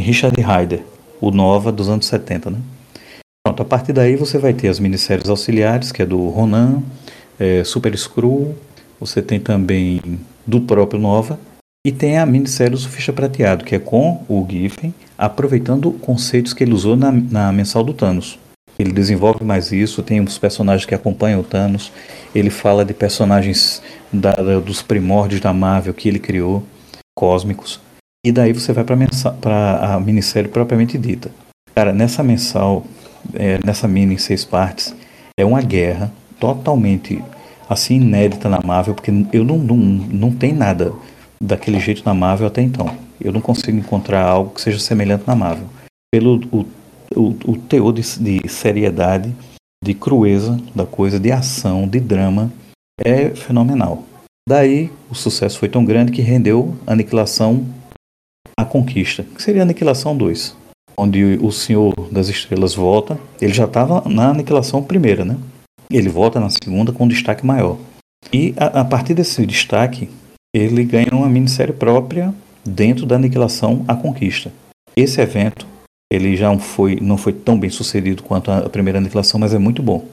Richard 0.00 0.40
Ryder, 0.40 0.84
o 1.20 1.32
Nova 1.32 1.72
dos 1.72 1.88
anos 1.88 2.06
70, 2.06 2.50
né? 2.50 2.58
Pronto, 3.44 3.62
a 3.62 3.64
partir 3.64 3.92
daí 3.92 4.14
você 4.14 4.38
vai 4.38 4.52
ter 4.52 4.68
as 4.68 4.78
minisséries 4.78 5.28
auxiliares, 5.28 5.90
que 5.90 6.02
é 6.02 6.06
do 6.06 6.28
Ronan, 6.28 6.82
é, 7.40 7.64
Super 7.64 7.96
Screw, 7.96 8.54
você 9.00 9.20
tem 9.20 9.40
também 9.40 10.00
do 10.46 10.60
próprio 10.60 11.00
Nova, 11.00 11.40
e 11.84 11.90
tem 11.90 12.18
a 12.18 12.26
minissérie 12.26 12.76
do 12.76 12.88
Ficha 12.88 13.12
Prateado, 13.12 13.64
que 13.64 13.74
é 13.74 13.78
com 13.78 14.22
o 14.28 14.46
Giffen, 14.48 14.94
aproveitando 15.16 15.90
conceitos 15.92 16.52
que 16.52 16.62
ele 16.62 16.74
usou 16.74 16.96
na, 16.96 17.10
na 17.10 17.52
mensal 17.52 17.82
do 17.82 17.94
Thanos. 17.94 18.38
Ele 18.78 18.92
desenvolve 18.92 19.44
mais 19.44 19.72
isso, 19.72 20.02
tem 20.02 20.20
os 20.20 20.38
personagens 20.38 20.86
que 20.86 20.94
acompanham 20.94 21.40
o 21.40 21.44
Thanos, 21.44 21.92
ele 22.34 22.50
fala 22.50 22.84
de 22.84 22.94
personagens 22.94 23.82
da, 24.12 24.32
da, 24.32 24.60
dos 24.60 24.82
primórdios 24.82 25.40
da 25.40 25.52
Marvel 25.52 25.92
que 25.92 26.08
ele 26.08 26.18
criou, 26.18 26.62
cósmicos. 27.16 27.80
E 28.24 28.30
daí 28.30 28.52
você 28.52 28.72
vai 28.72 28.84
para 28.84 29.94
a 29.94 30.00
minissérie 30.00 30.48
propriamente 30.48 30.96
dita. 30.96 31.30
Cara, 31.74 31.92
nessa 31.92 32.22
mensal, 32.22 32.84
é, 33.34 33.58
nessa 33.64 33.88
mini 33.88 34.14
em 34.14 34.18
seis 34.18 34.44
partes, 34.44 34.94
é 35.38 35.44
uma 35.44 35.62
guerra 35.62 36.12
totalmente 36.38 37.22
assim 37.68 37.96
inédita 37.96 38.48
na 38.48 38.60
Marvel, 38.64 38.94
porque 38.94 39.12
eu 39.32 39.44
não, 39.44 39.58
não, 39.58 39.76
não 39.76 40.30
tem 40.32 40.52
nada 40.52 40.92
daquele 41.40 41.78
jeito 41.78 42.02
na 42.04 42.14
Marvel 42.14 42.46
até 42.46 42.62
então. 42.62 42.90
Eu 43.20 43.32
não 43.32 43.40
consigo 43.40 43.76
encontrar 43.76 44.22
algo 44.22 44.54
que 44.54 44.60
seja 44.60 44.78
semelhante 44.78 45.24
na 45.26 45.34
Marvel. 45.34 45.66
Pelo 46.12 46.40
o, 46.52 46.64
o, 47.18 47.36
o 47.46 47.56
teor 47.56 47.92
de, 47.92 48.02
de 48.20 48.48
seriedade, 48.48 49.34
de 49.84 49.94
crueza 49.94 50.58
da 50.74 50.86
coisa, 50.86 51.18
de 51.18 51.32
ação, 51.32 51.86
de 51.86 52.00
drama, 52.00 52.52
é 53.04 53.30
fenomenal. 53.30 54.04
Daí 54.48 54.90
o 55.10 55.14
sucesso 55.14 55.58
foi 55.58 55.68
tão 55.68 55.84
grande 55.84 56.12
que 56.12 56.22
rendeu 56.22 56.76
Aniquilação 56.86 57.66
a 58.58 58.64
Conquista, 58.64 59.22
que 59.22 59.42
seria 59.42 59.62
Aniquilação 59.62 60.16
2, 60.16 60.56
onde 60.96 61.38
o 61.42 61.52
Senhor 61.52 61.92
das 62.10 62.28
Estrelas 62.28 62.74
volta. 62.74 63.18
Ele 63.40 63.52
já 63.52 63.66
estava 63.66 64.08
na 64.08 64.30
Aniquilação 64.30 64.82
primeira, 64.82 65.24
né? 65.24 65.36
Ele 65.90 66.08
volta 66.08 66.40
na 66.40 66.50
segunda 66.50 66.92
com 66.92 67.06
destaque 67.06 67.44
maior. 67.44 67.78
E 68.32 68.54
a, 68.56 68.80
a 68.80 68.84
partir 68.84 69.14
desse 69.14 69.44
destaque, 69.46 70.08
ele 70.54 70.84
ganha 70.84 71.12
uma 71.12 71.28
minissérie 71.28 71.74
própria 71.74 72.34
dentro 72.64 73.06
da 73.06 73.16
Aniquilação 73.16 73.84
a 73.86 73.94
Conquista. 73.94 74.52
Esse 74.96 75.20
evento 75.20 75.66
ele 76.12 76.36
já 76.36 76.56
foi, 76.58 76.98
não 77.00 77.18
foi 77.18 77.32
tão 77.32 77.58
bem 77.58 77.70
sucedido 77.70 78.22
quanto 78.22 78.50
a 78.50 78.68
primeira 78.68 78.98
Aniquilação, 78.98 79.38
mas 79.38 79.52
é 79.52 79.58
muito 79.58 79.82
bom. 79.82 80.06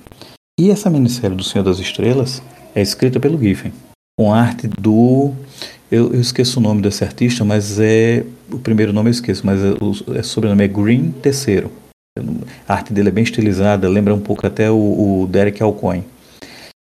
E 0.60 0.72
essa 0.72 0.90
minissérie 0.90 1.36
do 1.36 1.44
Senhor 1.44 1.64
das 1.64 1.80
Estrelas 1.80 2.42
é 2.74 2.82
escrita 2.82 3.20
pelo 3.20 3.40
Giffen, 3.40 3.74
com 4.18 4.34
arte 4.34 4.68
do 4.68 5.34
eu, 5.92 6.14
eu, 6.14 6.20
esqueço 6.20 6.60
o 6.60 6.64
nome 6.64 6.82
desse 6.82 7.04
artista, 7.04 7.46
mas 7.46 7.80
é. 7.80 8.26
O 8.52 8.60
primeiro 8.60 8.94
nome 8.94 9.10
eu 9.10 9.12
esqueço, 9.12 9.46
mas 9.46 9.60
é, 9.64 9.72
o 9.82 10.18
é, 10.18 10.24
sobrenome 10.24 10.64
é 10.64 10.68
Green 10.68 11.12
Terceiro. 11.12 11.72
A 12.68 12.74
arte 12.74 12.94
dele 12.94 13.10
é 13.10 13.12
bem 13.12 13.24
estilizada, 13.24 13.90
lembra 13.90 14.14
um 14.14 14.20
pouco 14.20 14.46
até 14.46 14.70
o, 14.72 15.24
o 15.24 15.28
Derek 15.28 15.62
Alcoin. 15.62 16.04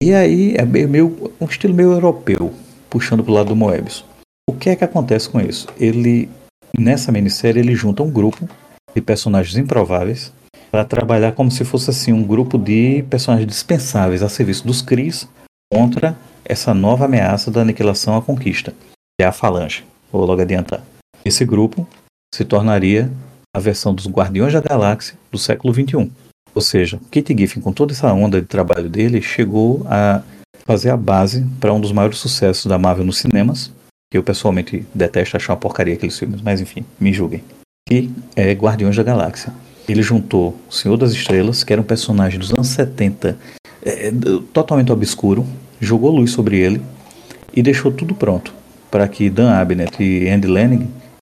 E 0.01 0.13
aí 0.13 0.55
é 0.55 0.65
meio, 0.65 1.33
um 1.39 1.45
estilo 1.45 1.73
meio 1.73 1.91
europeu, 1.91 2.53
puxando 2.89 3.23
para 3.23 3.31
o 3.31 3.35
lado 3.35 3.49
do 3.49 3.55
Moebius. 3.55 4.03
O 4.49 4.53
que 4.53 4.69
é 4.69 4.75
que 4.75 4.83
acontece 4.83 5.29
com 5.29 5.39
isso? 5.39 5.67
Ele, 5.79 6.29
nessa 6.77 7.11
minissérie, 7.11 7.61
ele 7.61 7.75
junta 7.75 8.03
um 8.03 8.11
grupo 8.11 8.47
de 8.95 9.01
personagens 9.01 9.57
improváveis 9.57 10.31
para 10.71 10.85
trabalhar 10.85 11.33
como 11.33 11.51
se 11.51 11.63
fosse 11.63 11.89
assim 11.89 12.11
um 12.11 12.23
grupo 12.23 12.57
de 12.57 13.03
personagens 13.09 13.47
dispensáveis 13.47 14.23
a 14.23 14.29
serviço 14.29 14.65
dos 14.65 14.81
Cris 14.81 15.27
contra 15.71 16.17
essa 16.43 16.73
nova 16.73 17.05
ameaça 17.05 17.51
da 17.51 17.61
aniquilação 17.61 18.17
à 18.17 18.21
conquista, 18.21 18.71
que 18.71 19.23
é 19.23 19.25
a 19.25 19.31
Falange. 19.31 19.85
Vou 20.11 20.25
logo 20.25 20.41
adiantar. 20.41 20.83
Esse 21.23 21.45
grupo 21.45 21.87
se 22.33 22.43
tornaria 22.43 23.11
a 23.55 23.59
versão 23.59 23.93
dos 23.93 24.07
Guardiões 24.07 24.53
da 24.53 24.61
Galáxia 24.61 25.15
do 25.31 25.37
século 25.37 25.73
XXI. 25.73 26.11
Ou 26.55 26.61
seja, 26.61 26.99
Kit 27.11 27.35
Giffen, 27.37 27.61
com 27.61 27.71
toda 27.71 27.93
essa 27.93 28.11
onda 28.11 28.41
de 28.41 28.47
trabalho 28.47 28.89
dele, 28.89 29.21
chegou 29.21 29.85
a 29.87 30.23
fazer 30.65 30.89
a 30.89 30.97
base 30.97 31.45
para 31.59 31.73
um 31.73 31.79
dos 31.79 31.91
maiores 31.91 32.17
sucessos 32.17 32.65
da 32.65 32.77
Marvel 32.77 33.05
nos 33.05 33.17
cinemas, 33.17 33.71
que 34.11 34.17
eu 34.17 34.23
pessoalmente 34.23 34.85
detesto 34.93 35.37
achar 35.37 35.53
uma 35.53 35.59
porcaria 35.59 35.93
aqueles 35.93 36.17
filmes, 36.17 36.41
mas 36.41 36.61
enfim, 36.61 36.85
me 36.99 37.13
julguem. 37.13 37.43
Que 37.93 38.09
é 38.35 38.51
Guardiões 38.53 38.95
da 38.95 39.03
Galáxia. 39.03 39.53
Ele 39.87 40.01
juntou 40.01 40.57
o 40.67 40.73
Senhor 40.73 40.97
das 40.97 41.11
Estrelas, 41.11 41.63
que 41.63 41.71
era 41.71 41.79
um 41.79 41.85
personagem 41.85 42.39
dos 42.39 42.51
anos 42.51 42.69
70, 42.69 43.37
é, 43.85 44.11
totalmente 44.51 44.91
obscuro, 44.91 45.45
jogou 45.79 46.09
luz 46.09 46.31
sobre 46.31 46.57
ele 46.57 46.81
e 47.53 47.61
deixou 47.61 47.91
tudo 47.91 48.15
pronto 48.15 48.51
para 48.89 49.07
que 49.07 49.29
Dan 49.29 49.51
Abnett 49.51 50.01
e 50.01 50.27
Andy 50.27 50.47
Lanning 50.47 50.89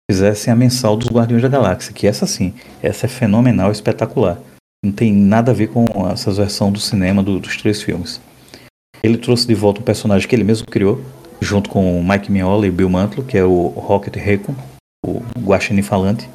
fizessem 0.10 0.54
a 0.54 0.56
mensal 0.56 0.96
dos 0.96 1.10
Guardiões 1.10 1.42
da 1.42 1.50
Galáxia, 1.50 1.92
que 1.92 2.08
essa 2.08 2.26
sim, 2.26 2.54
essa 2.82 3.08
é 3.08 3.10
fenomenal, 3.10 3.70
espetacular. 3.70 4.40
Não 4.86 4.94
tem 4.94 5.12
nada 5.12 5.52
a 5.52 5.54
ver 5.54 5.68
com 5.68 5.86
essa 6.10 6.32
versão 6.32 6.72
do 6.72 6.80
cinema 6.80 7.22
do, 7.22 7.40
dos 7.42 7.58
três 7.58 7.82
filmes. 7.82 8.22
Ele 9.04 9.18
trouxe 9.18 9.46
de 9.46 9.54
volta 9.54 9.82
um 9.82 9.84
personagem 9.84 10.30
que 10.30 10.34
ele 10.34 10.46
mesmo 10.46 10.66
criou, 10.66 11.02
junto 11.42 11.70
com 11.70 12.02
Mike 12.02 12.32
Mignola 12.32 12.66
e 12.66 12.72
Bill 12.72 12.90
Mantlo, 12.90 13.22
que 13.22 13.38
é 13.38 13.44
o 13.44 13.68
Rocket 13.68 14.16
Raccoon, 14.16 14.56
o 15.06 15.22
Guaxinim 15.42 15.82
Falante. 15.82 16.30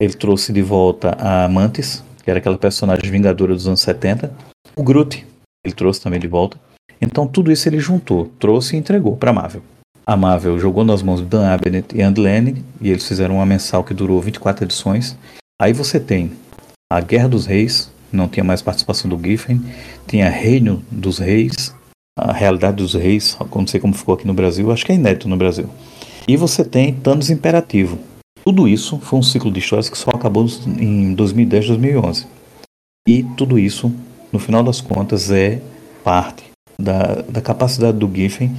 Ele 0.00 0.14
trouxe 0.14 0.50
de 0.52 0.62
volta 0.62 1.14
a 1.18 1.46
Mantis, 1.46 2.02
que 2.24 2.30
era 2.30 2.38
aquela 2.38 2.56
personagem 2.56 3.10
vingadora 3.10 3.52
dos 3.52 3.68
anos 3.68 3.82
70. 3.82 4.32
O 4.74 4.82
Groot, 4.82 5.26
ele 5.62 5.74
trouxe 5.74 6.00
também 6.00 6.18
de 6.18 6.26
volta. 6.26 6.58
Então 7.00 7.26
tudo 7.26 7.52
isso 7.52 7.68
ele 7.68 7.78
juntou, 7.78 8.30
trouxe 8.38 8.76
e 8.76 8.78
entregou 8.78 9.16
para 9.16 9.32
Marvel. 9.32 9.62
A 10.06 10.16
Marvel 10.16 10.58
jogou 10.58 10.84
nas 10.84 11.02
mãos 11.02 11.20
de 11.20 11.26
Dan 11.26 11.46
Abnett 11.46 11.94
e 11.94 12.02
Andy 12.02 12.20
Lanning 12.20 12.64
e 12.80 12.90
eles 12.90 13.06
fizeram 13.06 13.36
uma 13.36 13.46
mensal 13.46 13.84
que 13.84 13.94
durou 13.94 14.20
24 14.20 14.64
edições. 14.64 15.16
Aí 15.60 15.72
você 15.72 16.00
tem 16.00 16.32
a 16.90 17.00
Guerra 17.00 17.28
dos 17.28 17.46
Reis, 17.46 17.92
não 18.10 18.26
tinha 18.26 18.42
mais 18.42 18.62
participação 18.62 19.08
do 19.08 19.22
Giffen, 19.22 19.60
tinha 20.06 20.28
Reino 20.28 20.82
dos 20.90 21.18
Reis, 21.18 21.74
a 22.18 22.32
Realidade 22.32 22.78
dos 22.78 22.94
Reis, 22.94 23.36
não 23.54 23.66
sei 23.66 23.78
como 23.78 23.94
ficou 23.94 24.14
aqui 24.14 24.26
no 24.26 24.34
Brasil, 24.34 24.72
acho 24.72 24.84
que 24.84 24.92
é 24.92 24.94
inédito 24.94 25.28
no 25.28 25.36
Brasil. 25.36 25.68
E 26.26 26.36
você 26.36 26.64
tem 26.64 26.92
Thanos 26.92 27.30
Imperativo. 27.30 27.98
Tudo 28.44 28.66
isso 28.66 28.98
foi 28.98 29.18
um 29.18 29.22
ciclo 29.22 29.50
de 29.50 29.60
histórias 29.60 29.88
que 29.88 29.98
só 29.98 30.10
acabou 30.10 30.46
em 30.78 31.14
2010, 31.14 31.68
2011. 31.68 32.26
E 33.06 33.22
tudo 33.36 33.58
isso, 33.58 33.92
no 34.32 34.38
final 34.38 34.62
das 34.62 34.80
contas, 34.80 35.30
é 35.30 35.60
parte 36.02 36.44
da, 36.78 37.22
da 37.22 37.40
capacidade 37.40 37.98
do 37.98 38.10
Giffen 38.12 38.50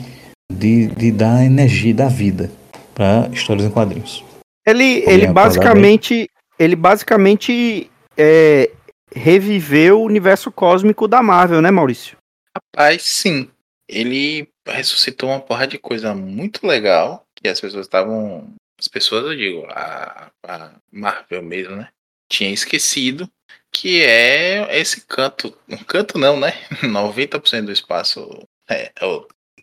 de, 0.52 0.88
de 0.88 1.12
dar 1.12 1.44
energia 1.44 1.94
da 1.94 2.08
vida 2.08 2.52
para 2.94 3.30
histórias 3.34 3.66
em 3.66 3.72
quadrinhos. 3.72 4.24
Ele, 4.66 5.04
ele 5.08 5.28
basicamente, 5.28 6.30
ele 6.60 6.76
basicamente 6.76 7.90
é, 8.18 8.70
reviveu 9.14 10.02
o 10.02 10.06
universo 10.06 10.52
cósmico 10.52 11.08
da 11.08 11.22
Marvel, 11.22 11.62
né, 11.62 11.72
Maurício? 11.72 12.18
Rapaz, 12.56 13.02
sim. 13.04 13.50
Ele 13.90 14.48
ressuscitou 14.68 15.30
uma 15.30 15.40
porra 15.40 15.68
de 15.68 15.78
coisa 15.78 16.14
muito 16.14 16.66
legal 16.66 17.26
que 17.36 17.48
as 17.48 17.60
pessoas 17.60 17.86
estavam. 17.86 18.48
As 18.82 18.88
pessoas, 18.88 19.26
eu 19.26 19.36
digo, 19.36 19.68
a, 19.70 20.32
a 20.44 20.72
Marvel 20.92 21.44
mesmo, 21.44 21.76
né? 21.76 21.90
Tinha 22.28 22.50
esquecido 22.50 23.30
que 23.72 24.02
é 24.02 24.80
esse 24.80 25.02
canto. 25.02 25.56
Um 25.70 25.78
canto 25.78 26.18
não, 26.18 26.40
né? 26.40 26.54
90% 26.82 27.66
do 27.66 27.72
espaço. 27.72 28.48
É, 28.68 28.92
é 29.00 29.06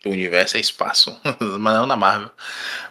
do 0.01 0.09
universo 0.09 0.55
é 0.55 0.61
espaço. 0.61 1.19
mas 1.59 1.73
não 1.73 1.85
na 1.85 1.97
Marvel. 1.97 2.31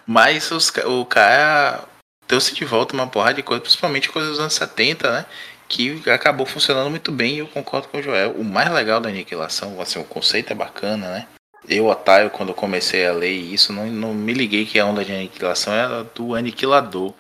Mas 0.07 0.51
os, 0.51 0.70
o 0.85 1.07
cara 1.07 1.89
trouxe 2.26 2.55
de 2.55 2.64
volta 2.66 2.93
uma 2.93 3.09
porrada 3.09 3.35
de 3.35 3.43
coisa, 3.43 3.62
principalmente 3.62 4.11
coisas 4.11 4.33
dos 4.33 4.41
anos 4.41 4.53
70, 4.53 5.11
né? 5.11 5.26
Que 5.66 6.03
acabou 6.11 6.45
funcionando 6.45 6.91
muito 6.91 7.11
bem 7.11 7.37
e 7.37 7.39
eu 7.39 7.49
concordo 7.49 7.89
com 7.89 7.99
o 7.99 8.03
Joel. 8.03 8.33
O 8.33 8.45
mais 8.45 8.70
legal 8.70 9.01
da 9.01 9.09
aniquilação, 9.09 9.81
assim, 9.81 9.99
o 9.99 10.05
conceito 10.05 10.53
é 10.53 10.55
bacana, 10.55 11.11
né? 11.11 11.29
Eu, 11.69 11.87
otário, 11.87 12.31
quando 12.31 12.53
comecei 12.55 13.07
a 13.07 13.13
ler 13.13 13.31
isso, 13.31 13.73
não, 13.73 13.87
não 13.87 14.15
me 14.15 14.33
liguei 14.33 14.65
que 14.65 14.79
a 14.79 14.87
onda 14.87 15.05
de 15.05 15.13
aniquilação 15.13 15.73
era 15.73 16.05
do 16.15 16.35
aniquilador. 16.35 17.13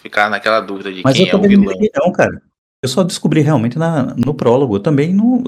Ficar 0.00 0.30
naquela 0.30 0.60
dúvida 0.60 0.92
de 0.92 1.02
Mas 1.04 1.16
quem 1.16 1.28
é 1.28 1.34
o 1.34 1.40
vilão. 1.40 1.72
liguei, 1.72 1.90
não, 1.96 2.12
cara. 2.12 2.40
Eu 2.82 2.88
só 2.88 3.02
descobri 3.02 3.40
realmente 3.40 3.78
na, 3.78 4.14
no 4.16 4.32
prólogo. 4.32 4.76
Eu 4.76 4.80
também 4.80 5.12
não. 5.12 5.42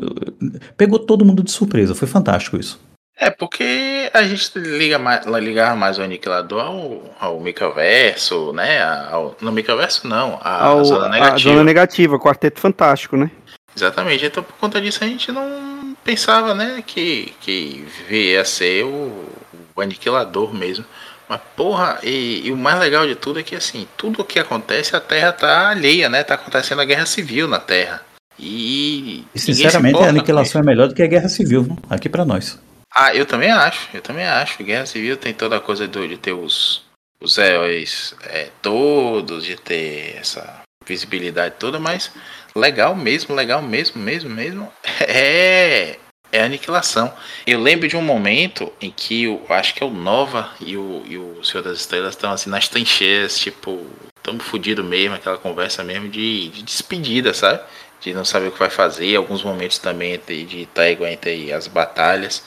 Pegou 0.77 0.99
todo 0.99 1.25
mundo 1.25 1.43
de 1.45 1.51
surpresa. 1.53 1.95
Foi 1.95 2.09
fantástico 2.09 2.57
isso. 2.57 2.81
É, 3.17 3.31
porque 3.31 4.11
a 4.15 4.23
gente 4.23 4.59
liga 4.59 4.99
mais, 4.99 5.27
ligava 5.27 5.77
mais 5.77 5.99
o 5.99 6.03
aniquilador 6.03 6.63
ao, 6.63 7.03
ao 7.21 7.41
microverso, 7.41 8.53
né? 8.55 8.83
Ao, 8.83 9.37
no 9.41 9.53
microverso 9.53 10.09
não, 10.09 10.39
a 10.43 10.65
Ao- 10.65 10.85
zona 10.85 11.07
A 11.07 11.09
negativa. 11.11 11.39
Zona 11.39 11.63
Negativa, 11.65 12.19
Quarteto 12.19 12.59
Fantástico, 12.61 13.17
né? 13.19 13.31
Exatamente, 13.77 14.25
então 14.25 14.43
por 14.43 14.55
conta 14.55 14.81
disso 14.81 15.05
a 15.05 15.07
gente 15.07 15.31
não 15.31 15.70
pensava, 16.11 16.55
né, 16.55 16.83
que, 16.85 17.33
que 17.41 17.87
ia 18.11 18.45
ser 18.45 18.85
o, 18.85 19.29
o 19.77 19.81
aniquilador 19.81 20.53
mesmo. 20.53 20.85
Mas 21.29 21.41
porra, 21.55 22.01
e, 22.03 22.43
e 22.45 22.51
o 22.51 22.57
mais 22.57 22.81
legal 22.81 23.07
de 23.07 23.15
tudo 23.15 23.39
é 23.39 23.43
que 23.45 23.55
assim, 23.55 23.87
tudo 23.97 24.23
o 24.23 24.25
que 24.25 24.41
acontece, 24.41 24.97
a 24.97 25.01
Terra 25.01 25.33
tá 25.33 25.69
alheia, 25.69 26.09
né? 26.09 26.25
Tá 26.25 26.35
acontecendo 26.35 26.81
a 26.81 26.85
guerra 26.85 27.07
civil 27.07 27.47
na 27.47 27.61
Terra. 27.61 28.03
E, 28.37 29.25
E 29.33 29.39
se 29.39 29.55
sinceramente, 29.55 30.03
a 30.03 30.09
aniquilação 30.09 30.61
é 30.61 30.65
melhor 30.65 30.89
do 30.89 30.95
que 30.95 31.03
a 31.03 31.07
guerra 31.07 31.29
civil, 31.29 31.63
viu? 31.63 31.79
aqui 31.89 32.09
pra 32.09 32.25
nós. 32.25 32.59
Ah, 32.93 33.15
eu 33.15 33.25
também 33.25 33.53
acho, 33.53 33.89
eu 33.95 34.03
também 34.03 34.25
acho. 34.25 34.65
Guerra 34.65 34.87
Civil 34.87 35.17
tem 35.17 35.33
toda 35.33 35.57
a 35.57 35.61
coisa 35.61 35.87
do, 35.87 36.09
de 36.09 36.17
ter 36.17 36.33
os, 36.33 36.83
os 37.21 37.39
heróis 37.39 38.17
é, 38.25 38.49
todos, 38.61 39.45
de 39.45 39.55
ter 39.55 40.17
essa 40.19 40.63
visibilidade 40.87 41.57
toda, 41.59 41.79
mas 41.79 42.11
legal 42.55 42.95
mesmo, 42.95 43.35
legal 43.35 43.63
mesmo, 43.63 44.01
mesmo, 44.01 44.31
mesmo, 44.31 44.73
é, 45.07 45.97
é 46.33 46.43
aniquilação. 46.43 47.13
Eu 47.47 47.61
lembro 47.61 47.87
de 47.87 47.97
um 47.97 48.03
momento 48.03 48.73
em 48.81 48.91
que 48.91 49.25
eu 49.25 49.45
acho 49.51 49.75
que 49.75 49.83
é 49.83 49.87
o 49.87 49.91
Nova 49.91 50.51
e 50.61 50.77
o, 50.77 51.03
e 51.07 51.19
o 51.19 51.45
Senhor 51.45 51.63
das 51.63 51.79
Estrelas 51.81 52.15
estão 52.15 52.33
assim 52.33 52.51
nas 52.51 52.69
trincheiras, 52.69 53.39
tipo, 53.39 53.87
tamo 54.23 54.41
fudido 54.41 54.83
mesmo, 54.83 55.15
aquela 55.15 55.39
conversa 55.39 55.85
mesmo 55.85 56.09
de, 56.09 56.49
de 56.49 56.63
despedida, 56.63 57.35
sabe? 57.35 57.61
De 58.01 58.15
não 58.15 58.25
saber 58.25 58.49
o 58.49 58.53
que 58.53 58.59
vai 58.59 58.71
fazer, 58.71 59.15
alguns 59.15 59.43
momentos 59.43 59.79
também 59.79 60.15
entre- 60.15 60.45
de 60.45 60.65
trégua 60.67 61.11
entre 61.11 61.53
as 61.53 61.67
batalhas. 61.67 62.43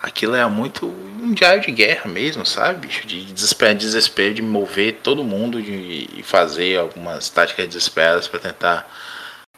Aquilo 0.00 0.34
é 0.34 0.46
muito 0.46 0.86
um 0.86 1.32
diário 1.32 1.60
de 1.60 1.72
guerra 1.72 2.08
mesmo, 2.08 2.46
sabe, 2.46 2.86
bicho? 2.86 3.06
De 3.06 3.24
desespero, 3.32 3.78
desespero 3.78 4.34
de 4.34 4.42
mover 4.42 5.00
todo 5.02 5.24
mundo 5.24 5.58
e 5.60 6.22
fazer 6.22 6.78
algumas 6.78 7.28
táticas 7.28 7.66
desesperadas 7.66 8.28
para 8.28 8.40
tentar 8.40 8.88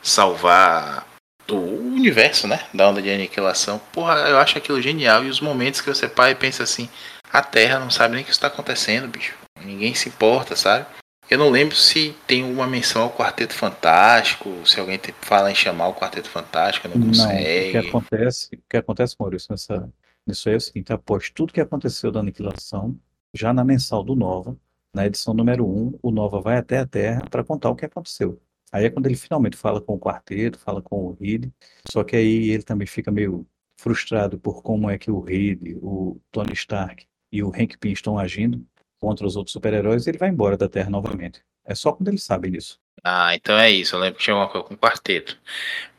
salvar 0.02 1.06
o 1.48 1.56
universo, 1.56 2.46
né? 2.46 2.60
Da 2.72 2.88
onda 2.88 3.02
de 3.02 3.10
aniquilação. 3.10 3.80
Porra, 3.92 4.14
eu 4.28 4.38
acho 4.38 4.56
aquilo 4.56 4.80
genial. 4.80 5.24
E 5.24 5.28
os 5.28 5.40
momentos 5.40 5.80
que 5.80 5.88
você 5.88 6.08
para 6.08 6.30
e 6.30 6.34
pensa 6.34 6.62
assim: 6.62 6.88
a 7.32 7.42
Terra 7.42 7.78
não 7.78 7.90
sabe 7.90 8.14
nem 8.14 8.22
o 8.22 8.24
que 8.24 8.32
está 8.32 8.46
acontecendo, 8.46 9.08
bicho. 9.08 9.34
Ninguém 9.62 9.94
se 9.94 10.08
importa, 10.08 10.56
sabe? 10.56 10.86
Eu 11.28 11.38
não 11.38 11.48
lembro 11.48 11.76
se 11.76 12.14
tem 12.26 12.42
uma 12.42 12.66
menção 12.66 13.02
ao 13.02 13.12
Quarteto 13.12 13.54
Fantástico, 13.54 14.66
se 14.66 14.80
alguém 14.80 14.98
fala 15.20 15.50
em 15.50 15.54
chamar 15.54 15.86
o 15.86 15.94
Quarteto 15.94 16.28
Fantástico, 16.28 16.88
não 16.88 16.96
Não, 16.96 17.06
o 17.06 17.12
que 17.12 17.18
consegue. 17.18 17.88
acontece, 17.88 18.48
o 18.52 18.58
que 18.68 18.76
acontece, 18.76 19.14
Maurício, 19.16 19.46
nessa, 19.50 19.88
nisso 20.30 20.48
aí 20.48 20.54
é 20.54 20.58
o 20.58 20.60
seguinte, 20.60 20.92
após 20.92 21.30
tudo 21.30 21.52
que 21.52 21.60
aconteceu 21.60 22.10
da 22.10 22.20
aniquilação, 22.20 22.98
já 23.34 23.52
na 23.52 23.64
mensal 23.64 24.02
do 24.02 24.16
Nova, 24.16 24.56
na 24.94 25.06
edição 25.06 25.34
número 25.34 25.66
1, 25.66 25.98
o 26.02 26.10
Nova 26.10 26.40
vai 26.40 26.56
até 26.56 26.78
a 26.78 26.86
Terra 26.86 27.22
para 27.30 27.44
contar 27.44 27.70
o 27.70 27.76
que 27.76 27.84
aconteceu. 27.84 28.40
Aí 28.72 28.84
é 28.84 28.90
quando 28.90 29.06
ele 29.06 29.16
finalmente 29.16 29.56
fala 29.56 29.80
com 29.80 29.94
o 29.94 29.98
quarteto, 29.98 30.58
fala 30.58 30.80
com 30.80 31.06
o 31.06 31.12
Reed, 31.20 31.50
só 31.90 32.04
que 32.04 32.16
aí 32.16 32.50
ele 32.50 32.62
também 32.62 32.86
fica 32.86 33.10
meio 33.10 33.46
frustrado 33.78 34.38
por 34.38 34.62
como 34.62 34.88
é 34.90 34.98
que 34.98 35.10
o 35.10 35.20
Reed, 35.20 35.76
o 35.82 36.20
Tony 36.30 36.52
Stark 36.52 37.06
e 37.32 37.42
o 37.42 37.48
Hank 37.48 37.78
Pym 37.78 37.92
estão 37.92 38.18
agindo 38.18 38.64
contra 39.00 39.26
os 39.26 39.34
outros 39.34 39.52
super-heróis 39.52 40.06
ele 40.06 40.18
vai 40.18 40.28
embora 40.28 40.56
da 40.56 40.68
Terra 40.68 40.90
novamente. 40.90 41.42
É 41.64 41.74
só 41.74 41.92
quando 41.92 42.08
ele 42.08 42.18
sabe 42.18 42.50
disso. 42.50 42.78
Ah, 43.04 43.34
então 43.34 43.58
é 43.58 43.70
isso. 43.70 43.94
Eu 43.96 44.00
lembro 44.00 44.18
que 44.18 44.24
tinha 44.24 44.36
uma 44.36 44.48
coisa 44.48 44.66
com 44.66 44.76
quarteto. 44.76 45.38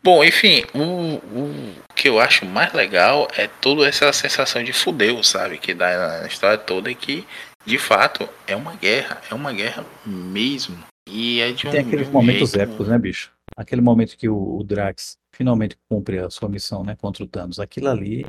Bom, 0.04 0.24
enfim, 0.24 0.64
o, 0.74 1.16
o 1.18 1.76
que 1.96 2.10
eu 2.10 2.20
acho 2.20 2.46
mais 2.46 2.74
legal 2.74 3.28
é 3.36 3.48
toda 3.48 3.88
essa 3.88 4.12
sensação 4.14 4.64
de 4.64 4.74
fudeu, 4.74 5.24
sabe? 5.24 5.58
Que 5.58 5.74
dá 5.74 6.22
na 6.22 6.28
história 6.28 6.58
toda 6.58 6.90
e 6.90 6.96
que, 6.96 7.26
de 7.66 7.78
fato, 7.78 8.28
é 8.48 8.56
uma 8.56 8.76
guerra. 8.76 9.22
É 9.30 9.34
uma 9.34 9.54
guerra 9.54 9.86
mesmo. 10.06 10.78
E 11.08 11.40
é 11.42 11.52
de 11.52 11.68
um, 11.68 11.72
Tem 11.72 11.82
aqueles 11.82 12.08
um 12.08 12.12
momentos 12.12 12.52
jeito- 12.52 12.64
épicos, 12.64 12.88
né, 12.88 12.98
bicho? 12.98 13.32
Aquele 13.56 13.82
momento 13.82 14.18
que 14.18 14.30
o, 14.30 14.58
o 14.60 14.64
Drax 14.64 15.18
finalmente 15.36 15.78
cumpre 15.90 16.20
a 16.20 16.30
sua 16.30 16.48
missão, 16.50 16.84
né, 16.84 16.96
contra 16.96 17.24
o 17.24 17.28
Thanos. 17.28 17.60
Aquilo 17.60 17.90
ali, 17.90 18.26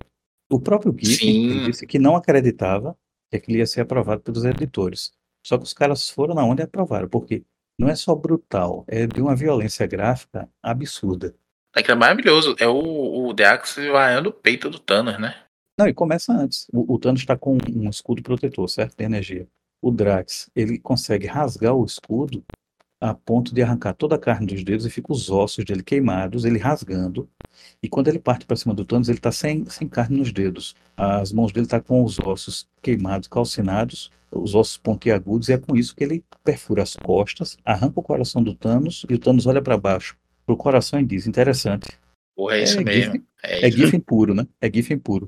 o 0.50 0.58
próprio 0.60 0.94
ele 1.00 1.66
disse 1.66 1.86
que 1.86 1.98
não 1.98 2.16
acreditava 2.16 2.96
que 3.30 3.36
aquilo 3.36 3.58
ia 3.58 3.66
ser 3.66 3.82
aprovado 3.82 4.20
pelos 4.20 4.44
editores. 4.44 5.12
Só 5.46 5.56
que 5.56 5.64
os 5.64 5.72
caras 5.72 6.08
foram 6.10 6.34
na 6.34 6.44
onda 6.44 6.62
e 6.62 6.64
aprovaram, 6.64 7.08
porque 7.08 7.42
não 7.82 7.90
é 7.90 7.96
só 7.96 8.14
brutal, 8.14 8.84
é 8.86 9.06
de 9.06 9.20
uma 9.20 9.34
violência 9.34 9.86
gráfica 9.86 10.48
absurda. 10.62 11.34
Aquilo 11.74 11.96
é 11.96 11.98
maravilhoso. 11.98 12.54
É 12.58 12.68
o, 12.68 13.26
o 13.26 13.32
Deax 13.32 13.76
vaiando 13.90 14.28
o 14.28 14.32
peito 14.32 14.70
do 14.70 14.78
Thanos, 14.78 15.18
né? 15.18 15.34
Não, 15.78 15.88
e 15.88 15.94
começa 15.94 16.32
antes. 16.32 16.66
O, 16.72 16.94
o 16.94 16.98
Thanos 16.98 17.20
está 17.20 17.36
com 17.36 17.58
um 17.74 17.88
escudo 17.88 18.22
protetor, 18.22 18.68
certo? 18.68 18.96
De 18.96 19.04
energia. 19.04 19.48
O 19.80 19.90
Drax, 19.90 20.48
ele 20.54 20.78
consegue 20.78 21.26
rasgar 21.26 21.74
o 21.74 21.84
escudo 21.84 22.44
a 23.03 23.12
ponto 23.14 23.53
de 23.55 23.61
arrancar 23.62 23.94
toda 23.94 24.14
a 24.14 24.18
carne 24.18 24.46
dos 24.46 24.62
dedos 24.62 24.86
e 24.86 24.90
fica 24.90 25.12
os 25.12 25.28
ossos 25.28 25.64
dele 25.64 25.82
queimados, 25.82 26.44
ele 26.44 26.59
rasgando. 26.59 27.28
E 27.82 27.88
quando 27.88 28.07
ele 28.09 28.18
parte 28.20 28.46
para 28.46 28.57
cima 28.57 28.72
do 28.72 28.84
Thanos, 28.84 29.09
ele 29.09 29.18
está 29.18 29.32
sem, 29.32 29.64
sem 29.68 29.88
carne 29.88 30.16
nos 30.18 30.32
dedos. 30.32 30.74
As 30.96 31.32
mãos 31.32 31.50
dele 31.53 31.66
estão 31.66 31.80
com 31.80 32.05
os 32.05 32.18
ossos 32.20 32.68
queimados, 32.80 33.26
calcinados, 33.28 34.11
os 34.30 34.55
ossos 34.55 34.76
pontiagudos, 34.76 35.48
e 35.48 35.53
é 35.55 35.59
com 35.59 35.76
isso 35.76 35.94
que 35.96 36.05
ele 36.05 36.24
perfura 36.44 36.82
as 36.82 36.94
costas, 36.94 37.57
arranca 37.64 37.98
o 37.98 38.03
coração 38.03 38.42
do 38.42 38.55
Thanos, 38.55 39.05
e 39.11 39.14
o 39.14 39.18
Thanos 39.18 39.46
olha 39.46 39.61
para 39.61 39.76
baixo 39.76 40.16
pro 40.46 40.57
coração 40.57 41.00
e 41.00 41.05
diz: 41.05 41.26
interessante. 41.26 41.88
Porra, 42.36 42.57
é 42.57 42.62
isso 42.62 42.80
É 42.80 42.84
mesmo. 42.84 43.03
Giffen- 43.12 43.26
É, 43.42 43.64
É 43.64 43.68
isso. 43.68 43.76
Giffen 43.78 44.00
puro, 44.00 44.32
né? 44.34 44.46
É 44.61 44.72
Giffen 44.72 44.98
puro. 44.98 45.26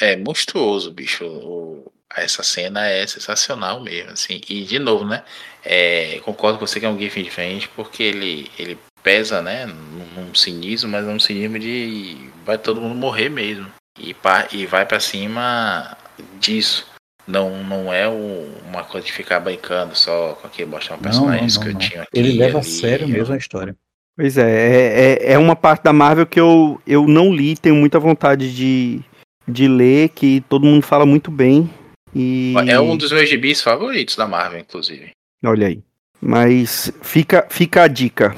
É 0.00 0.16
monstruoso, 0.16 0.90
bicho. 0.92 1.24
O- 1.26 1.92
essa 2.16 2.42
cena 2.42 2.86
é 2.88 3.06
sensacional 3.06 3.80
mesmo, 3.80 4.10
assim. 4.10 4.40
E 4.48 4.64
de 4.64 4.78
novo, 4.80 5.04
né? 5.04 5.22
É, 5.64 6.18
concordo 6.24 6.58
com 6.58 6.66
você 6.66 6.80
que 6.80 6.86
é 6.86 6.88
um 6.88 6.98
GIF 6.98 7.22
diferente, 7.22 7.68
porque 7.76 8.02
ele, 8.02 8.50
ele 8.58 8.76
pesa, 9.02 9.40
né? 9.40 9.66
Num, 9.66 10.34
cinismo, 10.34 10.90
mas 10.90 11.06
é 11.06 11.10
um 11.10 11.20
cinismo 11.20 11.58
de 11.58 12.16
vai 12.44 12.58
todo 12.58 12.80
mundo 12.80 12.94
morrer 12.96 13.28
mesmo. 13.28 13.66
E, 13.98 14.12
pa- 14.14 14.48
e 14.52 14.66
vai 14.66 14.84
pra 14.86 14.98
cima 14.98 15.96
disso. 16.40 16.86
Não, 17.26 17.62
não 17.62 17.92
é 17.92 18.08
o- 18.08 18.52
uma 18.68 18.82
coisa 18.82 19.06
de 19.06 19.12
ficar 19.12 19.38
brincando 19.40 19.94
só 19.94 20.32
com 20.40 20.46
aquele 20.48 20.68
mostrar 20.70 20.96
um 20.96 20.98
Não, 20.98 21.04
personagem 21.04 21.32
não, 21.36 21.40
não, 21.42 21.46
escrotinho 21.46 21.96
não. 21.98 22.02
aqui. 22.02 22.10
Ele 22.18 22.32
leva 22.32 22.58
a 22.58 22.60
ali, 22.60 22.70
sério 22.70 23.06
ó. 23.06 23.08
mesmo 23.08 23.34
a 23.34 23.36
história. 23.36 23.76
Pois 24.16 24.36
é, 24.36 24.42
é, 24.50 25.12
é, 25.30 25.32
é 25.34 25.38
uma 25.38 25.54
parte 25.54 25.82
da 25.84 25.92
Marvel 25.92 26.26
que 26.26 26.40
eu, 26.40 26.80
eu 26.86 27.06
não 27.06 27.32
li, 27.32 27.56
tenho 27.56 27.74
muita 27.76 27.98
vontade 27.98 28.54
de, 28.54 29.00
de 29.46 29.66
ler, 29.68 30.10
que 30.10 30.42
todo 30.48 30.66
mundo 30.66 30.82
fala 30.84 31.04
muito 31.06 31.30
bem. 31.30 31.68
E 32.14 32.54
É 32.66 32.80
um 32.80 32.96
dos 32.96 33.12
meus 33.12 33.28
gibis 33.28 33.62
favoritos 33.62 34.16
da 34.16 34.26
Marvel, 34.26 34.60
inclusive. 34.60 35.10
olha 35.44 35.68
aí. 35.68 35.82
Mas 36.20 36.92
fica, 37.02 37.46
fica 37.48 37.82
a 37.84 37.88
dica. 37.88 38.34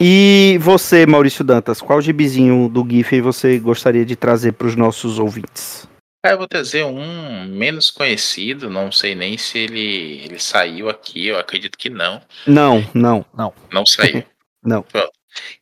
E 0.00 0.58
você, 0.60 1.04
Maurício 1.06 1.44
Dantas, 1.44 1.80
qual 1.80 2.00
gibizinho 2.00 2.68
do 2.68 2.84
GIF 2.88 3.20
você 3.20 3.58
gostaria 3.58 4.04
de 4.04 4.16
trazer 4.16 4.52
para 4.52 4.66
os 4.66 4.74
nossos 4.74 5.18
ouvintes? 5.18 5.86
Ah, 6.24 6.30
eu 6.30 6.38
vou 6.38 6.48
trazer 6.48 6.84
um 6.84 7.46
menos 7.46 7.90
conhecido, 7.90 8.68
não 8.68 8.90
sei 8.90 9.14
nem 9.14 9.38
se 9.38 9.58
ele, 9.58 10.22
ele 10.24 10.38
saiu 10.38 10.88
aqui, 10.88 11.26
eu 11.28 11.38
acredito 11.38 11.78
que 11.78 11.88
não. 11.88 12.20
Não, 12.46 12.84
não, 12.94 13.24
não. 13.36 13.52
Não 13.72 13.86
saiu. 13.86 14.24
Não. 14.62 14.82
Pronto. 14.82 15.10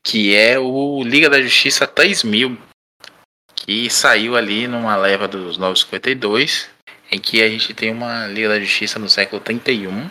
Que 0.02 0.34
é 0.34 0.58
o 0.58 1.04
Liga 1.04 1.30
da 1.30 1.40
Justiça 1.40 1.86
3000, 1.86 2.58
que 3.66 3.90
saiu 3.90 4.36
ali 4.36 4.66
numa 4.66 4.96
leva 4.96 5.26
dos 5.28 5.58
952, 5.58 6.68
em 7.10 7.18
que 7.18 7.42
a 7.42 7.48
gente 7.48 7.74
tem 7.74 7.92
uma 7.92 8.26
Liga 8.26 8.48
da 8.48 8.60
Justiça 8.60 8.98
no 8.98 9.08
século 9.08 9.40
31, 9.40 10.10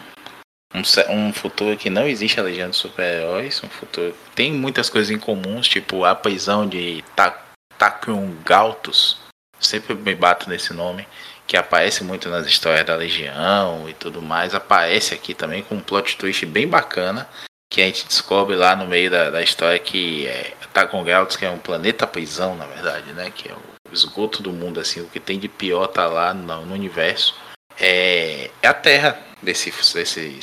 um, 0.73 0.81
um 1.09 1.33
futuro 1.33 1.77
que 1.77 1.89
não 1.89 2.07
existe 2.07 2.39
a 2.39 2.43
legião 2.43 2.69
de 2.69 2.75
super-heróis, 2.75 3.61
um 3.63 3.69
futuro 3.69 4.11
que 4.11 4.35
tem 4.35 4.51
muitas 4.53 4.89
coisas 4.89 5.09
em 5.09 5.19
comuns, 5.19 5.67
tipo 5.67 6.03
a 6.03 6.13
prisão 6.13 6.67
de 6.67 7.03
Ta 7.15 7.43
Takyun 7.77 8.35
Galtus, 8.43 9.17
sempre 9.59 9.93
me 9.93 10.15
bato 10.15 10.49
nesse 10.49 10.73
nome, 10.73 11.07
que 11.45 11.55
aparece 11.55 12.03
muito 12.03 12.27
nas 12.27 12.47
histórias 12.47 12.85
da 12.85 12.95
Legião 12.95 13.87
e 13.87 13.93
tudo 13.93 14.21
mais, 14.21 14.55
aparece 14.55 15.13
aqui 15.13 15.33
também 15.33 15.63
com 15.63 15.75
um 15.75 15.81
plot 15.81 16.17
twist 16.17 16.45
bem 16.45 16.67
bacana, 16.67 17.29
que 17.69 17.81
a 17.81 17.85
gente 17.85 18.07
descobre 18.07 18.55
lá 18.55 18.75
no 18.75 18.87
meio 18.87 19.09
da, 19.11 19.29
da 19.29 19.41
história 19.41 19.77
que 19.79 20.27
é, 20.27 20.53
Takyun 20.73 21.03
Galtus, 21.03 21.35
que 21.35 21.45
é 21.45 21.49
um 21.49 21.57
planeta 21.57 22.05
prisão, 22.05 22.55
na 22.55 22.65
verdade, 22.65 23.11
né, 23.13 23.31
que 23.31 23.49
é 23.49 23.53
o 23.53 23.93
esgoto 23.93 24.43
do 24.43 24.51
mundo, 24.51 24.79
assim, 24.79 25.01
o 25.01 25.09
que 25.09 25.19
tem 25.19 25.39
de 25.39 25.47
pior 25.47 25.87
tá 25.87 26.05
lá 26.05 26.33
no, 26.33 26.65
no 26.65 26.73
universo, 26.73 27.35
é, 27.79 28.51
é 28.61 28.67
a 28.67 28.73
Terra 28.73 29.19
desse, 29.41 29.71
desse, 29.71 30.39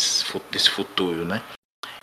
desse 0.50 0.70
futuro, 0.70 1.24
né? 1.24 1.42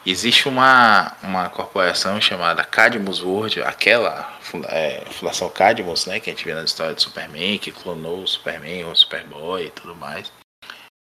Existe 0.05 0.47
uma, 0.47 1.15
uma 1.21 1.49
corporação 1.49 2.19
chamada 2.19 2.63
Cadmus 2.63 3.21
World, 3.21 3.61
aquela 3.61 4.39
é, 4.69 5.03
Fundação 5.11 5.47
Cadmus, 5.49 6.07
né, 6.07 6.19
que 6.19 6.29
a 6.29 6.33
gente 6.33 6.43
vê 6.45 6.55
na 6.55 6.63
história 6.63 6.95
do 6.95 7.01
Superman, 7.01 7.59
que 7.59 7.71
clonou 7.71 8.23
o 8.23 8.27
Superman, 8.27 8.85
o 8.85 8.95
Superboy 8.95 9.65
e 9.65 9.69
tudo 9.69 9.95
mais. 9.95 10.31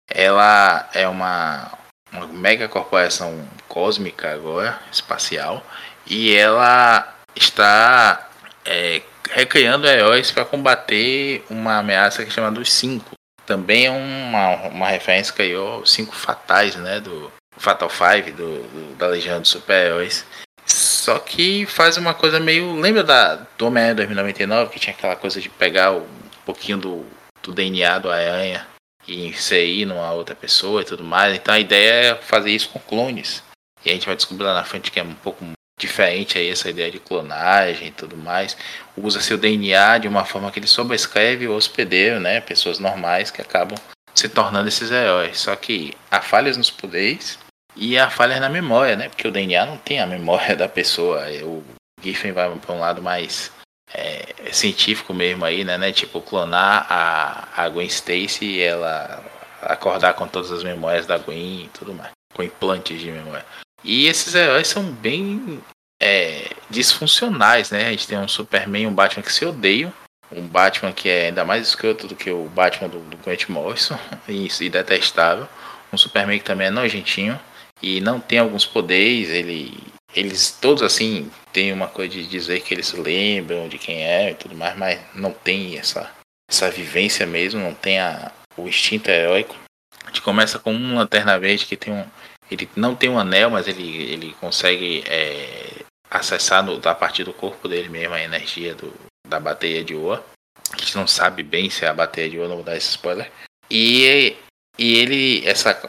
Ela 0.08 0.90
é 0.94 1.08
uma, 1.08 1.72
uma 2.14 2.28
mega 2.28 2.68
corporação 2.70 3.48
cósmica 3.68 4.32
agora, 4.34 4.80
espacial, 4.92 5.66
e 6.06 6.34
ela 6.36 7.14
está 7.36 8.30
é, 8.66 9.02
recriando 9.32 9.88
heróis 9.88 10.32
para 10.32 10.46
combater 10.46 11.44
uma 11.50 11.78
ameaça 11.80 12.24
que 12.24 12.30
é 12.30 12.34
chamada 12.34 12.56
dos 12.56 12.72
Cinco. 12.72 13.12
Também 13.46 13.88
é 13.88 13.92
uma, 13.92 14.68
uma 14.68 14.88
referência 14.88 15.32
que 15.34 15.38
criou 15.44 15.80
os 15.82 15.92
Cinco 15.92 16.16
Fatais, 16.16 16.76
né, 16.76 17.00
do 17.00 17.32
Fatal 17.58 17.90
Five, 17.90 18.32
do, 18.32 18.64
do- 18.64 18.96
da 18.96 19.08
Legião 19.08 19.40
dos 19.42 19.50
Super-Heróis. 19.50 20.26
Só 20.66 21.20
que 21.20 21.66
faz 21.66 21.98
uma 21.98 22.14
coisa 22.14 22.40
meio. 22.40 22.80
Lembra 22.80 23.04
da, 23.04 23.36
do 23.58 23.68
Homem-Aranha 23.68 23.96
2099, 23.96 24.72
que 24.72 24.80
tinha 24.80 24.94
aquela 24.96 25.16
coisa 25.16 25.42
de 25.42 25.50
pegar 25.50 25.92
um 25.92 26.06
pouquinho 26.46 26.78
do, 26.78 27.06
do 27.42 27.52
DNA 27.52 28.00
do 28.00 28.10
Aranha 28.10 28.66
e 29.08 29.28
inserir 29.28 29.86
numa 29.86 30.12
outra 30.12 30.36
pessoa 30.36 30.82
e 30.82 30.86
tudo 30.86 31.04
mais? 31.04 31.36
Então 31.36 31.54
a 31.54 31.60
ideia 31.60 32.12
é 32.12 32.16
fazer 32.16 32.52
isso 32.52 32.70
com 32.70 32.80
clones. 32.80 33.44
E 33.86 33.90
a 33.90 33.94
gente 33.94 34.06
vai 34.06 34.16
descobrir 34.16 34.46
lá 34.46 34.54
na 34.54 34.64
frente 34.64 34.92
que 34.92 35.00
é 35.00 35.04
um 35.04 35.14
pouco 35.14 35.46
diferente 35.80 36.38
aí 36.38 36.50
essa 36.50 36.70
ideia 36.70 36.92
de 36.92 37.00
clonagem 37.00 37.88
e 37.88 37.92
tudo 37.92 38.16
mais. 38.16 38.56
Usa 38.96 39.20
seu 39.20 39.38
DNA 39.38 39.98
de 40.00 40.08
uma 40.08 40.24
forma 40.24 40.52
que 40.52 40.60
ele 40.60 40.68
sobrescreve 40.68 41.48
o 41.48 41.56
hospedeiro, 41.56 42.20
né? 42.20 42.40
Pessoas 42.40 42.80
normais 42.80 43.32
que 43.32 43.42
acabam 43.42 43.78
se 44.14 44.30
tornando 44.30 44.70
esses 44.70 44.92
heróis. 44.92 45.40
Só 45.40 45.56
que 45.56 45.94
há 46.10 46.22
falhas 46.22 46.56
nos 46.56 46.70
poderes 46.70 47.38
e 47.76 47.98
há 47.98 48.10
falhas 48.10 48.40
na 48.40 48.50
memória, 48.50 48.96
né? 48.96 49.10
Porque 49.10 49.28
o 49.28 49.32
DNA 49.32 49.66
não 49.66 49.78
tem 49.78 50.00
a 50.00 50.08
memória 50.08 50.56
da 50.56 50.70
pessoa. 50.70 51.26
O 51.44 51.64
Giffen 52.02 52.32
vai 52.32 52.50
para 52.56 52.76
um 52.76 52.80
lado 52.80 53.02
mais 53.02 53.52
é, 53.94 54.52
científico 54.52 55.14
mesmo 55.14 55.46
aí, 55.46 55.64
né? 55.64 55.78
né? 55.78 55.92
Tipo, 55.92 56.22
clonar 56.22 56.86
a, 56.90 57.48
a 57.56 57.70
Gwen 57.70 57.88
Stacy 57.88 58.46
e 58.46 58.62
ela 58.62 59.24
acordar 59.62 60.14
com 60.14 60.28
todas 60.28 60.52
as 60.52 60.64
memórias 60.64 61.06
da 61.06 61.18
Gwen 61.18 61.66
e 61.66 61.70
tudo 61.70 61.94
mais. 61.94 62.12
Com 62.34 62.44
implantes 62.44 63.00
de 63.00 63.12
memória. 63.12 63.46
E 63.84 64.08
esses 64.08 64.34
heróis 64.34 64.68
são 64.68 64.84
bem 64.84 65.62
é, 66.02 66.50
disfuncionais, 66.70 67.70
né? 67.70 67.88
A 67.88 67.92
gente 67.92 68.08
tem 68.08 68.18
um 68.18 68.28
Superman 68.28 68.84
e 68.84 68.88
um 68.88 68.94
Batman 68.94 69.24
que 69.24 69.32
se 69.32 69.46
odeiam. 69.46 69.94
Um 70.32 70.48
Batman 70.48 70.92
que 70.92 71.08
é 71.08 71.28
ainda 71.28 71.46
mais 71.46 71.68
escroto 71.68 72.08
do 72.08 72.16
que 72.16 72.32
o 72.32 72.46
Batman 72.46 72.90
do, 72.90 73.00
do 73.00 73.18
Grant 73.18 73.48
Morrison 73.50 74.00
e, 74.28 74.48
e 74.48 74.70
detestável. 74.70 75.48
Um 75.92 75.98
Superman 75.98 76.40
que 76.40 76.46
também 76.46 76.68
é 76.68 76.72
nojentinho 76.72 77.40
e 77.82 78.02
não 78.02 78.20
tem 78.20 78.40
alguns 78.40 78.66
poderes. 78.66 79.30
Ele, 79.30 79.78
eles 80.16 80.52
todos 80.52 80.84
assim 80.84 81.32
têm 81.52 81.74
uma 81.74 81.88
coisa 81.88 82.14
de 82.14 82.28
dizer 82.28 82.62
que 82.62 82.74
eles 82.74 82.94
lembram 82.94 83.68
de 83.68 83.78
quem 83.78 84.04
é 84.04 84.32
e 84.32 84.36
tudo 84.36 84.56
mais, 84.56 84.78
mas 84.78 85.00
não 85.14 85.32
tem 85.32 85.78
essa, 85.78 86.12
essa 86.50 86.70
vivência 86.70 87.26
mesmo, 87.26 87.60
não 87.60 87.74
tem 87.74 88.00
a, 88.00 88.32
o 88.58 88.68
instinto 88.68 89.10
heróico. 89.10 89.56
A 90.04 90.08
gente 90.08 90.22
começa 90.22 90.60
com 90.60 90.74
um 90.74 90.96
Lanterna 90.96 91.40
Verde 91.40 91.66
que 91.66 91.78
tem 91.78 91.94
um. 91.94 92.06
Ele 92.52 92.70
não 92.76 92.96
tem 92.96 93.10
um 93.10 93.18
anel, 93.18 93.50
mas 93.50 93.68
ele, 93.68 94.04
ele 94.04 94.36
consegue 94.40 95.04
é, 95.08 95.84
acessar 96.10 96.64
no, 96.64 96.80
a 96.88 96.96
partir 96.96 97.24
do 97.24 97.34
corpo 97.34 97.68
dele 97.68 97.90
mesmo 97.90 98.14
a 98.14 98.22
energia 98.22 98.76
do, 98.76 98.94
da 99.28 99.40
bateria 99.40 99.84
de 99.84 99.96
ouro. 99.96 100.24
A 100.72 100.78
gente 100.78 100.96
não 100.96 101.08
sabe 101.08 101.42
bem 101.42 101.70
se 101.70 101.86
é 101.86 101.88
a 101.88 101.94
bateria 101.94 102.30
de 102.30 102.38
ouro, 102.38 102.50
não 102.50 102.56
vou 102.58 102.66
dar 102.66 102.76
esse 102.76 102.90
spoiler. 102.90 103.32
E, 103.72 104.36
e 104.78 104.98
ele, 104.98 105.48
essa, 105.48 105.82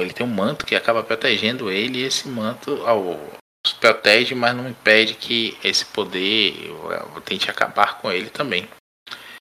ele 0.00 0.12
tem 0.12 0.26
um 0.26 0.30
manto 0.30 0.66
que 0.66 0.74
acaba 0.74 1.02
protegendo 1.02 1.70
ele, 1.70 2.00
e 2.00 2.04
esse 2.04 2.26
manto 2.28 2.82
ao, 2.86 3.20
protege, 3.78 4.34
mas 4.34 4.54
não 4.54 4.68
impede 4.68 5.14
que 5.14 5.56
esse 5.62 5.84
poder 5.84 6.70
tente 7.24 7.50
acabar 7.50 7.98
com 7.98 8.10
ele 8.10 8.28
também. 8.30 8.68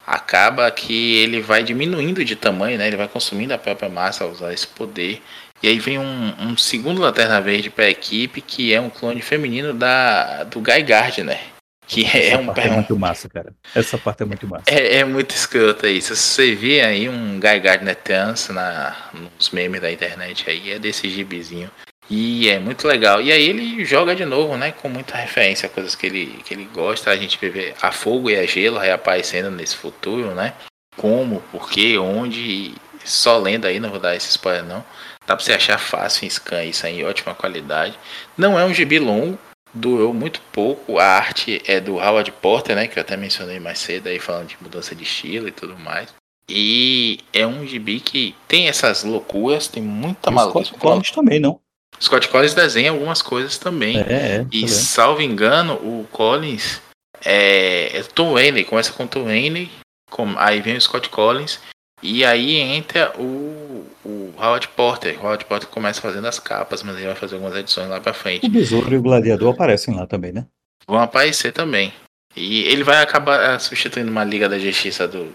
Acaba 0.05 0.69
que 0.69 1.15
ele 1.15 1.41
vai 1.41 1.63
diminuindo 1.63 2.25
de 2.25 2.35
tamanho, 2.35 2.77
né? 2.77 2.87
Ele 2.87 2.97
vai 2.97 3.07
consumindo 3.07 3.53
a 3.53 3.57
própria 3.57 3.87
massa 3.89 4.23
ao 4.23 4.31
usar 4.31 4.51
esse 4.51 4.67
poder. 4.67 5.21
E 5.61 5.67
aí 5.67 5.79
vem 5.79 5.97
um, 5.97 6.33
um 6.39 6.57
segundo 6.57 7.01
Lanterna 7.01 7.39
Verde 7.39 7.69
para 7.69 7.85
a 7.85 7.89
equipe, 7.89 8.41
que 8.41 8.73
é 8.73 8.81
um 8.81 8.89
clone 8.89 9.21
feminino 9.21 9.73
da, 9.73 10.43
do 10.43 10.59
Guy 10.59 10.83
Gardner. 10.83 11.39
Que 11.87 12.05
é 12.05 12.29
Essa 12.29 12.39
um, 12.39 12.45
parte 12.45 12.67
é 12.67 12.69
muito 12.69 12.97
massa, 12.99 13.29
cara. 13.29 13.53
Essa 13.73 13.97
parte 13.97 14.23
é 14.23 14.25
muito 14.25 14.47
massa. 14.47 14.65
é, 14.67 14.97
é 14.97 15.05
muito 15.05 15.31
escroto 15.33 15.87
isso. 15.87 16.15
Se 16.15 16.21
você 16.21 16.55
vê 16.55 16.81
aí 16.81 17.07
um 17.07 17.39
Guy 17.39 17.59
Gardner 17.59 17.95
trans 17.95 18.49
na, 18.49 18.95
nos 19.13 19.51
memes 19.51 19.81
da 19.81 19.91
internet 19.91 20.49
aí, 20.49 20.71
é 20.71 20.79
desse 20.79 21.09
gibizinho. 21.09 21.71
E 22.09 22.49
é 22.49 22.59
muito 22.59 22.87
legal. 22.87 23.21
E 23.21 23.31
aí 23.31 23.43
ele 23.43 23.83
joga 23.85 24.15
de 24.15 24.25
novo, 24.25 24.57
né? 24.57 24.71
Com 24.71 24.89
muita 24.89 25.15
referência 25.15 25.67
a 25.67 25.69
coisas 25.69 25.95
que 25.95 26.05
ele, 26.05 26.41
que 26.45 26.53
ele 26.53 26.67
gosta. 26.73 27.11
A 27.11 27.15
gente 27.15 27.37
vê 27.39 27.73
a 27.81 27.91
fogo 27.91 28.29
e 28.29 28.35
a 28.35 28.45
gelo 28.45 28.77
reaparecendo 28.77 29.49
nesse 29.49 29.75
futuro, 29.75 30.33
né? 30.35 30.53
Como, 30.97 31.41
por 31.51 31.69
quê, 31.69 31.97
onde. 31.97 32.73
Só 33.03 33.37
lendo 33.37 33.65
aí, 33.65 33.79
não 33.79 33.89
vou 33.89 33.99
dar 33.99 34.15
esse 34.15 34.29
spoiler 34.29 34.63
não. 34.63 34.83
Dá 35.25 35.35
pra 35.35 35.39
você 35.43 35.53
achar 35.53 35.77
fácil 35.77 36.25
em 36.25 36.29
scan 36.29 36.63
isso 36.63 36.85
aí 36.85 36.99
em 36.99 37.05
ótima 37.05 37.33
qualidade. 37.33 37.97
Não 38.37 38.59
é 38.59 38.63
um 38.65 38.73
gibi 38.73 38.99
longo, 38.99 39.37
durou 39.73 40.13
muito 40.13 40.41
pouco. 40.51 40.99
A 40.99 41.05
arte 41.05 41.61
é 41.65 41.79
do 41.79 41.95
Howard 41.95 42.31
Porter, 42.33 42.75
né? 42.75 42.87
Que 42.87 42.99
eu 42.99 43.01
até 43.01 43.17
mencionei 43.17 43.59
mais 43.59 43.79
cedo 43.79 44.07
aí, 44.07 44.19
falando 44.19 44.47
de 44.47 44.57
mudança 44.61 44.93
de 44.93 45.03
estilo 45.03 45.47
e 45.47 45.51
tudo 45.51 45.77
mais. 45.77 46.13
E 46.47 47.19
é 47.31 47.47
um 47.47 47.65
gibi 47.65 47.99
que 47.99 48.35
tem 48.47 48.67
essas 48.67 49.03
loucuras, 49.03 49.67
tem 49.67 49.81
muita 49.81 50.29
maluquice. 50.29 50.73
Collins 50.73 51.11
também, 51.11 51.39
não? 51.39 51.59
Scott 52.03 52.27
Collins 52.27 52.53
desenha 52.53 52.91
algumas 52.91 53.21
coisas 53.21 53.57
também. 53.57 53.97
É, 53.99 54.37
é. 54.37 54.45
E 54.51 54.61
tá 54.61 54.67
salvo 54.67 55.21
engano, 55.21 55.73
o 55.75 56.05
Collins 56.11 56.81
é, 57.23 57.97
é 57.97 58.03
Tom 58.03 58.33
Rainey, 58.33 58.63
começa 58.65 58.91
com 58.91 59.07
Tom 59.07 59.23
Rainey, 59.25 59.71
com- 60.09 60.35
aí 60.37 60.61
vem 60.61 60.75
o 60.75 60.81
Scott 60.81 61.09
Collins, 61.09 61.59
e 62.01 62.25
aí 62.25 62.57
entra 62.57 63.13
o, 63.17 63.87
o 64.03 64.33
Howard 64.37 64.67
Porter. 64.69 65.17
O 65.19 65.23
Howard 65.23 65.45
Porter 65.45 65.69
começa 65.69 66.01
fazendo 66.01 66.27
as 66.27 66.39
capas, 66.39 66.83
mas 66.83 66.97
ele 66.97 67.05
vai 67.07 67.15
fazer 67.15 67.35
algumas 67.35 67.55
edições 67.55 67.87
lá 67.89 68.01
pra 68.01 68.13
frente. 68.13 68.45
O 68.45 68.49
Besouro 68.49 68.93
e 68.93 68.97
o 68.97 69.01
Gladiador 69.01 69.53
aparecem 69.53 69.95
lá 69.95 70.05
também, 70.05 70.33
né? 70.33 70.45
Vão 70.85 70.99
aparecer 70.99 71.53
também. 71.53 71.93
E 72.35 72.63
ele 72.63 72.83
vai 72.83 73.01
acabar 73.01 73.39
ah, 73.51 73.59
substituindo 73.59 74.09
uma 74.11 74.23
Liga 74.23 74.49
da 74.49 74.57
Justiça 74.59 75.07
do 75.07 75.33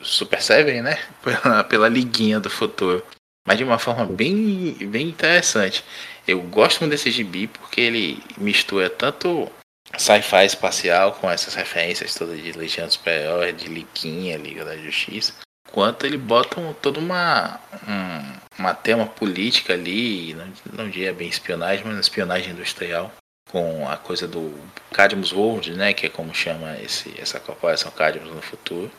do 0.00 0.04
Super 0.06 0.40
Seven, 0.40 0.80
né? 0.80 0.98
Pela, 1.22 1.64
pela 1.64 1.88
Liguinha 1.88 2.40
do 2.40 2.48
futuro. 2.48 3.04
Mas 3.46 3.56
de 3.58 3.64
uma 3.64 3.78
forma 3.78 4.04
bem, 4.04 4.72
bem 4.88 5.08
interessante. 5.08 5.84
Eu 6.26 6.42
gosto 6.42 6.80
muito 6.80 6.90
desse 6.90 7.10
gibi 7.10 7.46
porque 7.46 7.80
ele 7.80 8.22
mistura 8.36 8.90
tanto 8.90 9.48
sci-fi 9.96 10.44
espacial 10.44 11.12
com 11.12 11.30
essas 11.30 11.54
referências 11.54 12.14
todas 12.14 12.42
de 12.42 12.50
Legião 12.52 12.90
Superior, 12.90 13.52
de 13.52 13.68
Liguinha, 13.68 14.36
Liga 14.36 14.64
da 14.64 14.76
Justiça, 14.76 15.32
quanto 15.70 16.04
ele 16.04 16.18
bota 16.18 16.58
um- 16.60 16.72
toda 16.74 16.98
uma, 16.98 17.60
um- 17.88 18.36
uma 18.58 18.74
tema 18.74 19.06
política 19.06 19.74
ali, 19.74 20.34
não, 20.34 20.52
não 20.72 20.90
diria 20.90 21.12
bem 21.12 21.28
espionagem, 21.28 21.84
mas 21.86 21.98
espionagem 21.98 22.50
industrial 22.52 23.12
com 23.48 23.88
a 23.88 23.96
coisa 23.96 24.26
do 24.26 24.52
Cadmus 24.92 25.30
World, 25.32 25.72
né, 25.74 25.92
que 25.92 26.06
é 26.06 26.08
como 26.08 26.34
chama 26.34 26.76
esse, 26.80 27.14
essa 27.20 27.38
corporação 27.38 27.92
Cadmus 27.92 28.34
no 28.34 28.42
futuro. 28.42 28.90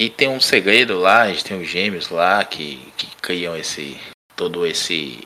E 0.00 0.08
tem 0.08 0.30
um 0.30 0.40
segredo 0.40 0.98
lá, 0.98 1.28
gente 1.28 1.44
tem 1.44 1.60
os 1.60 1.68
gêmeos 1.68 2.08
lá 2.08 2.42
que, 2.42 2.90
que 2.96 3.06
criam 3.16 3.54
esse 3.54 4.00
todo 4.34 4.66
esse 4.66 5.18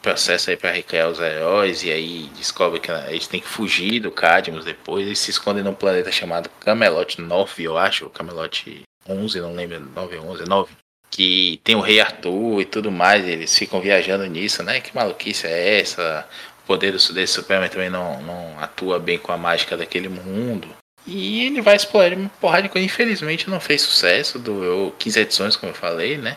processo 0.00 0.48
aí 0.48 0.56
para 0.56 0.70
recriar 0.70 1.10
os 1.10 1.20
heróis 1.20 1.82
e 1.82 1.90
aí 1.90 2.30
descobre 2.34 2.80
que 2.80 2.90
eles 2.90 3.26
têm 3.26 3.42
que 3.42 3.46
fugir 3.46 4.00
do 4.00 4.10
Cadmus 4.10 4.64
depois 4.64 5.06
e 5.06 5.14
se 5.14 5.30
escondem 5.30 5.62
num 5.62 5.74
planeta 5.74 6.10
chamado 6.10 6.48
Camelot 6.60 7.20
9, 7.20 7.62
eu 7.62 7.76
acho, 7.76 8.08
Camelot 8.08 8.82
11, 9.06 9.38
não 9.38 9.52
lembro, 9.52 9.78
9 9.94 10.16
ou 10.16 10.30
11, 10.30 10.48
9 10.48 10.72
que 11.10 11.60
tem 11.62 11.76
o 11.76 11.80
Rei 11.80 12.00
Arthur 12.00 12.62
e 12.62 12.64
tudo 12.64 12.90
mais, 12.90 13.28
eles 13.28 13.54
ficam 13.54 13.82
viajando 13.82 14.24
nisso, 14.24 14.62
né? 14.62 14.80
Que 14.80 14.94
maluquice 14.94 15.46
é 15.46 15.78
essa? 15.78 16.26
O 16.64 16.66
poder 16.66 16.92
desse 16.92 17.26
Superman 17.26 17.68
também 17.68 17.90
não, 17.90 18.22
não 18.22 18.58
atua 18.58 18.98
bem 18.98 19.18
com 19.18 19.30
a 19.30 19.36
mágica 19.36 19.76
daquele 19.76 20.08
mundo. 20.08 20.74
E 21.06 21.44
ele 21.46 21.60
vai 21.60 21.76
explorar 21.76 22.16
uma 22.16 22.28
porrada 22.40 22.62
de 22.62 22.68
coisa. 22.68 22.84
Infelizmente 22.84 23.50
não 23.50 23.60
fez 23.60 23.82
sucesso, 23.82 24.38
durou 24.38 24.92
15 24.92 25.20
edições, 25.20 25.56
como 25.56 25.70
eu 25.70 25.76
falei, 25.76 26.16
né? 26.16 26.36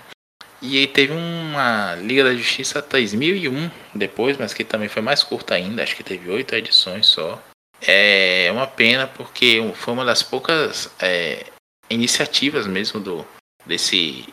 E 0.62 0.80
aí 0.80 0.88
teve 0.88 1.14
uma 1.14 1.96
Liga 1.96 2.24
da 2.24 2.34
Justiça 2.34 2.82
3001 2.82 3.70
depois, 3.94 4.38
mas 4.38 4.54
que 4.54 4.64
também 4.64 4.90
foi 4.90 5.02
mais 5.02 5.22
curta 5.22 5.54
ainda, 5.54 5.84
acho 5.84 5.96
que 5.96 6.04
teve 6.04 6.30
oito 6.30 6.56
edições 6.56 7.06
só. 7.06 7.42
É 7.82 8.50
uma 8.52 8.66
pena 8.66 9.06
porque 9.06 9.62
foi 9.76 9.94
uma 9.94 10.06
das 10.06 10.24
poucas 10.24 10.90
é, 11.00 11.46
iniciativas 11.90 12.66
mesmo 12.66 13.00
do 13.00 13.26
desse 13.66 14.26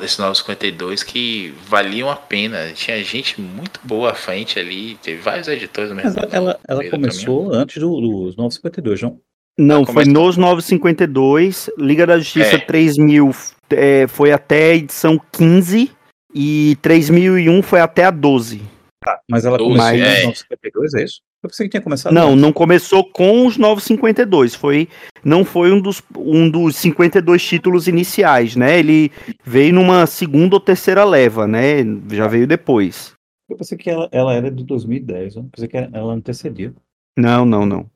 desse 0.00 0.18
952 0.20 1.04
que 1.04 1.54
valiam 1.68 2.10
a 2.10 2.16
pena. 2.16 2.72
Tinha 2.72 3.02
gente 3.04 3.40
muito 3.40 3.78
boa 3.84 4.10
à 4.10 4.14
frente 4.14 4.58
ali, 4.58 4.96
teve 4.96 5.20
vários 5.20 5.46
editores 5.46 5.92
mesmo. 5.92 6.20
Ela, 6.32 6.58
ela 6.66 6.90
começou 6.90 7.52
antes 7.52 7.80
do, 7.80 8.00
dos 8.00 8.34
952, 8.34 9.02
não? 9.02 9.20
Não, 9.58 9.84
foi 9.84 10.04
nos 10.04 10.36
952, 10.36 11.70
Liga 11.78 12.06
da 12.06 12.18
Justiça 12.18 12.56
é. 12.56 12.58
3000 12.58 13.30
é, 13.70 14.06
foi 14.06 14.32
até 14.32 14.70
a 14.70 14.74
edição 14.76 15.20
15 15.32 15.90
e 16.34 16.76
3001 16.80 17.62
foi 17.62 17.80
até 17.80 18.04
a 18.04 18.10
12. 18.10 18.62
Tá, 19.02 19.18
mas 19.28 19.44
ela 19.44 19.58
12, 19.58 19.70
começou 19.70 19.98
é. 19.98 20.14
nos 20.14 20.24
952, 20.24 20.94
é 20.94 21.04
isso? 21.04 21.20
Eu 21.42 21.48
pensei 21.48 21.66
que 21.66 21.70
tinha 21.70 21.82
começado. 21.82 22.12
Não, 22.12 22.30
antes. 22.30 22.42
não 22.42 22.52
começou 22.52 23.02
com 23.02 23.46
os 23.46 23.56
952. 23.56 24.54
Foi, 24.54 24.88
não 25.24 25.42
foi 25.42 25.72
um 25.72 25.80
dos, 25.80 26.02
um 26.14 26.50
dos 26.50 26.76
52 26.76 27.42
títulos 27.42 27.88
iniciais, 27.88 28.56
né? 28.56 28.78
Ele 28.78 29.10
veio 29.42 29.72
numa 29.72 30.06
segunda 30.06 30.56
ou 30.56 30.60
terceira 30.60 31.02
leva, 31.02 31.46
né? 31.46 31.78
Já 32.10 32.28
veio 32.28 32.46
depois. 32.46 33.14
Eu 33.48 33.56
pensei 33.56 33.78
que 33.78 33.88
ela, 33.88 34.06
ela 34.12 34.34
era 34.34 34.50
de 34.50 34.62
2010. 34.64 35.36
Eu 35.36 35.44
pensei 35.44 35.68
que 35.68 35.76
ela 35.78 36.12
antecedia. 36.12 36.74
Não, 37.16 37.44
não, 37.44 37.66
não. 37.66 37.90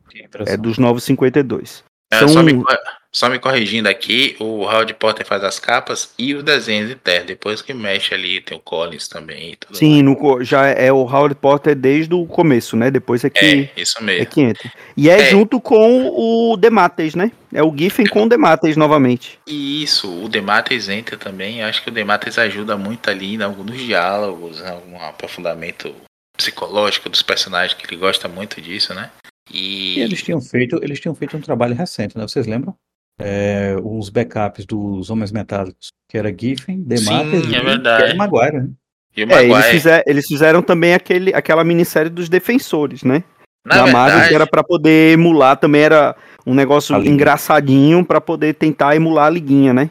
É 0.47 0.57
dos 0.57 0.79
952. 0.79 1.85
É, 2.13 2.19
São... 2.19 2.29
só, 2.29 2.43
me, 2.43 2.63
só 3.11 3.29
me 3.29 3.39
corrigindo 3.39 3.89
aqui, 3.89 4.37
o 4.39 4.63
Howard 4.63 4.95
Potter 4.95 5.27
faz 5.27 5.43
as 5.43 5.59
capas 5.59 6.13
e 6.19 6.35
os 6.35 6.43
desenhos 6.43 6.91
internos. 6.91 7.27
Depois 7.27 7.63
que 7.63 7.75
mexe 7.75 8.15
ali, 8.15 8.41
tem 8.41 8.57
o 8.57 8.61
Collins 8.61 9.09
também. 9.09 9.57
Sim, 9.73 10.03
no, 10.03 10.43
já 10.45 10.67
é 10.67 10.93
o 10.93 11.03
Howard 11.03 11.35
Potter 11.35 11.75
desde 11.75 12.15
o 12.15 12.27
começo, 12.27 12.77
né? 12.77 12.91
Depois 12.91 13.25
é 13.25 13.31
que, 13.31 13.71
é, 13.77 13.81
isso 13.81 14.03
mesmo. 14.03 14.23
É 14.23 14.27
que 14.27 14.41
entra. 14.41 14.73
E 14.97 15.09
é, 15.09 15.23
é. 15.23 15.31
junto 15.31 15.61
com 15.61 16.09
o 16.09 16.57
Demates, 16.57 17.15
né? 17.15 17.33
É 17.53 17.63
o 17.63 17.75
Giffen 17.77 18.07
com 18.07 18.25
o 18.25 18.29
Demates 18.29 18.77
novamente. 18.77 19.39
Isso, 19.47 20.25
o 20.25 20.29
Demates 20.29 20.89
entra 20.89 21.17
também. 21.17 21.63
Acho 21.63 21.83
que 21.83 21.89
o 21.89 21.93
Demates 21.93 22.39
ajuda 22.39 22.77
muito 22.77 23.09
ali 23.11 23.35
em 23.35 23.43
alguns 23.43 23.79
diálogos, 23.79 24.61
em 24.61 24.69
algum 24.69 25.01
aprofundamento 25.01 25.95
psicológico 26.37 27.09
dos 27.09 27.23
personagens, 27.23 27.75
que 27.75 27.87
ele 27.87 28.01
gosta 28.01 28.29
muito 28.29 28.61
disso, 28.61 28.93
né? 28.95 29.11
E... 29.53 29.99
e 29.99 30.01
eles 30.01 30.23
tinham 30.23 30.41
feito, 30.41 30.79
eles 30.83 31.01
tinham 31.01 31.15
feito 31.15 31.37
um 31.37 31.41
trabalho 31.41 31.75
recente, 31.75 32.17
né? 32.17 32.27
Vocês 32.27 32.47
lembram? 32.47 32.77
é, 33.19 33.77
os 33.83 34.09
backups 34.09 34.65
dos 34.67 35.11
Homens 35.11 35.31
Metálicos, 35.31 35.93
que 36.09 36.19
era 36.19 36.35
Giffen, 36.37 36.83
Demates 36.83 37.45
Sim, 37.45 37.55
é 37.55 37.61
verdade. 37.61 38.13
e 38.13 38.17
Maguire, 38.17 38.57
né? 38.59 38.69
E 39.17 39.25
o 39.25 39.29
Maguire. 39.29 39.53
É, 39.53 39.57
eles, 39.57 39.67
fizer, 39.67 40.05
eles, 40.07 40.27
fizeram 40.27 40.63
também 40.63 40.95
aquele, 40.95 41.35
aquela 41.35 41.65
minissérie 41.65 42.11
dos 42.11 42.29
Defensores, 42.29 43.03
né? 43.03 43.23
Na 43.65 43.77
da 43.77 43.87
Marvel, 43.87 44.29
que 44.29 44.35
era 44.35 44.47
para 44.47 44.63
poder 44.63 45.15
emular, 45.15 45.57
também 45.57 45.83
era 45.83 46.15
um 46.45 46.55
negócio 46.55 46.95
engraçadinho 47.03 48.05
para 48.05 48.21
poder 48.21 48.55
tentar 48.55 48.95
emular 48.95 49.27
a 49.27 49.31
liguinha, 49.31 49.73
né? 49.73 49.89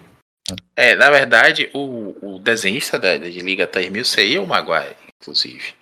É, 0.75 0.93
na 0.95 1.09
verdade, 1.09 1.71
o, 1.73 2.15
o 2.21 2.39
desenhista 2.39 2.99
da, 2.99 3.17
de 3.17 3.39
Liga 3.39 3.65
3000 3.65 4.05
seria 4.05 4.41
o 4.41 4.47
Maguire, 4.47 4.95
inclusive. 5.19 5.73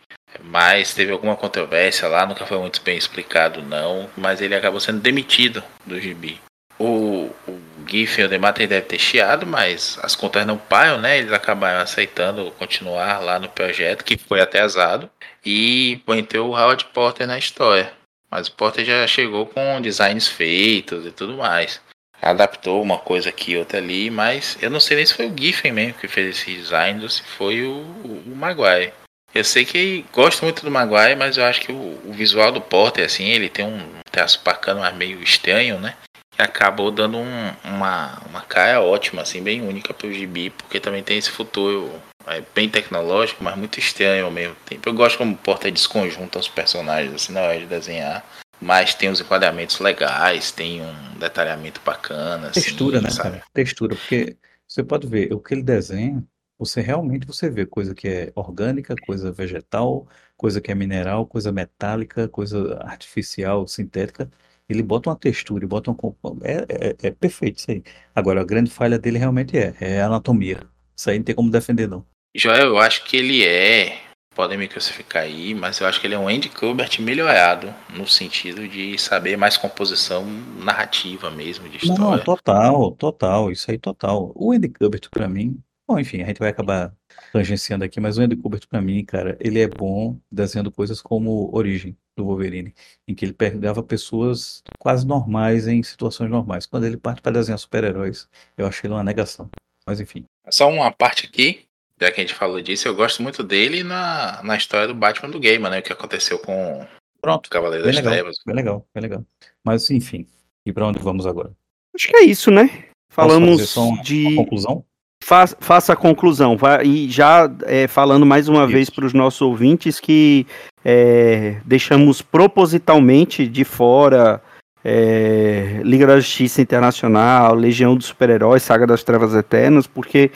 Mas 0.44 0.94
teve 0.94 1.12
alguma 1.12 1.36
controvérsia 1.36 2.08
lá, 2.08 2.26
nunca 2.26 2.46
foi 2.46 2.58
muito 2.58 2.82
bem 2.82 2.98
explicado, 2.98 3.62
não. 3.62 4.10
Mas 4.18 4.42
ele 4.42 4.56
acabou 4.56 4.80
sendo 4.80 5.00
demitido 5.00 5.64
do 5.86 6.00
gibi. 6.00 6.40
O, 6.80 7.30
o 7.48 7.62
Giffen 7.88 8.24
e 8.24 8.26
o 8.26 8.30
Demater 8.30 8.68
deve 8.68 8.88
ter 8.88 8.98
chiado, 8.98 9.46
mas 9.46 10.00
as 10.02 10.16
contas 10.16 10.46
não 10.48 10.58
param, 10.58 10.98
né? 11.00 11.20
Eles 11.20 11.32
acabaram 11.32 11.80
aceitando 11.80 12.52
continuar 12.58 13.20
lá 13.20 13.38
no 13.38 13.50
projeto, 13.50 14.04
que 14.04 14.18
foi 14.18 14.42
atrasado, 14.42 15.10
e 15.46 16.02
entrou 16.08 16.50
o 16.50 16.58
Howard 16.58 16.86
Porter 16.86 17.28
na 17.28 17.38
história. 17.38 17.94
Mas 18.32 18.48
o 18.48 18.54
Porter 18.54 18.86
já 18.86 19.06
chegou 19.06 19.46
com 19.46 19.82
designs 19.82 20.28
feitos 20.28 21.06
e 21.06 21.12
tudo 21.12 21.38
mais. 21.38 21.82
Adaptou 22.22 22.82
uma 22.82 22.98
coisa 22.98 23.30
aqui, 23.30 23.58
outra 23.58 23.80
ali, 23.80 24.10
mas 24.10 24.58
eu 24.62 24.70
não 24.70 24.80
sei 24.80 24.98
nem 24.98 25.06
se 25.06 25.14
foi 25.14 25.28
o 25.28 25.38
Giffen 25.38 25.72
mesmo 25.72 25.96
que 25.96 26.08
fez 26.08 26.38
esse 26.38 26.54
design 26.54 27.02
ou 27.04 27.10
se 27.10 27.22
foi 27.24 27.64
o, 27.64 27.72
o, 27.74 28.24
o 28.28 28.36
Maguire. 28.36 28.94
Eu 29.34 29.44
sei 29.44 29.66
que 29.66 30.06
gosto 30.12 30.44
muito 30.44 30.64
do 30.64 30.72
Maguire, 30.72 31.16
mas 31.16 31.38
eu 31.38 31.46
acho 31.46 31.62
que 31.62 31.72
o, 31.72 32.00
o 32.06 32.14
visual 32.14 32.52
do 32.52 32.62
Porter, 32.62 33.06
assim, 33.06 33.26
ele 33.26 33.50
tem 33.50 33.66
um 33.66 33.80
traço 34.12 34.42
bacana, 34.44 34.82
mas 34.82 34.96
meio 34.96 35.22
estranho, 35.24 35.80
né? 35.80 35.96
acabou 36.38 36.92
dando 36.92 37.18
um, 37.18 37.52
uma, 37.64 38.20
uma 38.28 38.42
cara 38.42 38.82
ótima, 38.82 39.22
assim, 39.22 39.44
bem 39.44 39.62
única 39.62 39.94
pro 39.94 40.12
gibi, 40.12 40.50
porque 40.50 40.80
também 40.80 41.04
tem 41.04 41.18
esse 41.18 41.30
futuro 41.30 41.92
é, 42.28 42.44
bem 42.54 42.70
tecnológico, 42.70 43.44
mas 43.44 43.56
muito 43.56 43.80
estranho 43.80 44.26
ao 44.26 44.32
mesmo 44.32 44.56
tempo. 44.66 44.88
Eu 44.88 44.94
gosto 44.94 45.18
como 45.18 45.34
o 45.34 45.38
Porta 45.38 45.72
desconjunta 45.72 46.40
os 46.40 46.48
personagens 46.48 47.14
assim 47.14 47.34
na 47.34 47.42
hora 47.42 47.60
de 47.60 47.66
desenhar. 47.66 48.26
Mas 48.60 48.94
tem 48.94 49.10
os 49.10 49.20
enquadramentos 49.20 49.80
legais, 49.80 50.52
tem 50.52 50.84
um 50.84 51.18
detalhamento 51.18 51.82
bacana. 51.84 52.50
Assim, 52.50 52.62
Textura, 52.62 52.98
assim, 52.98 53.06
né, 53.08 53.12
sabe? 53.12 53.30
cara? 53.32 53.44
Textura, 53.52 53.96
porque 53.96 54.38
você 54.68 54.84
pode 54.84 55.08
ver, 55.08 55.34
o 55.34 55.40
que 55.40 55.56
ele 55.56 55.64
desenha, 55.64 56.24
você 56.66 56.82
realmente 56.82 57.26
você 57.26 57.50
vê 57.50 57.66
coisa 57.66 57.96
que 57.96 58.08
é 58.08 58.32
orgânica, 58.36 58.96
coisa 59.06 59.32
vegetal, 59.32 60.08
coisa 60.38 60.62
que 60.62 60.72
é 60.72 60.76
mineral, 60.76 61.26
coisa 61.26 61.52
metálica, 61.52 62.28
coisa 62.28 62.78
artificial, 62.84 63.68
sintética 63.68 64.30
ele 64.72 64.82
bota 64.82 65.10
uma 65.10 65.16
textura, 65.16 65.68
bota 65.68 65.92
um. 65.92 65.98
É, 66.44 66.66
é, 66.70 67.08
é, 67.08 67.12
perfeito 67.12 67.60
isso 67.60 67.72
aí. 67.72 67.84
Agora, 68.16 68.42
a 68.42 68.46
grande 68.46 68.72
falha 68.72 68.98
dele 68.98 69.18
realmente 69.18 69.58
é, 69.58 69.76
é 69.80 70.02
a 70.02 70.06
anatomia. 70.06 70.62
Isso 70.96 71.10
aí 71.10 71.18
não 71.18 71.26
tem 71.26 71.36
como 71.36 71.52
defender, 71.52 71.88
não. 71.88 72.06
Joel, 72.36 72.68
eu 72.68 72.80
acho 72.80 73.04
que 73.06 73.18
ele 73.18 73.46
é. 73.46 74.00
Podem 74.34 74.58
me 74.58 74.68
crucificar 74.70 75.24
aí, 75.24 75.54
mas 75.54 75.82
eu 75.82 75.88
acho 75.88 76.00
que 76.00 76.08
ele 76.08 76.16
é 76.16 76.18
um 76.18 76.30
Andy 76.30 76.48
Kubert 76.48 77.02
melhorado, 77.02 77.74
no 77.90 78.08
sentido 78.08 78.66
de 78.66 78.98
saber 78.98 79.36
mais 79.36 79.58
composição 79.58 80.26
narrativa 80.58 81.30
mesmo, 81.30 81.68
de 81.68 81.76
história. 81.76 82.02
Não, 82.02 82.18
total, 82.24 82.92
total, 82.92 83.52
isso 83.52 83.70
aí 83.70 83.78
total. 83.78 84.32
O 84.34 84.54
Andy 84.54 84.70
Kubert, 84.70 85.10
para 85.12 85.28
mim, 85.28 85.62
bom, 85.92 86.00
enfim, 86.00 86.22
a 86.22 86.28
gente 86.28 86.40
vai 86.40 86.50
acabar 86.50 86.94
tangenciando 87.34 87.84
aqui, 87.84 88.00
mas 88.00 88.18
o 88.18 88.22
Andy 88.22 88.36
Kubert, 88.36 88.66
para 88.68 88.82
mim, 88.82 89.04
cara, 89.04 89.38
ele 89.42 89.60
é 89.60 89.68
bom 89.68 90.18
desenhando 90.32 90.72
coisas 90.72 91.02
como 91.02 91.54
Origem 91.54 91.98
do 92.16 92.26
Wolverine, 92.26 92.74
em 93.08 93.14
que 93.14 93.26
ele 93.26 93.34
pegava 93.34 93.84
pessoas 93.84 94.64
quase 94.80 95.06
normais 95.06 95.68
em 95.68 95.84
situações 95.84 96.30
normais. 96.30 96.66
Quando 96.66 96.86
ele 96.86 96.98
parte 96.98 97.22
para 97.22 97.34
desenhar 97.34 97.60
super-heróis, 97.60 98.30
eu 98.58 98.66
achei 98.66 98.88
ele 98.88 98.94
uma 98.94 99.04
negação. 99.04 99.50
Mas 99.86 100.00
enfim. 100.00 100.24
Só 100.50 100.70
uma 100.70 100.92
parte 100.92 101.26
aqui, 101.26 101.66
já 102.00 102.12
que 102.12 102.22
a 102.22 102.24
gente 102.24 102.36
falou 102.36 102.62
disso, 102.62 102.88
eu 102.88 102.96
gosto 102.96 103.22
muito 103.22 103.44
dele 103.44 103.84
na, 103.84 104.42
na 104.44 104.56
história 104.56 104.88
do 104.88 104.96
Batman 104.96 105.30
do 105.30 105.40
Game, 105.40 105.68
né? 105.70 105.80
O 105.80 105.84
que 105.84 105.92
aconteceu 105.92 106.40
com 106.40 106.86
Pronto, 107.22 107.48
o 107.48 107.50
Cavaleiro 107.50 107.86
das 107.86 107.96
legal, 107.96 108.14
Trevas. 108.14 108.38
Bem 108.46 108.56
legal, 108.56 108.88
bem 108.94 109.02
legal. 109.02 109.26
Mas 109.64 109.90
enfim, 109.92 110.26
e 110.66 110.72
para 110.72 110.88
onde 110.88 111.00
vamos 111.00 111.28
agora? 111.28 111.52
Acho 111.94 112.08
que 112.08 112.16
é 112.16 112.24
isso, 112.24 112.50
né? 112.50 112.86
Falamos 113.10 113.74
de. 114.04 114.28
Uma 114.28 114.44
conclusão? 114.44 114.86
Faça, 115.24 115.56
faça 115.60 115.94
a 115.94 115.96
conclusão. 115.96 116.58
e 116.84 117.10
já 117.10 117.50
é, 117.64 117.88
falando 117.88 118.26
mais 118.26 118.48
uma 118.50 118.64
Isso. 118.64 118.74
vez 118.74 118.90
para 118.90 119.06
os 119.06 119.14
nossos 119.14 119.42
ouvintes 119.42 120.00
que 120.00 120.48
é, 120.84 121.58
deixamos 121.64 122.22
propositalmente 122.22 123.48
de 123.48 123.64
fora 123.64 124.42
é, 124.84 125.80
Liga 125.84 126.08
da 126.08 126.20
Justiça 126.20 126.62
Internacional, 126.62 127.54
Legião 127.54 127.96
dos 127.96 128.08
Super-Heróis, 128.08 128.64
Saga 128.64 128.88
das 128.88 129.04
Trevas 129.04 129.34
Eternas, 129.34 129.86
porque 129.86 130.32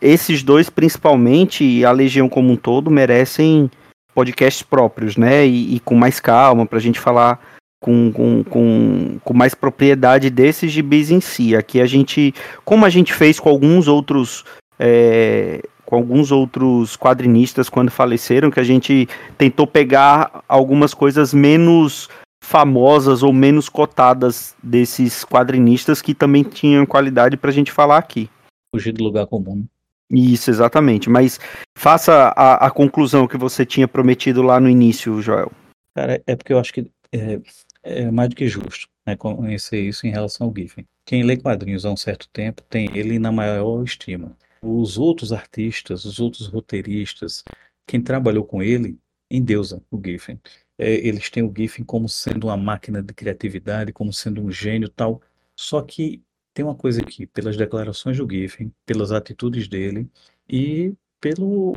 esses 0.00 0.42
dois, 0.42 0.68
principalmente, 0.68 1.64
e 1.64 1.84
a 1.84 1.92
Legião 1.92 2.28
como 2.28 2.52
um 2.52 2.56
todo, 2.56 2.90
merecem 2.90 3.70
podcasts 4.14 4.62
próprios, 4.62 5.16
né? 5.16 5.46
E, 5.46 5.76
e 5.76 5.80
com 5.80 5.94
mais 5.94 6.18
calma, 6.18 6.66
para 6.66 6.78
a 6.78 6.82
gente 6.82 6.98
falar 6.98 7.40
com, 7.80 8.12
com, 8.12 8.44
com, 8.44 9.18
com 9.24 9.34
mais 9.34 9.54
propriedade 9.54 10.30
desses 10.30 10.70
gibis 10.70 11.10
em 11.10 11.20
si. 11.20 11.56
Aqui 11.56 11.80
a 11.80 11.86
gente, 11.86 12.34
como 12.64 12.84
a 12.84 12.90
gente 12.90 13.12
fez 13.12 13.40
com 13.40 13.48
alguns 13.48 13.88
outros. 13.88 14.44
É, 14.78 15.62
com 15.84 15.96
alguns 15.96 16.30
outros 16.30 16.96
quadrinistas 16.96 17.68
quando 17.68 17.90
faleceram, 17.90 18.48
que 18.48 18.60
a 18.60 18.64
gente 18.64 19.08
tentou 19.36 19.66
pegar 19.66 20.44
algumas 20.48 20.94
coisas 20.94 21.34
menos 21.34 22.08
famosas 22.42 23.24
ou 23.24 23.32
menos 23.32 23.68
cotadas 23.68 24.54
desses 24.62 25.24
quadrinistas 25.24 26.00
que 26.00 26.14
também 26.14 26.44
tinham 26.44 26.86
qualidade 26.86 27.36
para 27.36 27.50
a 27.50 27.52
gente 27.52 27.72
falar 27.72 27.98
aqui. 27.98 28.30
Fugir 28.72 28.92
do 28.92 29.02
lugar 29.02 29.26
comum. 29.26 29.66
Isso, 30.10 30.48
exatamente. 30.48 31.10
Mas 31.10 31.40
faça 31.76 32.32
a, 32.36 32.66
a 32.66 32.70
conclusão 32.70 33.26
que 33.26 33.36
você 33.36 33.66
tinha 33.66 33.88
prometido 33.88 34.42
lá 34.42 34.60
no 34.60 34.68
início, 34.68 35.20
Joel. 35.20 35.50
Cara, 35.94 36.22
é 36.24 36.36
porque 36.36 36.52
eu 36.52 36.58
acho 36.58 36.72
que 36.72 36.88
é, 37.12 37.40
é 37.82 38.10
mais 38.10 38.28
do 38.28 38.36
que 38.36 38.46
justo 38.48 38.88
né, 39.06 39.16
conhecer 39.16 39.80
isso 39.80 40.06
em 40.06 40.10
relação 40.10 40.46
ao 40.46 40.54
Giffen. 40.54 40.86
Quem 41.04 41.22
lê 41.22 41.36
quadrinhos 41.36 41.84
há 41.84 41.90
um 41.90 41.96
certo 41.96 42.28
tempo 42.32 42.62
tem 42.62 42.96
ele 42.96 43.18
na 43.18 43.32
maior 43.32 43.82
estima. 43.82 44.36
Os 44.62 44.98
outros 44.98 45.32
artistas, 45.32 46.04
os 46.04 46.20
outros 46.20 46.46
roteiristas, 46.46 47.42
quem 47.86 48.00
trabalhou 48.00 48.44
com 48.44 48.62
ele, 48.62 48.98
endeusa 49.30 49.82
o 49.90 50.00
Giffen. 50.04 50.38
É, 50.78 50.92
eles 50.94 51.30
têm 51.30 51.42
o 51.42 51.52
Giffen 51.56 51.84
como 51.84 52.08
sendo 52.08 52.46
uma 52.48 52.56
máquina 52.56 53.02
de 53.02 53.12
criatividade, 53.12 53.92
como 53.92 54.12
sendo 54.12 54.42
um 54.42 54.50
gênio 54.50 54.88
tal. 54.88 55.20
Só 55.56 55.82
que 55.82 56.22
tem 56.54 56.64
uma 56.64 56.74
coisa 56.74 57.00
aqui, 57.00 57.26
pelas 57.26 57.56
declarações 57.56 58.16
do 58.18 58.28
Giffen, 58.30 58.72
pelas 58.84 59.12
atitudes 59.12 59.68
dele, 59.68 60.10
e 60.48 60.94
pelo 61.20 61.72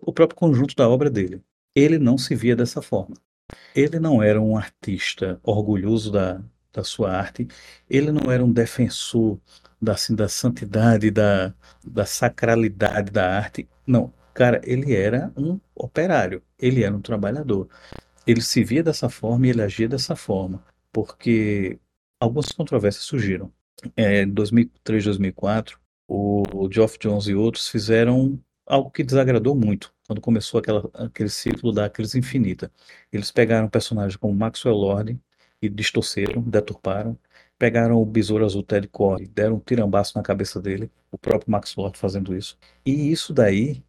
o 0.00 0.12
próprio 0.12 0.34
conjunto 0.34 0.74
da 0.74 0.88
obra 0.88 1.10
dele. 1.10 1.42
Ele 1.74 1.98
não 1.98 2.18
se 2.18 2.34
via 2.34 2.56
dessa 2.56 2.82
forma. 2.82 3.16
Ele 3.74 3.98
não 3.98 4.22
era 4.22 4.40
um 4.40 4.56
artista 4.56 5.40
orgulhoso 5.42 6.10
da, 6.12 6.42
da 6.72 6.84
sua 6.84 7.12
arte, 7.12 7.46
ele 7.88 8.12
não 8.12 8.30
era 8.30 8.44
um 8.44 8.52
defensor 8.52 9.38
da, 9.80 9.92
assim, 9.92 10.14
da 10.14 10.28
santidade, 10.28 11.10
da, 11.10 11.54
da 11.84 12.04
sacralidade 12.04 13.10
da 13.10 13.36
arte. 13.36 13.68
Não, 13.86 14.12
cara, 14.34 14.60
ele 14.64 14.94
era 14.94 15.32
um 15.36 15.60
operário, 15.74 16.42
ele 16.58 16.82
era 16.82 16.94
um 16.94 17.00
trabalhador. 17.00 17.68
Ele 18.26 18.40
se 18.40 18.62
via 18.62 18.82
dessa 18.82 19.08
forma 19.08 19.46
e 19.46 19.50
ele 19.50 19.62
agia 19.62 19.88
dessa 19.88 20.14
forma, 20.14 20.62
porque 20.92 21.78
algumas 22.20 22.52
controvérsias 22.52 23.04
surgiram. 23.04 23.52
É, 23.96 24.22
em 24.22 24.28
2003, 24.28 25.04
2004, 25.04 25.78
o 26.08 26.68
Geoff 26.70 26.98
Jones 26.98 27.26
e 27.26 27.34
outros 27.34 27.68
fizeram 27.68 28.40
algo 28.66 28.90
que 28.90 29.04
desagradou 29.04 29.54
muito 29.54 29.92
quando 30.08 30.22
começou 30.22 30.58
aquela, 30.58 30.90
aquele 30.94 31.28
ciclo 31.28 31.70
da 31.70 31.88
crise 31.90 32.18
infinita. 32.18 32.72
Eles 33.12 33.30
pegaram 33.30 33.68
personagens 33.68 34.16
como 34.16 34.34
Maxwell 34.34 34.74
Lord 34.74 35.20
e 35.60 35.68
distorceram, 35.68 36.40
deturparam. 36.40 37.16
Pegaram 37.58 38.00
o 38.00 38.06
Besouro 38.06 38.44
Azul 38.44 38.62
Ted 38.62 38.88
Core, 38.88 39.26
deram 39.26 39.56
um 39.56 39.60
tirambaço 39.60 40.16
na 40.16 40.22
cabeça 40.22 40.60
dele, 40.60 40.90
o 41.10 41.18
próprio 41.18 41.50
Max 41.50 41.74
Lord 41.76 41.98
fazendo 41.98 42.34
isso. 42.34 42.56
E 42.86 43.10
isso 43.10 43.34
daí, 43.34 43.82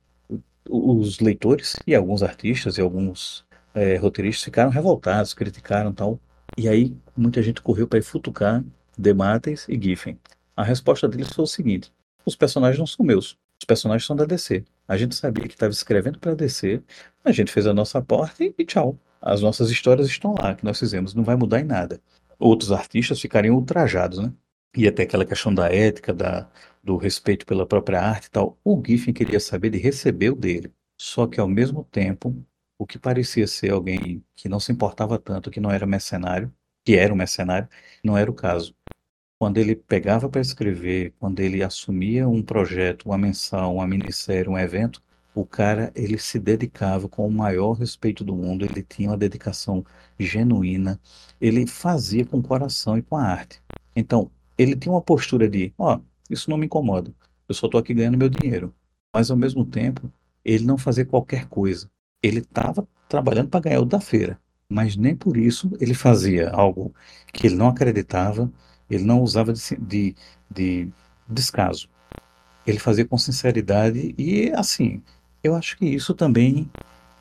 os 0.67 1.19
leitores 1.19 1.77
e 1.85 1.95
alguns 1.95 2.21
artistas 2.23 2.77
e 2.77 2.81
alguns 2.81 3.45
é, 3.73 3.95
roteiristas 3.95 4.43
ficaram 4.43 4.71
revoltados, 4.71 5.33
criticaram 5.33 5.93
tal. 5.93 6.19
E 6.57 6.67
aí 6.67 6.97
muita 7.15 7.41
gente 7.43 7.61
correu 7.61 7.87
para 7.87 7.99
ir 7.99 8.03
futucar 8.03 8.63
Demates 8.97 9.67
e 9.69 9.79
Giffen. 9.79 10.19
A 10.57 10.63
resposta 10.63 11.07
deles 11.07 11.29
foi 11.29 11.43
o 11.43 11.47
seguinte: 11.47 11.93
os 12.25 12.35
personagens 12.35 12.79
não 12.79 12.87
são 12.87 13.05
meus, 13.05 13.37
os 13.59 13.65
personagens 13.65 14.05
são 14.05 14.15
da 14.15 14.25
DC. 14.25 14.65
A 14.89 14.97
gente 14.97 15.13
sabia 15.13 15.47
que 15.47 15.53
estava 15.53 15.71
escrevendo 15.71 16.17
para 16.17 16.33
DC, 16.33 16.81
a 17.23 17.31
gente 17.31 17.51
fez 17.51 17.67
a 17.67 17.73
nossa 17.75 18.01
parte 18.01 18.55
e 18.57 18.65
tchau. 18.65 18.97
As 19.21 19.39
nossas 19.39 19.69
histórias 19.69 20.07
estão 20.07 20.33
lá, 20.33 20.55
que 20.55 20.65
nós 20.65 20.79
fizemos, 20.79 21.13
não 21.13 21.23
vai 21.23 21.35
mudar 21.35 21.59
em 21.59 21.63
nada. 21.63 22.01
Outros 22.39 22.71
artistas 22.71 23.21
ficariam 23.21 23.55
ultrajados, 23.55 24.17
né? 24.17 24.33
E 24.75 24.87
até 24.87 25.03
aquela 25.03 25.25
questão 25.25 25.53
da 25.53 25.71
ética, 25.71 26.11
da, 26.11 26.49
do 26.83 26.97
respeito 26.97 27.45
pela 27.45 27.67
própria 27.67 28.01
arte 28.01 28.25
e 28.25 28.31
tal. 28.31 28.57
O 28.63 28.81
Giffen 28.83 29.13
queria 29.13 29.39
saber 29.39 29.69
de 29.69 29.77
receber 29.77 30.31
o 30.31 30.35
dele. 30.35 30.73
Só 30.97 31.27
que, 31.27 31.39
ao 31.39 31.47
mesmo 31.47 31.83
tempo, 31.83 32.35
o 32.75 32.87
que 32.87 32.97
parecia 32.97 33.45
ser 33.45 33.71
alguém 33.71 34.23
que 34.35 34.49
não 34.49 34.59
se 34.59 34.71
importava 34.71 35.19
tanto, 35.19 35.51
que 35.51 35.59
não 35.59 35.69
era 35.69 35.85
mercenário, 35.85 36.51
que 36.83 36.95
era 36.95 37.13
um 37.13 37.17
mercenário, 37.17 37.69
não 38.03 38.17
era 38.17 38.31
o 38.31 38.33
caso. 38.33 38.75
Quando 39.39 39.57
ele 39.57 39.73
pegava 39.73 40.27
para 40.29 40.41
escrever, 40.41 41.13
quando 41.17 41.39
ele 41.39 41.63
assumia 41.63 42.27
um 42.27 42.43
projeto, 42.43 43.05
uma 43.05 43.17
mensal, 43.17 43.75
uma 43.75 43.87
minissérie, 43.87 44.49
um 44.49 44.57
evento, 44.57 45.01
o 45.33 45.45
cara 45.45 45.91
ele 45.95 46.17
se 46.17 46.37
dedicava 46.37 47.07
com 47.07 47.25
o 47.25 47.31
maior 47.31 47.71
respeito 47.73 48.23
do 48.23 48.35
mundo, 48.35 48.65
ele 48.65 48.83
tinha 48.83 49.09
uma 49.09 49.17
dedicação 49.17 49.85
genuína, 50.19 50.99
ele 51.39 51.65
fazia 51.65 52.25
com 52.25 52.39
o 52.39 52.43
coração 52.43 52.97
e 52.97 53.01
com 53.01 53.15
a 53.15 53.23
arte. 53.23 53.61
Então, 53.95 54.29
ele 54.57 54.75
tinha 54.75 54.91
uma 54.91 55.01
postura 55.01 55.47
de, 55.47 55.73
ó, 55.77 55.95
oh, 55.95 56.01
isso 56.29 56.49
não 56.49 56.57
me 56.57 56.65
incomoda, 56.65 57.13
eu 57.47 57.55
só 57.55 57.67
estou 57.67 57.79
aqui 57.79 57.93
ganhando 57.93 58.17
meu 58.17 58.29
dinheiro. 58.29 58.75
Mas 59.13 59.31
ao 59.31 59.37
mesmo 59.37 59.65
tempo, 59.65 60.11
ele 60.43 60.65
não 60.65 60.77
fazia 60.77 61.05
qualquer 61.05 61.45
coisa. 61.47 61.89
Ele 62.21 62.39
estava 62.39 62.85
trabalhando 63.07 63.49
para 63.49 63.61
ganhar 63.61 63.79
o 63.79 63.85
da 63.85 64.01
feira, 64.01 64.37
mas 64.67 64.97
nem 64.97 65.15
por 65.15 65.37
isso 65.37 65.71
ele 65.79 65.93
fazia 65.93 66.49
algo 66.51 66.93
que 67.33 67.47
ele 67.47 67.55
não 67.55 67.69
acreditava, 67.69 68.51
ele 68.89 69.03
não 69.03 69.21
usava 69.21 69.53
de, 69.53 69.61
de, 69.77 70.15
de 70.49 70.89
descaso. 71.27 71.87
Ele 72.65 72.79
fazia 72.79 73.05
com 73.05 73.17
sinceridade 73.17 74.13
e, 74.17 74.51
assim, 74.51 75.01
eu 75.43 75.55
acho 75.55 75.77
que 75.77 75.85
isso 75.85 76.13
também 76.13 76.69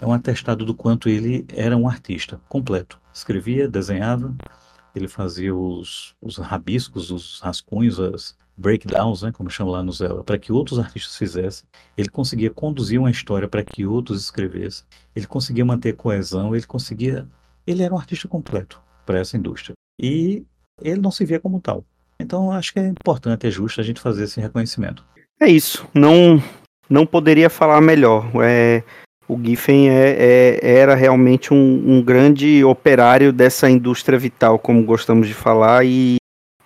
é 0.01 0.07
um 0.07 0.13
atestado 0.13 0.65
do 0.65 0.75
quanto 0.75 1.09
ele 1.09 1.47
era 1.55 1.77
um 1.77 1.89
artista 1.89 2.41
completo. 2.49 3.01
Escrevia, 3.13 3.69
desenhava, 3.69 4.35
ele 4.95 5.09
fazia 5.09 5.55
os, 5.55 6.15
os 6.21 6.37
rabiscos, 6.37 7.11
os 7.11 7.41
rascunhos, 7.41 7.99
as 8.01 8.37
breakdowns, 8.57 9.23
né, 9.23 9.31
como 9.33 9.49
chama 9.49 9.71
lá 9.71 9.83
no 9.83 9.93
Zelda, 9.93 10.25
para 10.25 10.39
que 10.39 10.53
outros 10.53 10.79
artistas 10.79 11.17
fizessem. 11.17 11.69
Ele 11.97 12.09
conseguia 12.09 12.51
conduzir 12.51 12.99
uma 12.99 13.11
história 13.11 13.49
para 13.49 13.63
que 13.63 13.87
outros 13.87 14.23
escrevessem. 14.23 14.85
Ele 15.15 15.27
conseguia 15.27 15.65
manter 15.65 15.95
coesão, 15.95 16.55
ele 16.55 16.67
conseguia. 16.67 17.27
Ele 17.67 17.83
era 17.83 17.95
um 17.95 17.99
artista 17.99 18.27
completo 18.27 18.83
para 19.07 19.19
essa 19.19 19.37
indústria. 19.37 19.75
E 20.01 20.45
ele 20.83 21.01
não 21.01 21.11
se 21.11 21.25
via 21.25 21.41
como 21.41 21.61
tal. 21.61 21.85
Então 22.21 22.51
acho 22.51 22.73
que 22.73 22.81
é 22.81 22.89
importante, 22.89 23.47
é 23.47 23.51
justo 23.51 23.81
a 23.81 23.85
gente 23.85 24.01
fazer 24.01 24.25
esse 24.25 24.41
reconhecimento. 24.41 25.05
É 25.41 25.49
isso. 25.49 25.87
Não, 25.95 26.43
não 26.91 27.07
poderia 27.07 27.49
falar 27.49 27.81
melhor. 27.81 28.29
É, 28.43 28.83
o 29.29 29.39
Giffen 29.41 29.91
é, 29.91 30.17
é, 30.19 30.59
era 30.63 30.95
realmente 30.95 31.53
um, 31.53 31.83
um, 31.87 32.03
grande 32.03 32.65
operário 32.65 33.33
dessa 33.33 33.71
indústria 33.71 34.19
vital, 34.19 34.59
como 34.59 34.83
gostamos 34.85 35.29
de 35.29 35.35
falar, 35.35 35.85
e, 35.85 36.17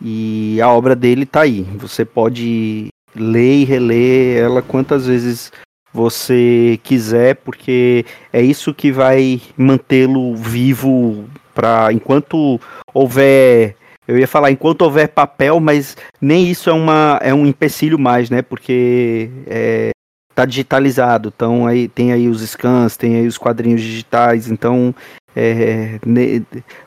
e 0.00 0.60
a 0.60 0.70
obra 0.70 0.96
dele 0.96 1.24
está 1.24 1.42
aí. 1.42 1.62
Você 1.76 2.04
pode 2.04 2.88
ler 3.14 3.56
e 3.60 3.64
reler 3.64 4.38
ela 4.38 4.62
quantas 4.62 5.06
vezes 5.06 5.52
você 5.92 6.80
quiser, 6.82 7.36
porque 7.36 8.06
é 8.32 8.40
isso 8.40 8.72
que 8.72 8.90
vai 8.90 9.42
mantê-lo 9.56 10.34
vivo 10.34 11.26
para 11.54 11.92
enquanto 11.92 12.58
houver 12.94 13.76
eu 14.06 14.18
ia 14.18 14.26
falar 14.26 14.50
enquanto 14.50 14.82
houver 14.82 15.08
papel, 15.08 15.60
mas 15.60 15.96
nem 16.20 16.48
isso 16.48 16.68
é, 16.68 16.72
uma, 16.72 17.18
é 17.22 17.32
um 17.32 17.46
empecilho 17.46 17.98
mais, 17.98 18.30
né? 18.30 18.42
Porque 18.42 19.30
é, 19.46 19.90
tá 20.34 20.44
digitalizado, 20.44 21.32
então 21.34 21.66
aí 21.66 21.88
tem 21.88 22.12
aí 22.12 22.28
os 22.28 22.42
scans, 22.42 22.96
tem 22.96 23.16
aí 23.16 23.26
os 23.26 23.38
quadrinhos 23.38 23.80
digitais, 23.80 24.50
então 24.50 24.94
é, 25.36 25.98
ne, 26.04 26.44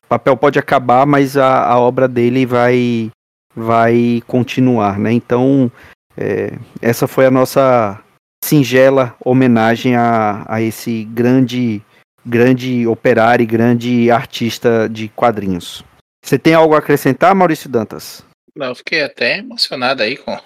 papel 0.09 0.35
pode 0.35 0.59
acabar, 0.59 1.05
mas 1.05 1.37
a, 1.37 1.65
a 1.65 1.79
obra 1.79 2.07
dele 2.07 2.45
vai 2.45 3.11
vai 3.55 4.21
continuar, 4.27 4.99
né? 4.99 5.11
Então 5.13 5.71
é, 6.17 6.53
essa 6.81 7.07
foi 7.07 7.25
a 7.25 7.31
nossa 7.31 7.99
singela 8.43 9.15
homenagem 9.23 9.95
a, 9.95 10.43
a 10.47 10.61
esse 10.61 11.05
grande 11.05 11.81
grande 12.25 12.85
operário 12.87 13.43
e 13.43 13.47
grande 13.47 14.11
artista 14.11 14.89
de 14.89 15.07
quadrinhos. 15.09 15.83
Você 16.25 16.39
tem 16.39 16.55
algo 16.55 16.73
a 16.73 16.79
acrescentar, 16.79 17.35
Maurício 17.35 17.69
Dantas? 17.69 18.25
Não, 18.55 18.69
eu 18.69 18.75
fiquei 18.75 19.03
até 19.03 19.37
emocionado 19.37 20.01
aí 20.01 20.17
com 20.17 20.33
o 20.33 20.39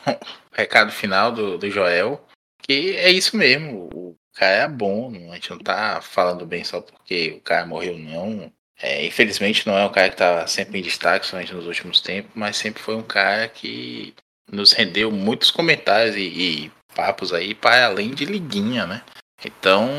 recado 0.52 0.92
final 0.92 1.32
do, 1.32 1.58
do 1.58 1.72
Joel. 1.72 2.22
Que 2.62 2.98
é 2.98 3.10
isso 3.10 3.38
mesmo, 3.38 3.88
o 3.94 4.16
cara 4.34 4.64
é 4.64 4.68
bom, 4.68 5.10
a 5.32 5.36
gente 5.36 5.52
não 5.52 5.60
tá 5.60 6.02
falando 6.02 6.46
bem 6.46 6.66
só 6.66 6.82
porque 6.82 7.36
o 7.38 7.40
cara 7.40 7.66
morreu, 7.66 7.98
não. 7.98 8.52
É, 8.82 9.06
infelizmente 9.06 9.66
não 9.66 9.78
é 9.78 9.86
um 9.86 9.92
cara 9.92 10.10
que 10.10 10.18
tá 10.18 10.46
sempre 10.48 10.80
em 10.80 10.82
destaque, 10.82 11.26
somente 11.26 11.54
nos 11.54 11.66
últimos 11.66 12.02
tempos, 12.02 12.32
mas 12.36 12.58
sempre 12.58 12.84
foi 12.84 12.96
um 12.96 13.02
cara 13.02 13.48
que 13.48 14.14
nos 14.52 14.74
rendeu 14.74 15.10
muitos 15.10 15.50
comentários 15.50 16.18
e, 16.18 16.20
e 16.20 16.72
papos 16.94 17.32
aí 17.32 17.56
para 17.56 17.86
além 17.86 18.12
de 18.12 18.26
liguinha, 18.26 18.86
né? 18.86 19.02
Então, 19.46 19.90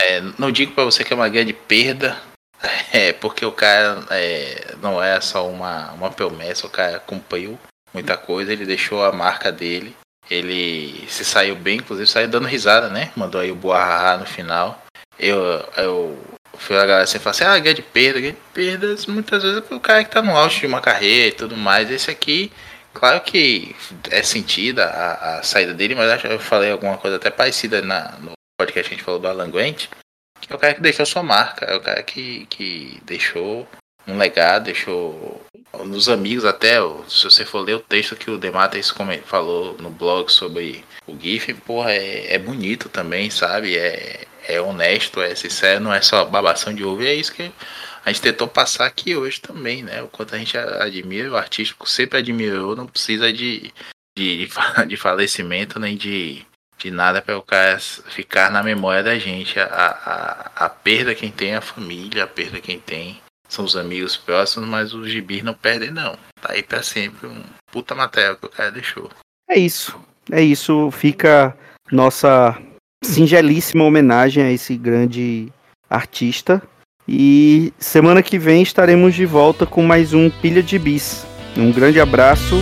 é, 0.00 0.20
não 0.36 0.50
digo 0.50 0.72
para 0.72 0.84
você 0.84 1.04
que 1.04 1.12
é 1.12 1.16
uma 1.16 1.28
grande 1.28 1.52
perda, 1.52 2.20
É, 2.92 3.12
porque 3.12 3.44
o 3.46 3.52
cara 3.52 4.04
é, 4.10 4.74
não 4.82 5.02
é 5.02 5.20
só 5.20 5.48
uma, 5.48 5.92
uma 5.92 6.10
promessa, 6.10 6.66
o 6.66 6.70
cara 6.70 6.98
cumpriu 6.98 7.58
muita 7.94 8.16
coisa, 8.16 8.52
ele 8.52 8.66
deixou 8.66 9.04
a 9.04 9.12
marca 9.12 9.50
dele. 9.52 9.96
Ele 10.30 11.04
se 11.08 11.24
saiu 11.24 11.56
bem, 11.56 11.78
inclusive 11.78 12.06
saiu 12.06 12.28
dando 12.28 12.46
risada, 12.46 12.88
né? 12.88 13.10
Mandou 13.16 13.40
aí 13.40 13.50
o 13.50 13.56
Boarra 13.56 14.18
no 14.18 14.26
final. 14.26 14.80
Eu, 15.18 15.38
eu 15.76 16.18
fui 16.54 16.76
a 16.76 16.86
galera 16.86 17.02
assim 17.02 17.18
e 17.18 17.28
assim, 17.28 17.44
ah, 17.44 17.58
grande 17.58 17.82
perda, 17.82 18.20
grande 18.20 18.38
perdas, 18.54 19.06
muitas 19.06 19.42
vezes 19.42 19.62
é 19.68 19.74
o 19.74 19.80
cara 19.80 20.04
que 20.04 20.10
tá 20.10 20.22
no 20.22 20.36
auge 20.36 20.60
de 20.60 20.66
uma 20.66 20.80
carreira 20.80 21.28
e 21.28 21.32
tudo 21.32 21.56
mais. 21.56 21.90
Esse 21.90 22.10
aqui, 22.10 22.52
claro 22.92 23.20
que 23.22 23.74
é 24.10 24.22
sentida 24.22 24.86
a, 24.86 25.38
a 25.38 25.42
saída 25.42 25.74
dele, 25.74 25.94
mas 25.94 26.10
acho 26.10 26.28
que 26.28 26.32
eu 26.32 26.38
falei 26.38 26.70
alguma 26.70 26.96
coisa 26.96 27.16
até 27.16 27.30
parecida 27.30 27.82
na, 27.82 28.12
no 28.20 28.32
podcast 28.58 28.88
que 28.88 28.94
a 28.94 28.98
gente 28.98 29.04
falou 29.04 29.18
do 29.18 29.26
Alan 29.26 29.50
é 30.48 30.54
o 30.54 30.58
cara 30.58 30.74
que 30.74 30.80
deixou 30.80 31.04
sua 31.06 31.22
marca, 31.22 31.66
é 31.66 31.76
o 31.76 31.80
cara 31.80 32.02
que, 32.02 32.46
que 32.46 33.00
deixou 33.04 33.68
um 34.06 34.16
legado, 34.16 34.64
deixou 34.64 35.44
nos 35.84 36.08
amigos 36.08 36.44
até, 36.44 36.76
se 37.08 37.24
você 37.24 37.44
for 37.44 37.60
ler 37.60 37.74
o 37.74 37.80
texto 37.80 38.16
que 38.16 38.30
o 38.30 38.38
Demates 38.38 38.92
falou 39.24 39.76
no 39.78 39.90
blog 39.90 40.30
sobre 40.30 40.84
o 41.06 41.16
GIF, 41.18 41.54
porra, 41.54 41.92
é, 41.92 42.34
é 42.34 42.38
bonito 42.38 42.88
também, 42.88 43.30
sabe? 43.30 43.76
É, 43.76 44.26
é 44.48 44.60
honesto, 44.60 45.20
é 45.20 45.34
sincero, 45.34 45.84
não 45.84 45.94
é 45.94 46.00
só 46.00 46.24
babação 46.24 46.74
de 46.74 46.84
ovo, 46.84 47.02
é 47.02 47.14
isso 47.14 47.32
que 47.32 47.52
a 48.04 48.10
gente 48.10 48.22
tentou 48.22 48.48
passar 48.48 48.86
aqui 48.86 49.14
hoje 49.14 49.40
também, 49.40 49.82
né? 49.82 50.02
O 50.02 50.08
quanto 50.08 50.34
a 50.34 50.38
gente 50.38 50.56
admira, 50.56 51.30
o 51.30 51.36
artístico 51.36 51.88
sempre 51.88 52.18
admirou, 52.18 52.74
não 52.74 52.86
precisa 52.86 53.32
de, 53.32 53.72
de, 54.16 54.48
de 54.88 54.96
falecimento 54.96 55.78
nem 55.78 55.96
de 55.96 56.44
de 56.80 56.90
nada 56.90 57.20
para 57.20 57.36
o 57.36 57.42
cara 57.42 57.78
ficar 57.78 58.50
na 58.50 58.62
memória 58.62 59.02
da 59.02 59.18
gente. 59.18 59.60
A, 59.60 59.64
a, 59.66 60.64
a 60.64 60.68
perda 60.68 61.14
quem 61.14 61.30
tem 61.30 61.50
é 61.50 61.56
a 61.56 61.60
família, 61.60 62.24
a 62.24 62.26
perda 62.26 62.60
quem 62.60 62.80
tem 62.80 63.20
são 63.48 63.64
os 63.64 63.76
amigos 63.76 64.16
próximos, 64.16 64.68
mas 64.68 64.94
os 64.94 65.10
gibis 65.10 65.42
não 65.42 65.54
perdem 65.54 65.90
não. 65.90 66.16
Tá 66.40 66.52
aí 66.52 66.62
para 66.62 66.82
sempre 66.82 67.26
um 67.26 67.42
puta 67.70 67.94
matéria 67.94 68.34
que 68.34 68.46
o 68.46 68.48
cara 68.48 68.70
deixou. 68.70 69.10
É 69.48 69.58
isso. 69.58 69.98
É 70.30 70.40
isso. 70.40 70.90
Fica 70.92 71.54
nossa 71.90 72.56
singelíssima 73.04 73.84
homenagem 73.84 74.42
a 74.42 74.52
esse 74.52 74.76
grande 74.76 75.52
artista. 75.88 76.62
E 77.06 77.72
semana 77.78 78.22
que 78.22 78.38
vem 78.38 78.62
estaremos 78.62 79.14
de 79.14 79.26
volta 79.26 79.66
com 79.66 79.82
mais 79.82 80.14
um 80.14 80.30
Pilha 80.30 80.62
de 80.62 80.78
Bis. 80.78 81.26
Um 81.56 81.72
grande 81.72 82.00
abraço 82.00 82.56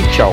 e 0.00 0.16
tchau. 0.16 0.32